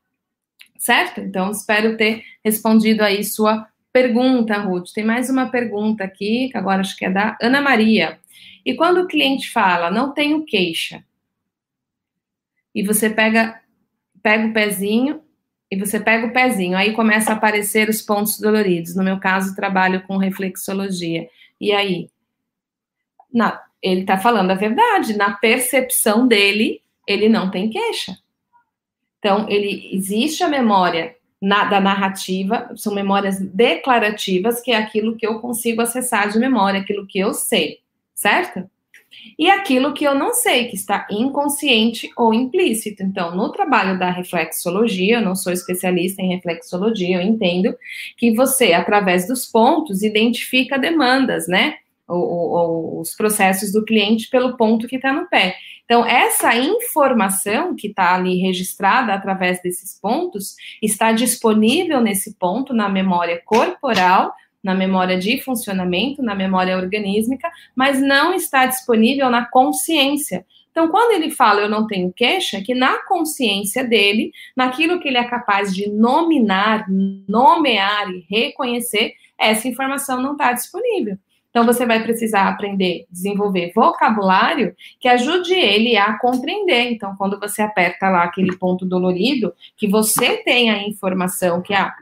Certo? 0.76 1.20
Então, 1.20 1.51
espero 1.53 1.97
ter 1.97 2.22
respondido 2.45 3.03
aí 3.03 3.24
sua 3.24 3.66
pergunta, 3.93 4.59
Ruth. 4.59 4.91
Tem 4.93 5.05
mais 5.05 5.30
uma 5.30 5.49
pergunta 5.49 6.05
aqui, 6.05 6.51
que 6.51 6.59
agora 6.59 6.80
acho 6.80 6.97
que 6.97 7.07
é 7.07 7.11
da 7.11 7.39
Ana 7.41 7.62
Maria. 7.62 8.18
E 8.64 8.74
quando 8.74 8.99
o 8.99 9.07
cliente 9.07 9.51
fala, 9.51 9.91
não 9.91 10.12
tenho 10.12 10.45
queixa, 10.45 11.03
e 12.74 12.82
você 12.82 13.09
pega, 13.09 13.59
pega 14.22 14.49
o 14.49 14.53
pezinho 14.53 15.22
e 15.71 15.77
você 15.77 15.99
pega 15.99 16.27
o 16.27 16.33
pezinho, 16.33 16.77
aí 16.77 16.93
começa 16.93 17.33
a 17.33 17.35
aparecer 17.35 17.89
os 17.89 18.01
pontos 18.01 18.39
doloridos. 18.39 18.95
No 18.95 19.03
meu 19.03 19.19
caso, 19.19 19.57
trabalho 19.57 20.03
com 20.03 20.17
reflexologia. 20.17 21.29
E 21.61 21.73
aí? 21.73 22.09
Na, 23.33 23.61
ele 23.83 24.03
está 24.03 24.17
falando 24.17 24.51
a 24.53 24.55
verdade. 24.55 25.17
Na 25.17 25.33
percepção 25.33 26.27
dele, 26.27 26.81
ele 27.07 27.29
não 27.29 27.51
tem 27.51 27.69
queixa. 27.69 28.17
Então, 29.19 29.49
ele 29.49 29.91
existe 29.93 30.45
a 30.45 30.49
memória 30.49 31.17
na, 31.41 31.64
da 31.64 31.81
narrativa, 31.81 32.71
são 32.77 32.95
memórias 32.95 33.41
declarativas, 33.41 34.61
que 34.61 34.71
é 34.71 34.77
aquilo 34.77 35.17
que 35.17 35.27
eu 35.27 35.41
consigo 35.41 35.83
acessar 35.83 36.31
de 36.31 36.39
memória, 36.39 36.81
aquilo 36.81 37.07
que 37.07 37.19
eu 37.19 37.35
sei, 37.35 37.81
certo? 38.14 38.71
E 39.39 39.51
aquilo 39.51 39.93
que 39.93 40.05
eu 40.05 40.14
não 40.14 40.33
sei, 40.33 40.67
que 40.67 40.77
está 40.77 41.07
inconsciente 41.11 42.11
ou 42.17 42.33
implícito. 42.33 43.03
Então, 43.03 43.35
no 43.35 43.51
trabalho 43.53 43.99
da 43.99 44.11
reflexologia, 44.11 45.17
eu 45.17 45.23
não 45.23 45.35
sou 45.35 45.53
especialista 45.53 46.23
em 46.23 46.35
reflexologia, 46.35 47.17
eu 47.17 47.23
entendo 47.23 47.77
que 48.17 48.35
você, 48.35 48.73
através 48.73 49.27
dos 49.27 49.47
pontos, 49.47 50.03
identifica 50.03 50.79
demandas, 50.79 51.47
né? 51.49 51.77
os 52.09 53.14
processos 53.17 53.73
do 53.73 53.85
cliente 53.85 54.31
pelo 54.31 54.57
ponto 54.57 54.87
que 54.87 54.97
está 54.97 55.12
no 55.12 55.29
pé. 55.29 55.57
Então, 55.85 56.05
essa 56.05 56.55
informação 56.55 57.75
que 57.75 57.89
está 57.89 58.14
ali 58.14 58.39
registrada 58.39 59.12
através 59.12 59.61
desses 59.62 59.99
pontos 60.01 60.55
está 60.83 61.12
disponível 61.12 62.01
nesse 62.01 62.35
ponto 62.35 62.73
na 62.73 62.89
memória 62.89 63.41
corporal 63.45 64.33
na 64.67 64.75
memória 64.75 65.17
de 65.17 65.41
funcionamento, 65.41 66.21
na 66.25 66.35
memória 66.35 66.77
organísmica, 66.77 67.49
mas 67.75 68.03
não 68.03 68.35
está 68.35 68.67
disponível 68.67 69.31
na 69.31 69.47
consciência. 69.47 70.45
Então, 70.73 70.89
quando 70.89 71.12
ele 71.12 71.31
fala 71.31 71.61
eu 71.61 71.69
não 71.69 71.87
tenho 71.87 72.12
queixa, 72.12 72.59
é 72.59 72.61
que 72.61 72.75
na 72.75 72.99
consciência 73.05 73.85
dele, 73.85 74.33
naquilo 74.57 74.99
que 74.99 75.07
ele 75.07 75.19
é 75.19 75.25
capaz 75.25 75.73
de 75.73 75.89
nominar, 75.89 76.85
nomear 77.29 78.11
e 78.11 78.27
reconhecer, 78.29 79.14
essa 79.39 79.69
informação 79.69 80.21
não 80.21 80.33
está 80.33 80.53
disponível. 80.53 81.17
Então, 81.49 81.64
você 81.64 81.87
vai 81.87 82.03
precisar 82.03 82.49
aprender, 82.49 83.07
desenvolver 83.09 83.73
vocabulário 83.73 84.75
que 84.99 85.09
ajude 85.09 85.55
ele 85.55 85.97
a 85.97 86.19
compreender. 86.19 86.91
Então, 86.91 87.14
quando 87.17 87.39
você 87.39 87.62
aperta 87.62 88.11
lá 88.11 88.25
aquele 88.25 88.55
ponto 88.57 88.85
dolorido, 88.85 89.55
que 89.77 89.87
você 89.87 90.39
tem 90.39 90.71
a 90.71 90.83
informação 90.83 91.62
que, 91.62 91.73
ah, 91.73 91.95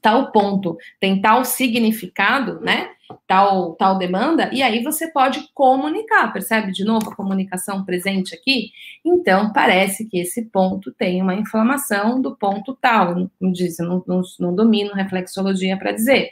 tal 0.00 0.32
ponto 0.32 0.76
tem 1.00 1.20
tal 1.20 1.44
significado, 1.44 2.60
né? 2.60 2.90
Tal, 3.26 3.74
tal 3.74 3.96
demanda, 3.96 4.50
e 4.52 4.62
aí 4.62 4.82
você 4.82 5.10
pode 5.10 5.48
comunicar, 5.54 6.30
percebe 6.30 6.70
de 6.70 6.84
novo 6.84 7.08
a 7.08 7.16
comunicação 7.16 7.82
presente 7.82 8.34
aqui? 8.34 8.70
Então, 9.02 9.50
parece 9.50 10.06
que 10.06 10.18
esse 10.18 10.44
ponto 10.50 10.92
tem 10.92 11.22
uma 11.22 11.34
inflamação 11.34 12.20
do 12.20 12.36
ponto 12.36 12.76
tal, 12.78 13.30
não, 13.40 13.50
diz, 13.50 13.78
não, 13.78 14.04
não, 14.06 14.20
não 14.38 14.54
domino 14.54 14.92
reflexologia 14.92 15.78
para 15.78 15.92
dizer, 15.92 16.28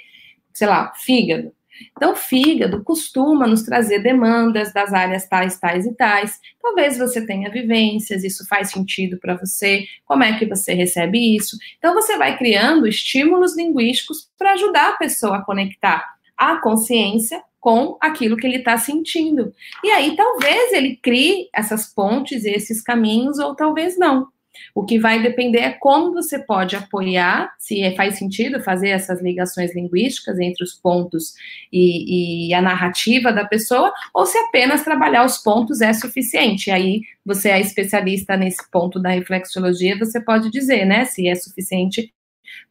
sei 0.53 0.67
lá, 0.67 0.93
fígado. 0.95 1.55
Então, 1.97 2.12
o 2.12 2.16
fígado 2.16 2.83
costuma 2.83 3.47
nos 3.47 3.62
trazer 3.62 4.01
demandas 4.01 4.72
das 4.72 4.93
áreas 4.93 5.29
tais, 5.29 5.59
tais 5.59 5.87
e 5.87 5.95
tais. 5.95 6.41
Talvez 6.61 6.99
você 6.99 7.24
tenha 7.24 7.51
vivências, 7.51 8.24
isso 8.24 8.47
faz 8.47 8.70
sentido 8.70 9.18
para 9.18 9.37
você, 9.37 9.85
como 10.05 10.22
é 10.22 10.39
que 10.39 10.47
você 10.47 10.74
recebe 10.74 11.37
isso. 11.37 11.57
Então, 11.79 11.95
você 11.95 12.16
vai 12.16 12.37
criando 12.37 12.87
estímulos 12.87 13.57
linguísticos 13.57 14.31
para 14.39 14.53
ajudar 14.53 14.91
a 14.91 14.97
pessoa 14.97 15.39
a 15.39 15.45
conectar 15.45 16.16
a 16.37 16.57
consciência 16.57 17.43
com 17.59 17.97
aquilo 18.01 18.37
que 18.37 18.47
ele 18.47 18.59
está 18.59 18.77
sentindo. 18.77 19.53
E 19.83 19.91
aí, 19.91 20.14
talvez 20.14 20.72
ele 20.72 20.97
crie 20.97 21.49
essas 21.53 21.93
pontes 21.93 22.45
e 22.45 22.51
esses 22.51 22.83
caminhos, 22.83 23.39
ou 23.39 23.57
talvez 23.57 23.99
não. 23.99 24.29
O 24.74 24.84
que 24.84 24.98
vai 24.98 25.22
depender 25.22 25.61
é 25.61 25.72
como 25.72 26.12
você 26.12 26.38
pode 26.38 26.76
apoiar, 26.76 27.54
se 27.59 27.82
é, 27.82 27.94
faz 27.94 28.18
sentido 28.18 28.62
fazer 28.62 28.88
essas 28.88 29.22
ligações 29.22 29.74
linguísticas 29.74 30.38
entre 30.38 30.62
os 30.64 30.74
pontos 30.74 31.34
e, 31.72 32.48
e, 32.48 32.54
a 32.54 32.61
narrativa 32.61 33.32
da 33.32 33.44
pessoa, 33.44 33.92
ou 34.14 34.26
se 34.26 34.36
apenas 34.38 34.84
trabalhar 34.84 35.24
os 35.24 35.38
pontos 35.38 35.80
é 35.80 35.92
suficiente. 35.92 36.70
Aí, 36.70 37.00
você 37.24 37.50
é 37.50 37.61
especialista 37.61 38.36
nesse 38.36 38.70
ponto 38.70 39.00
da 39.00 39.11
reflexologia, 39.11 39.98
você 39.98 40.20
pode 40.20 40.50
dizer, 40.50 40.84
né, 40.84 41.04
se 41.04 41.28
é 41.28 41.34
suficiente 41.34 42.12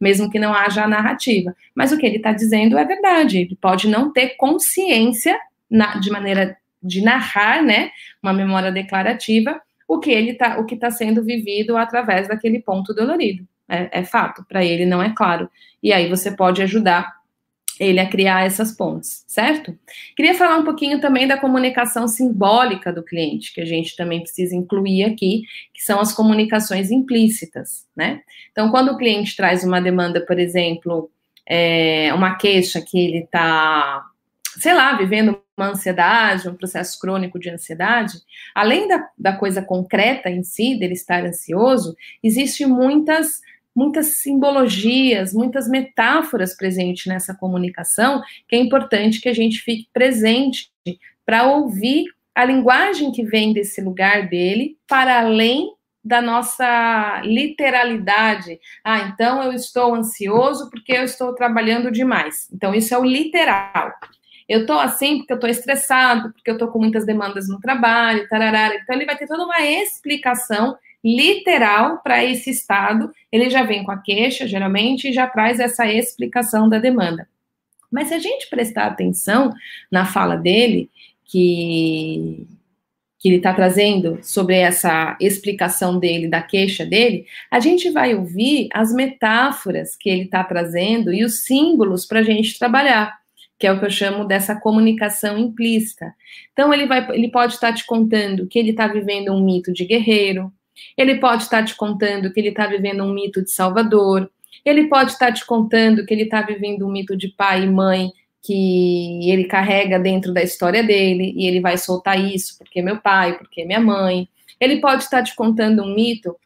mesmo 0.00 0.30
que 0.30 0.38
não 0.38 0.52
haja 0.52 0.84
a 0.84 0.88
narrativa. 0.88 1.54
Mas 1.74 1.92
o 1.92 1.98
que 1.98 2.06
ele 2.06 2.16
está 2.16 2.32
dizendo 2.32 2.78
é 2.78 2.84
verdade. 2.84 3.38
Ele 3.38 3.56
pode 3.60 3.88
não 3.88 4.12
ter 4.12 4.30
consciência 4.36 5.38
na, 5.70 5.98
de 5.98 6.10
maneira 6.10 6.56
de 6.82 7.02
narrar, 7.02 7.62
né, 7.62 7.90
uma 8.22 8.32
memória 8.32 8.70
declarativa, 8.70 9.60
o 9.88 9.98
que 9.98 10.10
ele 10.10 10.34
tá, 10.34 10.58
o 10.58 10.64
que 10.64 10.74
está 10.74 10.90
sendo 10.90 11.22
vivido 11.22 11.76
através 11.76 12.28
daquele 12.28 12.60
ponto 12.60 12.94
dolorido. 12.94 13.46
É, 13.68 14.00
é 14.00 14.04
fato, 14.04 14.44
para 14.48 14.64
ele 14.64 14.86
não 14.86 15.02
é 15.02 15.12
claro. 15.14 15.48
E 15.82 15.92
aí 15.92 16.08
você 16.08 16.30
pode 16.30 16.62
ajudar 16.62 17.14
ele 17.78 18.00
a 18.00 18.08
criar 18.08 18.46
essas 18.46 18.72
pontes, 18.72 19.22
certo? 19.28 19.76
Queria 20.16 20.34
falar 20.34 20.56
um 20.56 20.64
pouquinho 20.64 20.98
também 20.98 21.28
da 21.28 21.36
comunicação 21.36 22.08
simbólica 22.08 22.90
do 22.90 23.02
cliente, 23.02 23.52
que 23.52 23.60
a 23.60 23.66
gente 23.66 23.94
também 23.94 24.22
precisa 24.22 24.56
incluir 24.56 25.04
aqui, 25.04 25.42
que 25.74 25.82
são 25.82 26.00
as 26.00 26.12
comunicações 26.12 26.90
implícitas, 26.90 27.86
né? 27.94 28.22
Então, 28.50 28.70
quando 28.70 28.92
o 28.92 28.96
cliente 28.96 29.36
traz 29.36 29.62
uma 29.62 29.80
demanda, 29.80 30.24
por 30.24 30.38
exemplo, 30.38 31.10
é, 31.46 32.14
uma 32.14 32.36
queixa 32.36 32.80
que 32.80 32.98
ele 32.98 33.24
está 33.24 34.02
sei 34.58 34.74
lá, 34.74 34.96
vivendo 34.96 35.40
uma 35.56 35.70
ansiedade, 35.70 36.48
um 36.48 36.54
processo 36.54 36.98
crônico 36.98 37.38
de 37.38 37.50
ansiedade, 37.50 38.18
além 38.54 38.86
da, 38.86 39.08
da 39.16 39.32
coisa 39.32 39.62
concreta 39.62 40.30
em 40.30 40.42
si, 40.42 40.78
dele 40.78 40.92
estar 40.92 41.24
ansioso, 41.24 41.96
existem 42.22 42.66
muitas 42.66 43.40
muitas 43.74 44.06
simbologias, 44.06 45.34
muitas 45.34 45.68
metáforas 45.68 46.56
presentes 46.56 47.04
nessa 47.04 47.34
comunicação, 47.34 48.22
que 48.48 48.56
é 48.56 48.58
importante 48.58 49.20
que 49.20 49.28
a 49.28 49.34
gente 49.34 49.60
fique 49.60 49.86
presente 49.92 50.70
para 51.26 51.46
ouvir 51.46 52.06
a 52.34 52.42
linguagem 52.42 53.12
que 53.12 53.22
vem 53.22 53.52
desse 53.52 53.82
lugar 53.82 54.30
dele, 54.30 54.78
para 54.88 55.18
além 55.20 55.76
da 56.02 56.22
nossa 56.22 57.20
literalidade. 57.24 58.60
Ah, 58.84 59.00
então 59.00 59.42
eu 59.42 59.52
estou 59.52 59.94
ansioso 59.94 60.70
porque 60.70 60.92
eu 60.92 61.02
estou 61.02 61.34
trabalhando 61.34 61.90
demais. 61.90 62.48
Então, 62.52 62.72
isso 62.72 62.94
é 62.94 62.98
o 62.98 63.04
literal. 63.04 63.92
Eu 64.48 64.64
tô 64.64 64.74
assim 64.74 65.18
porque 65.18 65.32
eu 65.32 65.40
tô 65.40 65.46
estressado, 65.46 66.32
porque 66.32 66.50
eu 66.50 66.58
tô 66.58 66.68
com 66.68 66.78
muitas 66.78 67.04
demandas 67.04 67.48
no 67.48 67.60
trabalho, 67.60 68.28
tararara. 68.28 68.76
Então, 68.76 68.94
ele 68.94 69.06
vai 69.06 69.16
ter 69.16 69.26
toda 69.26 69.44
uma 69.44 69.60
explicação 69.60 70.76
literal 71.04 71.98
para 72.02 72.24
esse 72.24 72.50
estado. 72.50 73.12
Ele 73.30 73.50
já 73.50 73.64
vem 73.64 73.84
com 73.84 73.90
a 73.90 73.98
queixa, 73.98 74.46
geralmente, 74.46 75.08
e 75.08 75.12
já 75.12 75.26
traz 75.26 75.58
essa 75.58 75.90
explicação 75.90 76.68
da 76.68 76.78
demanda. 76.78 77.28
Mas 77.90 78.08
se 78.08 78.14
a 78.14 78.18
gente 78.18 78.48
prestar 78.48 78.86
atenção 78.86 79.52
na 79.90 80.04
fala 80.04 80.36
dele, 80.36 80.90
que, 81.24 82.46
que 83.18 83.28
ele 83.28 83.36
está 83.36 83.52
trazendo 83.52 84.18
sobre 84.22 84.56
essa 84.56 85.16
explicação 85.20 85.98
dele, 85.98 86.28
da 86.28 86.40
queixa 86.40 86.86
dele, 86.86 87.26
a 87.50 87.58
gente 87.58 87.90
vai 87.90 88.14
ouvir 88.14 88.68
as 88.72 88.92
metáforas 88.92 89.96
que 89.96 90.08
ele 90.08 90.22
está 90.22 90.44
trazendo 90.44 91.12
e 91.12 91.24
os 91.24 91.44
símbolos 91.44 92.06
para 92.06 92.20
a 92.20 92.24
gente 92.24 92.58
trabalhar 92.58 93.16
que 93.58 93.66
é 93.66 93.72
o 93.72 93.78
que 93.78 93.86
eu 93.86 93.90
chamo 93.90 94.24
dessa 94.24 94.58
comunicação 94.58 95.38
implícita. 95.38 96.14
Então 96.52 96.72
ele 96.72 96.86
vai, 96.86 97.06
ele 97.12 97.30
pode 97.30 97.54
estar 97.54 97.72
te 97.72 97.84
contando 97.86 98.46
que 98.46 98.58
ele 98.58 98.70
está 98.70 98.86
vivendo 98.86 99.32
um 99.32 99.42
mito 99.42 99.72
de 99.72 99.84
guerreiro, 99.84 100.52
ele 100.96 101.16
pode 101.16 101.44
estar 101.44 101.64
te 101.64 101.74
contando 101.74 102.32
que 102.32 102.40
ele 102.40 102.50
está 102.50 102.66
vivendo 102.66 103.02
um 103.02 103.12
mito 103.12 103.42
de 103.42 103.50
salvador, 103.50 104.30
ele 104.64 104.88
pode 104.88 105.12
estar 105.12 105.32
te 105.32 105.44
contando 105.46 106.04
que 106.04 106.12
ele 106.12 106.24
está 106.24 106.42
vivendo 106.42 106.86
um 106.86 106.92
mito 106.92 107.16
de 107.16 107.28
pai 107.28 107.62
e 107.64 107.70
mãe 107.70 108.10
que 108.42 109.30
ele 109.30 109.44
carrega 109.44 109.98
dentro 109.98 110.32
da 110.32 110.42
história 110.42 110.82
dele 110.82 111.32
e 111.36 111.46
ele 111.46 111.60
vai 111.60 111.76
soltar 111.76 112.20
isso 112.20 112.56
porque 112.58 112.80
é 112.80 112.82
meu 112.82 112.98
pai, 112.98 113.36
porque 113.38 113.62
é 113.62 113.64
minha 113.64 113.80
mãe. 113.80 114.28
Ele 114.60 114.80
pode 114.80 115.02
estar 115.02 115.22
te 115.22 115.34
contando 115.34 115.82
um 115.82 115.94
mito 115.94 116.36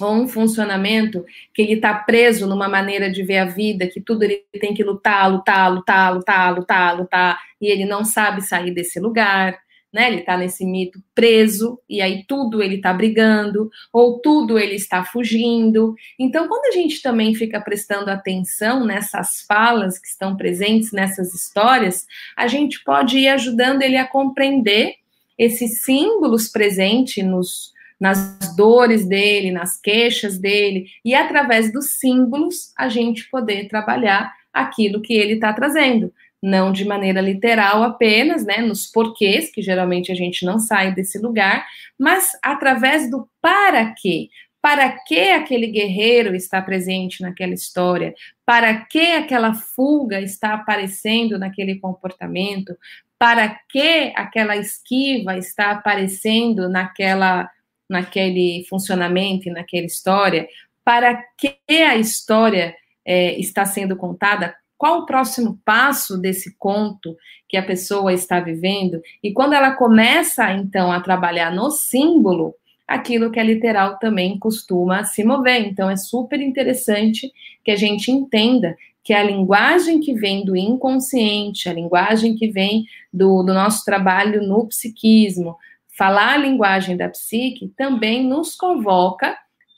ou 0.00 0.14
um 0.14 0.28
funcionamento 0.28 1.24
que 1.54 1.62
ele 1.62 1.74
está 1.74 1.94
preso 1.94 2.46
numa 2.46 2.68
maneira 2.68 3.10
de 3.10 3.22
ver 3.22 3.38
a 3.38 3.44
vida, 3.44 3.86
que 3.86 4.00
tudo 4.00 4.22
ele 4.22 4.44
tem 4.60 4.74
que 4.74 4.82
lutar, 4.82 5.30
lutar, 5.30 5.72
lutar, 5.72 6.14
lutar, 6.14 6.54
lutar, 6.54 6.98
lutar, 6.98 7.38
e 7.60 7.68
ele 7.68 7.84
não 7.84 8.04
sabe 8.04 8.42
sair 8.42 8.72
desse 8.72 8.98
lugar, 8.98 9.58
né? 9.92 10.08
Ele 10.08 10.20
está 10.20 10.36
nesse 10.36 10.64
mito 10.64 11.02
preso, 11.14 11.80
e 11.88 12.00
aí 12.00 12.24
tudo 12.26 12.62
ele 12.62 12.76
está 12.76 12.92
brigando, 12.92 13.70
ou 13.92 14.20
tudo 14.20 14.58
ele 14.58 14.76
está 14.76 15.04
fugindo. 15.04 15.94
Então, 16.18 16.46
quando 16.48 16.66
a 16.66 16.76
gente 16.76 17.02
também 17.02 17.34
fica 17.34 17.60
prestando 17.60 18.10
atenção 18.10 18.84
nessas 18.84 19.42
falas 19.46 19.98
que 19.98 20.06
estão 20.06 20.36
presentes 20.36 20.92
nessas 20.92 21.34
histórias, 21.34 22.06
a 22.36 22.46
gente 22.46 22.82
pode 22.84 23.18
ir 23.18 23.28
ajudando 23.28 23.82
ele 23.82 23.96
a 23.96 24.06
compreender 24.06 24.94
esses 25.36 25.82
símbolos 25.82 26.48
presentes 26.48 27.24
nos, 27.24 27.72
nas 28.00 28.56
dores 28.56 29.06
dele, 29.06 29.50
nas 29.50 29.78
queixas 29.78 30.38
dele, 30.38 30.86
e 31.04 31.14
através 31.14 31.72
dos 31.72 31.98
símbolos 31.98 32.72
a 32.76 32.88
gente 32.88 33.28
poder 33.30 33.68
trabalhar 33.68 34.32
aquilo 34.52 35.02
que 35.02 35.14
ele 35.14 35.34
está 35.34 35.52
trazendo 35.52 36.12
não 36.42 36.72
de 36.72 36.84
maneira 36.84 37.20
literal 37.20 37.82
apenas, 37.82 38.44
né, 38.44 38.58
nos 38.58 38.86
porquês, 38.86 39.50
que 39.50 39.60
geralmente 39.60 40.10
a 40.10 40.14
gente 40.14 40.44
não 40.44 40.58
sai 40.58 40.94
desse 40.94 41.18
lugar, 41.18 41.66
mas 41.98 42.32
através 42.42 43.10
do 43.10 43.28
para 43.40 43.94
quê. 43.94 44.28
Para 44.62 44.90
que 45.06 45.30
aquele 45.30 45.68
guerreiro 45.68 46.34
está 46.34 46.60
presente 46.60 47.22
naquela 47.22 47.54
história? 47.54 48.14
Para 48.44 48.74
que 48.84 49.12
aquela 49.12 49.54
fuga 49.54 50.20
está 50.20 50.52
aparecendo 50.52 51.38
naquele 51.38 51.78
comportamento? 51.78 52.76
Para 53.18 53.58
que 53.70 54.12
aquela 54.14 54.56
esquiva 54.56 55.36
está 55.38 55.70
aparecendo 55.70 56.68
naquela 56.68 57.50
naquele 57.90 58.64
funcionamento 58.68 59.48
e 59.48 59.52
naquela 59.52 59.86
história? 59.86 60.48
Para 60.84 61.22
que 61.36 61.58
a 61.68 61.96
história 61.96 62.74
é, 63.04 63.38
está 63.38 63.66
sendo 63.66 63.96
contada? 63.96 64.54
qual 64.80 65.00
o 65.00 65.04
próximo 65.04 65.60
passo 65.62 66.16
desse 66.16 66.56
conto 66.56 67.14
que 67.46 67.58
a 67.58 67.62
pessoa 67.62 68.14
está 68.14 68.40
vivendo, 68.40 68.98
e 69.22 69.30
quando 69.30 69.52
ela 69.52 69.72
começa 69.72 70.50
então 70.54 70.90
a 70.90 71.02
trabalhar 71.02 71.54
no 71.54 71.70
símbolo, 71.70 72.54
aquilo 72.88 73.30
que 73.30 73.38
é 73.38 73.44
literal 73.44 73.98
também 73.98 74.38
costuma 74.38 75.04
se 75.04 75.22
mover. 75.22 75.66
Então 75.66 75.90
é 75.90 75.98
super 75.98 76.40
interessante 76.40 77.30
que 77.62 77.70
a 77.70 77.76
gente 77.76 78.10
entenda 78.10 78.74
que 79.04 79.12
a 79.12 79.22
linguagem 79.22 80.00
que 80.00 80.14
vem 80.14 80.46
do 80.46 80.56
inconsciente, 80.56 81.68
a 81.68 81.74
linguagem 81.74 82.34
que 82.34 82.48
vem 82.48 82.86
do, 83.12 83.42
do 83.42 83.52
nosso 83.52 83.84
trabalho 83.84 84.42
no 84.42 84.66
psiquismo, 84.66 85.58
falar 86.00 86.32
a 86.32 86.36
linguagem 86.38 86.96
da 86.96 87.10
psique 87.10 87.74
também 87.76 88.26
nos 88.26 88.54
convoca 88.54 89.36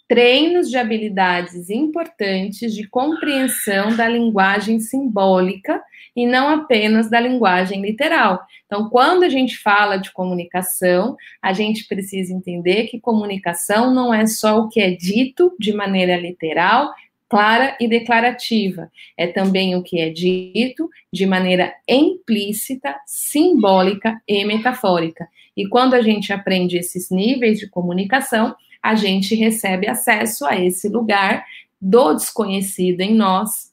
treinos 0.08 0.70
de 0.70 0.76
habilidades 0.76 1.68
importantes 1.68 2.72
de 2.72 2.88
compreensão 2.88 3.96
da 3.96 4.06
linguagem 4.06 4.78
simbólica 4.78 5.82
e 6.14 6.24
não 6.24 6.48
apenas 6.48 7.10
da 7.10 7.18
linguagem 7.18 7.82
literal. 7.82 8.40
Então, 8.66 8.88
quando 8.88 9.24
a 9.24 9.28
gente 9.28 9.58
fala 9.58 9.96
de 9.96 10.12
comunicação, 10.12 11.16
a 11.42 11.52
gente 11.52 11.88
precisa 11.88 12.32
entender 12.32 12.84
que 12.84 13.00
comunicação 13.00 13.92
não 13.92 14.14
é 14.14 14.24
só 14.24 14.60
o 14.60 14.68
que 14.68 14.80
é 14.80 14.92
dito 14.92 15.52
de 15.58 15.72
maneira 15.72 16.16
literal, 16.16 16.92
clara 17.32 17.74
e 17.80 17.88
declarativa. 17.88 18.92
É 19.16 19.26
também 19.26 19.74
o 19.74 19.82
que 19.82 19.98
é 19.98 20.10
dito 20.10 20.90
de 21.10 21.24
maneira 21.24 21.72
implícita, 21.88 22.94
simbólica 23.06 24.20
e 24.28 24.44
metafórica. 24.44 25.26
E 25.56 25.66
quando 25.66 25.94
a 25.94 26.02
gente 26.02 26.30
aprende 26.30 26.76
esses 26.76 27.08
níveis 27.10 27.58
de 27.58 27.70
comunicação, 27.70 28.54
a 28.82 28.94
gente 28.94 29.34
recebe 29.34 29.88
acesso 29.88 30.44
a 30.44 30.60
esse 30.60 30.90
lugar 30.90 31.42
do 31.80 32.12
desconhecido 32.12 33.00
em 33.00 33.14
nós, 33.14 33.72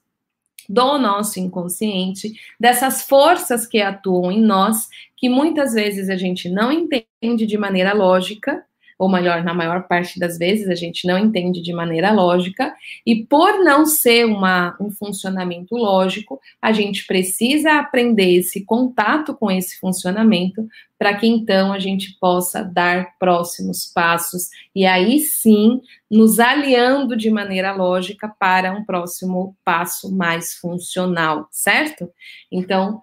do 0.70 0.97
nosso 0.97 1.38
inconsciente, 1.38 2.32
dessas 2.57 3.01
forças 3.01 3.68
que 3.68 3.82
atuam 3.82 4.32
em 4.32 4.39
nós, 4.39 4.88
que 5.18 5.28
muitas 5.28 5.74
vezes 5.74 6.10
a 6.10 6.16
gente 6.16 6.47
não 6.47 6.72
entende 6.72 7.45
de 7.45 7.57
maneira 7.57 7.91
lógica, 7.91 8.64
ou 9.00 9.10
melhor, 9.10 9.45
na 9.45 9.54
maior 9.54 9.88
parte 9.88 10.20
das 10.20 10.38
vezes 10.38 10.68
a 10.68 10.76
gente 10.76 11.08
não 11.08 11.18
entende 11.18 11.62
de 11.62 11.72
maneira 11.72 12.12
lógica, 12.12 12.76
e 13.06 13.24
por 13.24 13.64
não 13.64 13.86
ser 13.86 14.26
uma, 14.26 14.76
um 14.78 14.91
funcionamento 14.91 15.74
lógico, 15.78 16.38
a 16.62 16.74
gente 16.74 17.08
precisa 17.08 17.80
aprender 17.80 18.36
esse 18.36 18.66
contato 18.66 19.34
com 19.34 19.50
esse 19.50 19.80
funcionamento 19.80 20.68
para 20.97 21.16
que 21.16 21.26
então 21.26 21.72
a 21.72 21.80
gente 21.80 22.18
possa 22.20 22.62
dar 22.62 23.18
próximos 23.18 23.86
passos 23.86 24.50
e 24.76 24.86
aí 24.86 25.20
sim 25.20 25.80
nos 26.12 26.38
aliando 26.41 27.16
de 27.16 27.30
maneira 27.30 27.72
lógica 27.72 28.28
para 28.28 28.74
um 28.74 28.84
próximo 28.84 29.56
passo 29.64 30.14
mais 30.14 30.56
funcional, 30.56 31.47
certo? 31.52 32.12
Então, 32.52 33.02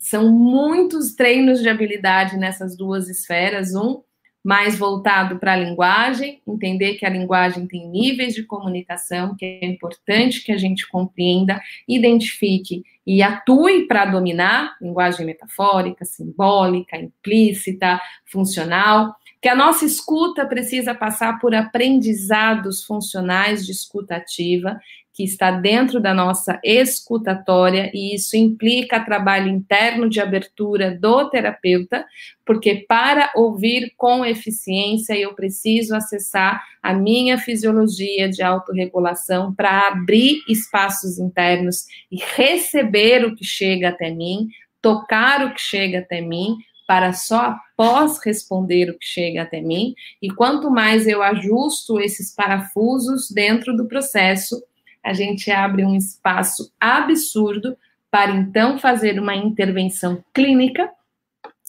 são 0.00 0.28
muitos 0.32 1.14
treinos 1.14 1.60
de 1.60 1.68
habilidade 1.68 2.36
nessas 2.36 2.76
duas 2.76 3.08
esferas. 3.08 3.76
Um 3.76 4.02
mais 4.46 4.78
voltado 4.78 5.40
para 5.40 5.54
a 5.54 5.56
linguagem, 5.56 6.40
entender 6.46 6.94
que 6.94 7.04
a 7.04 7.10
linguagem 7.10 7.66
tem 7.66 7.88
níveis 7.88 8.32
de 8.32 8.44
comunicação, 8.44 9.34
que 9.34 9.44
é 9.44 9.66
importante 9.66 10.40
que 10.44 10.52
a 10.52 10.56
gente 10.56 10.88
compreenda, 10.88 11.60
identifique 11.88 12.84
e 13.04 13.24
atue 13.24 13.88
para 13.88 14.04
dominar 14.04 14.76
linguagem 14.80 15.26
metafórica, 15.26 16.04
simbólica, 16.04 16.96
implícita, 16.96 18.00
funcional, 18.24 19.16
que 19.42 19.48
a 19.48 19.56
nossa 19.56 19.84
escuta 19.84 20.46
precisa 20.46 20.94
passar 20.94 21.40
por 21.40 21.52
aprendizados 21.52 22.84
funcionais 22.84 23.66
de 23.66 23.72
escuta 23.72 24.14
ativa, 24.14 24.78
que 25.16 25.24
está 25.24 25.50
dentro 25.50 25.98
da 25.98 26.12
nossa 26.12 26.60
escutatória, 26.62 27.90
e 27.94 28.14
isso 28.14 28.36
implica 28.36 29.02
trabalho 29.02 29.48
interno 29.48 30.10
de 30.10 30.20
abertura 30.20 30.90
do 30.90 31.30
terapeuta, 31.30 32.04
porque 32.44 32.84
para 32.86 33.32
ouvir 33.34 33.94
com 33.96 34.26
eficiência 34.26 35.18
eu 35.18 35.34
preciso 35.34 35.96
acessar 35.96 36.62
a 36.82 36.92
minha 36.92 37.38
fisiologia 37.38 38.28
de 38.28 38.42
autorregulação 38.42 39.54
para 39.54 39.88
abrir 39.88 40.42
espaços 40.46 41.18
internos 41.18 41.86
e 42.12 42.18
receber 42.36 43.24
o 43.24 43.34
que 43.34 43.44
chega 43.44 43.88
até 43.88 44.10
mim, 44.10 44.48
tocar 44.82 45.46
o 45.46 45.54
que 45.54 45.60
chega 45.62 46.00
até 46.00 46.20
mim, 46.20 46.58
para 46.86 47.14
só 47.14 47.56
após 47.56 48.22
responder 48.22 48.90
o 48.90 48.98
que 48.98 49.06
chega 49.06 49.42
até 49.42 49.62
mim, 49.62 49.94
e 50.20 50.28
quanto 50.30 50.70
mais 50.70 51.06
eu 51.06 51.22
ajusto 51.22 51.98
esses 51.98 52.34
parafusos 52.34 53.30
dentro 53.30 53.74
do 53.74 53.88
processo, 53.88 54.62
a 55.06 55.12
gente 55.12 55.52
abre 55.52 55.84
um 55.84 55.94
espaço 55.94 56.72
absurdo 56.80 57.78
para 58.10 58.32
então 58.32 58.76
fazer 58.76 59.20
uma 59.20 59.36
intervenção 59.36 60.20
clínica, 60.34 60.90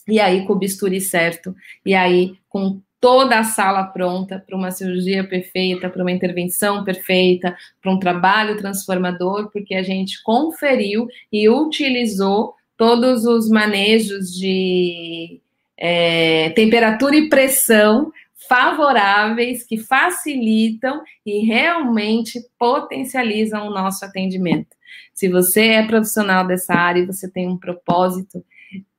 e 0.08 0.18
aí 0.18 0.44
com 0.44 0.54
o 0.54 0.58
bisturi 0.58 1.00
certo, 1.00 1.54
e 1.86 1.94
aí 1.94 2.34
com 2.48 2.80
toda 3.00 3.38
a 3.38 3.44
sala 3.44 3.84
pronta 3.84 4.42
para 4.44 4.56
uma 4.56 4.72
cirurgia 4.72 5.22
perfeita, 5.22 5.88
para 5.88 6.02
uma 6.02 6.10
intervenção 6.10 6.82
perfeita, 6.82 7.56
para 7.80 7.92
um 7.92 7.98
trabalho 8.00 8.56
transformador, 8.56 9.50
porque 9.52 9.76
a 9.76 9.84
gente 9.84 10.20
conferiu 10.24 11.06
e 11.32 11.48
utilizou 11.48 12.54
todos 12.76 13.24
os 13.24 13.48
manejos 13.48 14.32
de 14.34 15.40
é, 15.76 16.50
temperatura 16.50 17.14
e 17.14 17.28
pressão 17.28 18.10
favoráveis 18.46 19.64
que 19.66 19.78
facilitam 19.78 21.02
e 21.26 21.44
realmente 21.44 22.40
potencializam 22.58 23.66
o 23.66 23.70
nosso 23.70 24.04
atendimento. 24.04 24.76
Se 25.12 25.28
você 25.28 25.68
é 25.68 25.86
profissional 25.86 26.46
dessa 26.46 26.74
área 26.74 27.00
e 27.00 27.06
você 27.06 27.28
tem 27.28 27.48
um 27.48 27.56
propósito, 27.56 28.44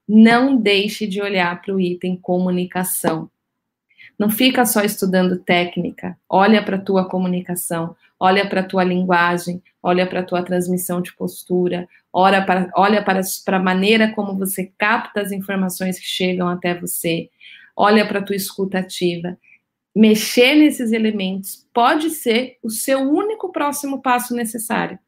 não 0.07 0.57
deixe 0.57 1.07
de 1.07 1.21
olhar 1.21 1.61
para 1.61 1.73
o 1.73 1.79
item 1.79 2.17
comunicação. 2.17 3.29
Não 4.17 4.29
fica 4.29 4.65
só 4.65 4.81
estudando 4.81 5.39
técnica, 5.39 6.17
olha 6.27 6.61
para 6.61 6.75
a 6.75 6.81
tua 6.81 7.07
comunicação, 7.07 7.95
olha 8.19 8.47
para 8.49 8.59
a 8.59 8.65
tua 8.65 8.83
linguagem, 8.83 9.63
olha 9.81 10.05
para 10.05 10.19
a 10.19 10.23
tua 10.23 10.43
transmissão 10.43 11.01
de 11.01 11.15
postura, 11.15 11.87
olha 12.11 12.43
para, 12.43 12.69
olha 12.75 13.01
para, 13.01 13.21
a 13.21 13.59
maneira 13.59 14.11
como 14.11 14.37
você 14.37 14.73
capta 14.77 15.21
as 15.21 15.31
informações 15.31 15.97
que 15.97 16.05
chegam 16.05 16.49
até 16.49 16.77
você, 16.77 17.29
olha 17.79 18.05
para 18.05 18.19
a 18.19 18.21
tua 18.21 18.35
escuta 18.35 18.79
ativa. 18.79 19.37
Mexer 19.95 20.53
nesses 20.55 20.91
elementos 20.91 21.65
pode 21.73 22.09
ser 22.09 22.57
o 22.61 22.69
seu 22.69 22.99
único 22.99 23.53
próximo 23.53 24.01
passo 24.01 24.35
necessário. 24.35 24.99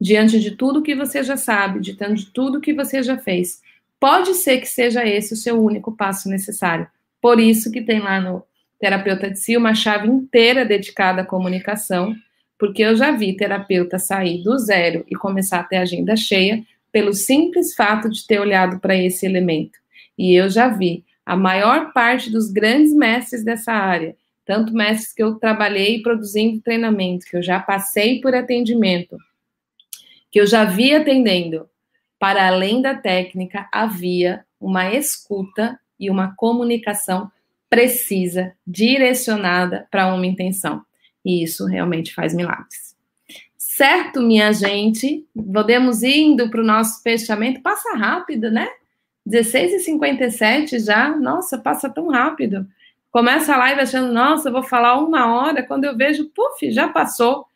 Diante 0.00 0.38
de 0.38 0.52
tudo 0.52 0.82
que 0.82 0.94
você 0.94 1.24
já 1.24 1.36
sabe, 1.36 1.80
diante 1.80 2.26
de 2.26 2.30
tudo 2.30 2.60
que 2.60 2.72
você 2.72 3.02
já 3.02 3.18
fez, 3.18 3.60
pode 3.98 4.34
ser 4.34 4.60
que 4.60 4.68
seja 4.68 5.04
esse 5.04 5.34
o 5.34 5.36
seu 5.36 5.60
único 5.60 5.96
passo 5.96 6.28
necessário. 6.28 6.86
Por 7.20 7.40
isso 7.40 7.72
que 7.72 7.82
tem 7.82 7.98
lá 7.98 8.20
no 8.20 8.44
Terapeuta 8.78 9.28
de 9.28 9.40
Si 9.40 9.56
uma 9.56 9.74
chave 9.74 10.06
inteira 10.06 10.64
dedicada 10.64 11.22
à 11.22 11.26
comunicação, 11.26 12.14
porque 12.58 12.82
eu 12.82 12.94
já 12.94 13.10
vi 13.10 13.36
terapeuta 13.36 13.98
sair 13.98 14.42
do 14.42 14.56
zero 14.58 15.04
e 15.10 15.16
começar 15.16 15.60
a 15.60 15.64
ter 15.64 15.78
agenda 15.78 16.14
cheia 16.14 16.62
pelo 16.92 17.12
simples 17.12 17.74
fato 17.74 18.08
de 18.08 18.26
ter 18.26 18.38
olhado 18.38 18.78
para 18.78 18.94
esse 18.94 19.26
elemento. 19.26 19.78
E 20.16 20.34
eu 20.34 20.48
já 20.48 20.68
vi 20.68 21.04
a 21.26 21.36
maior 21.36 21.92
parte 21.92 22.30
dos 22.30 22.52
grandes 22.52 22.94
mestres 22.94 23.44
dessa 23.44 23.72
área, 23.72 24.16
tanto 24.44 24.72
mestres 24.72 25.12
que 25.12 25.22
eu 25.22 25.34
trabalhei 25.34 26.00
produzindo 26.00 26.62
treinamento, 26.62 27.26
que 27.26 27.36
eu 27.36 27.42
já 27.42 27.58
passei 27.58 28.20
por 28.20 28.32
atendimento, 28.32 29.18
que 30.30 30.40
eu 30.40 30.46
já 30.46 30.64
vi 30.64 30.94
atendendo, 30.94 31.68
para 32.16 32.46
além 32.46 32.80
da 32.80 32.94
técnica, 32.94 33.68
havia 33.72 34.44
uma 34.60 34.94
escuta 34.94 35.78
e 35.98 36.08
uma 36.08 36.34
comunicação 36.36 37.30
precisa, 37.68 38.54
direcionada 38.64 39.88
para 39.90 40.14
uma 40.14 40.26
intenção. 40.26 40.82
E 41.24 41.42
isso 41.42 41.66
realmente 41.66 42.14
faz 42.14 42.32
milagres. 42.32 42.94
Certo, 43.56 44.22
minha 44.22 44.52
gente? 44.52 45.26
Podemos 45.52 46.02
indo 46.02 46.48
para 46.48 46.60
o 46.60 46.64
nosso 46.64 47.02
fechamento. 47.02 47.60
Passa 47.60 47.96
rápido, 47.96 48.50
né? 48.50 48.68
16h57 49.26 50.84
já. 50.84 51.16
Nossa, 51.16 51.58
passa 51.58 51.88
tão 51.88 52.08
rápido. 52.08 52.66
Começa 53.10 53.54
a 53.54 53.58
live 53.58 53.80
achando, 53.80 54.12
nossa, 54.12 54.48
eu 54.48 54.52
vou 54.52 54.62
falar 54.62 54.98
uma 54.98 55.34
hora. 55.34 55.62
Quando 55.62 55.84
eu 55.84 55.96
vejo, 55.96 56.30
puf, 56.34 56.70
já 56.70 56.88
passou. 56.88 57.46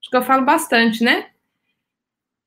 Acho 0.00 0.10
que 0.10 0.16
eu 0.16 0.22
falo 0.22 0.44
bastante, 0.44 1.02
né? 1.02 1.26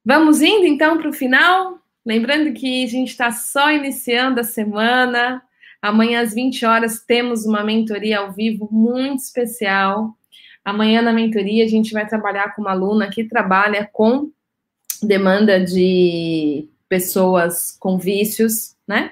Vamos 0.06 0.42
indo 0.42 0.66
então 0.66 0.98
para 0.98 1.10
o 1.10 1.14
final. 1.14 1.80
Lembrando 2.06 2.54
que 2.54 2.84
a 2.84 2.88
gente 2.88 3.10
está 3.10 3.32
só 3.32 3.72
iniciando 3.72 4.40
a 4.40 4.44
semana. 4.44 5.42
Amanhã 5.82 6.22
às 6.22 6.34
20 6.34 6.66
horas 6.66 7.00
temos 7.00 7.46
uma 7.46 7.64
mentoria 7.64 8.20
ao 8.20 8.32
vivo 8.32 8.68
muito 8.72 9.20
especial. 9.20 10.16
Amanhã 10.64 11.02
na 11.02 11.14
mentoria 11.14 11.64
a 11.64 11.68
gente 11.68 11.94
vai 11.94 12.08
trabalhar 12.08 12.54
com 12.56 12.62
uma 12.62 12.72
aluna 12.72 13.10
que 13.10 13.24
trabalha 13.24 13.90
com 13.92 14.30
demanda 15.02 15.64
de 15.64 16.68
pessoas 16.90 17.78
com 17.80 17.98
vícios, 17.98 18.76
né? 18.88 19.12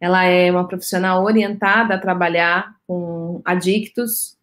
Ela 0.00 0.24
é 0.24 0.50
uma 0.50 0.66
profissional 0.66 1.24
orientada 1.24 1.94
a 1.94 1.98
trabalhar 1.98 2.76
com 2.86 3.42
adictos. 3.44 4.36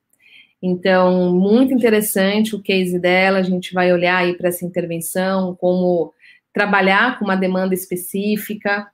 Então, 0.61 1.33
muito 1.33 1.73
interessante 1.73 2.55
o 2.55 2.61
case 2.61 2.99
dela. 2.99 3.39
A 3.39 3.43
gente 3.43 3.73
vai 3.73 3.93
olhar 3.93 4.17
aí 4.17 4.35
para 4.35 4.49
essa 4.49 4.65
intervenção, 4.65 5.55
como 5.55 6.13
trabalhar 6.53 7.17
com 7.17 7.25
uma 7.25 7.35
demanda 7.35 7.73
específica, 7.73 8.87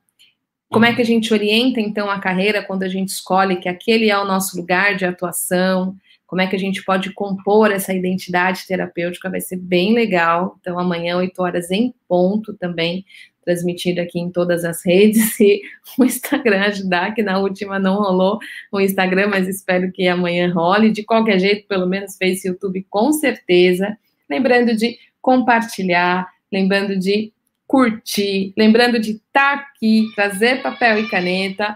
como 0.72 0.86
é 0.86 0.96
que 0.96 1.02
a 1.02 1.06
gente 1.06 1.34
orienta 1.34 1.82
então 1.82 2.10
a 2.10 2.18
carreira 2.18 2.64
quando 2.64 2.84
a 2.84 2.88
gente 2.88 3.10
escolhe 3.10 3.58
que 3.58 3.68
aquele 3.68 4.10
é 4.10 4.18
o 4.18 4.24
nosso 4.24 4.56
lugar 4.56 4.96
de 4.96 5.06
atuação? 5.06 5.98
Como 6.32 6.42
é 6.42 6.48
que 6.48 6.56
a 6.56 6.60
gente 6.60 6.82
pode 6.86 7.12
compor 7.12 7.74
essa 7.74 7.94
identidade 7.94 8.66
terapêutica? 8.66 9.30
Vai 9.30 9.42
ser 9.42 9.58
bem 9.58 9.94
legal. 9.94 10.56
Então, 10.62 10.80
amanhã, 10.80 11.18
8 11.18 11.38
horas 11.42 11.70
em 11.70 11.94
ponto 12.08 12.54
também, 12.54 13.04
transmitido 13.44 14.00
aqui 14.00 14.18
em 14.18 14.32
todas 14.32 14.64
as 14.64 14.82
redes. 14.86 15.38
E 15.42 15.62
o 16.00 16.06
Instagram 16.06 16.62
ajudar, 16.68 17.14
que 17.14 17.22
na 17.22 17.38
última 17.38 17.78
não 17.78 17.98
rolou 17.98 18.40
o 18.72 18.80
Instagram, 18.80 19.28
mas 19.28 19.46
espero 19.46 19.92
que 19.92 20.08
amanhã 20.08 20.50
role. 20.54 20.94
De 20.94 21.04
qualquer 21.04 21.38
jeito, 21.38 21.68
pelo 21.68 21.86
menos 21.86 22.16
fez 22.16 22.46
YouTube 22.46 22.88
com 22.90 23.12
certeza. 23.12 23.98
Lembrando 24.30 24.74
de 24.74 24.98
compartilhar, 25.22 26.30
lembrando 26.50 26.98
de 26.98 27.34
curtir. 27.68 28.54
Lembrando 28.58 29.02
de 29.02 29.12
estar 29.12 29.58
tá 29.58 29.66
aqui, 29.66 30.06
trazer 30.16 30.62
papel 30.62 31.00
e 31.00 31.10
caneta. 31.10 31.76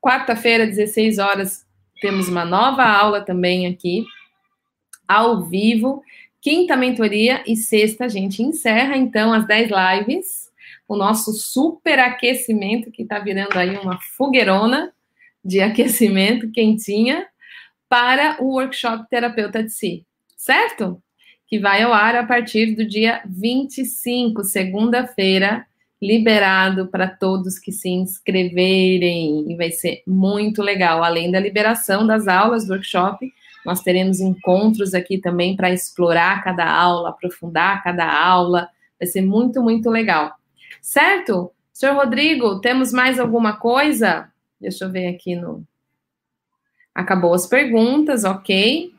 Quarta-feira, 0.00 0.66
16 0.66 1.18
horas, 1.18 1.64
temos 2.02 2.28
uma 2.28 2.44
nova 2.44 2.84
aula 2.84 3.22
também 3.22 3.66
aqui, 3.66 4.04
ao 5.08 5.44
vivo. 5.44 6.02
Quinta 6.40 6.76
mentoria 6.76 7.42
e 7.46 7.56
sexta 7.56 8.04
a 8.04 8.08
gente 8.08 8.42
encerra, 8.42 8.96
então, 8.96 9.32
as 9.32 9.46
10 9.46 9.70
lives. 9.70 10.50
O 10.86 10.96
nosso 10.96 11.32
super 11.32 11.98
aquecimento, 11.98 12.90
que 12.90 13.02
está 13.02 13.18
virando 13.18 13.56
aí 13.56 13.74
uma 13.78 13.98
fogueirona 14.16 14.92
de 15.42 15.60
aquecimento 15.60 16.50
quentinha, 16.50 17.26
para 17.88 18.36
o 18.42 18.54
workshop 18.54 19.08
Terapeuta 19.08 19.62
de 19.62 19.70
Si. 19.70 20.06
Certo? 20.36 21.02
que 21.52 21.58
vai 21.58 21.82
ao 21.82 21.92
ar 21.92 22.16
a 22.16 22.24
partir 22.24 22.74
do 22.74 22.82
dia 22.82 23.20
25, 23.26 24.42
segunda-feira, 24.42 25.66
liberado 26.02 26.88
para 26.88 27.06
todos 27.06 27.60
que 27.60 27.70
se 27.70 27.88
inscreverem. 27.88 29.52
E 29.52 29.56
vai 29.56 29.70
ser 29.70 30.02
muito 30.04 30.60
legal. 30.60 31.04
Além 31.04 31.30
da 31.30 31.38
liberação 31.38 32.04
das 32.04 32.26
aulas 32.26 32.66
do 32.66 32.72
workshop, 32.72 33.32
nós 33.64 33.82
teremos 33.82 34.18
encontros 34.18 34.94
aqui 34.94 35.18
também 35.18 35.54
para 35.54 35.70
explorar 35.70 36.42
cada 36.42 36.68
aula, 36.68 37.10
aprofundar 37.10 37.84
cada 37.84 38.04
aula. 38.04 38.68
Vai 38.98 39.06
ser 39.06 39.22
muito, 39.22 39.62
muito 39.62 39.88
legal. 39.88 40.32
Certo? 40.80 41.52
Senhor 41.72 41.94
Rodrigo, 41.94 42.60
temos 42.60 42.92
mais 42.92 43.20
alguma 43.20 43.56
coisa? 43.56 44.28
Deixa 44.60 44.84
eu 44.84 44.90
ver 44.90 45.06
aqui 45.06 45.36
no. 45.36 45.64
Acabou 46.92 47.32
as 47.32 47.46
perguntas, 47.46 48.24
ok. 48.24 48.92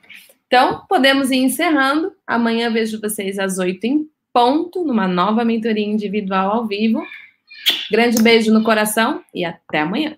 Então, 0.48 0.86
podemos 0.88 1.32
ir 1.32 1.38
encerrando. 1.38 2.14
Amanhã 2.26 2.72
vejo 2.72 3.02
vocês 3.02 3.38
às 3.38 3.58
oito 3.58 3.84
em 3.86 4.08
ponto, 4.34 4.84
numa 4.84 5.08
nova 5.08 5.46
mentoria 5.46 5.86
individual 5.86 6.52
ao 6.52 6.66
vivo. 6.66 7.06
Grande 7.92 8.22
beijo 8.22 8.52
no 8.52 8.64
coração 8.64 9.24
e 9.34 9.46
até 9.46 9.82
amanhã. 9.82 10.18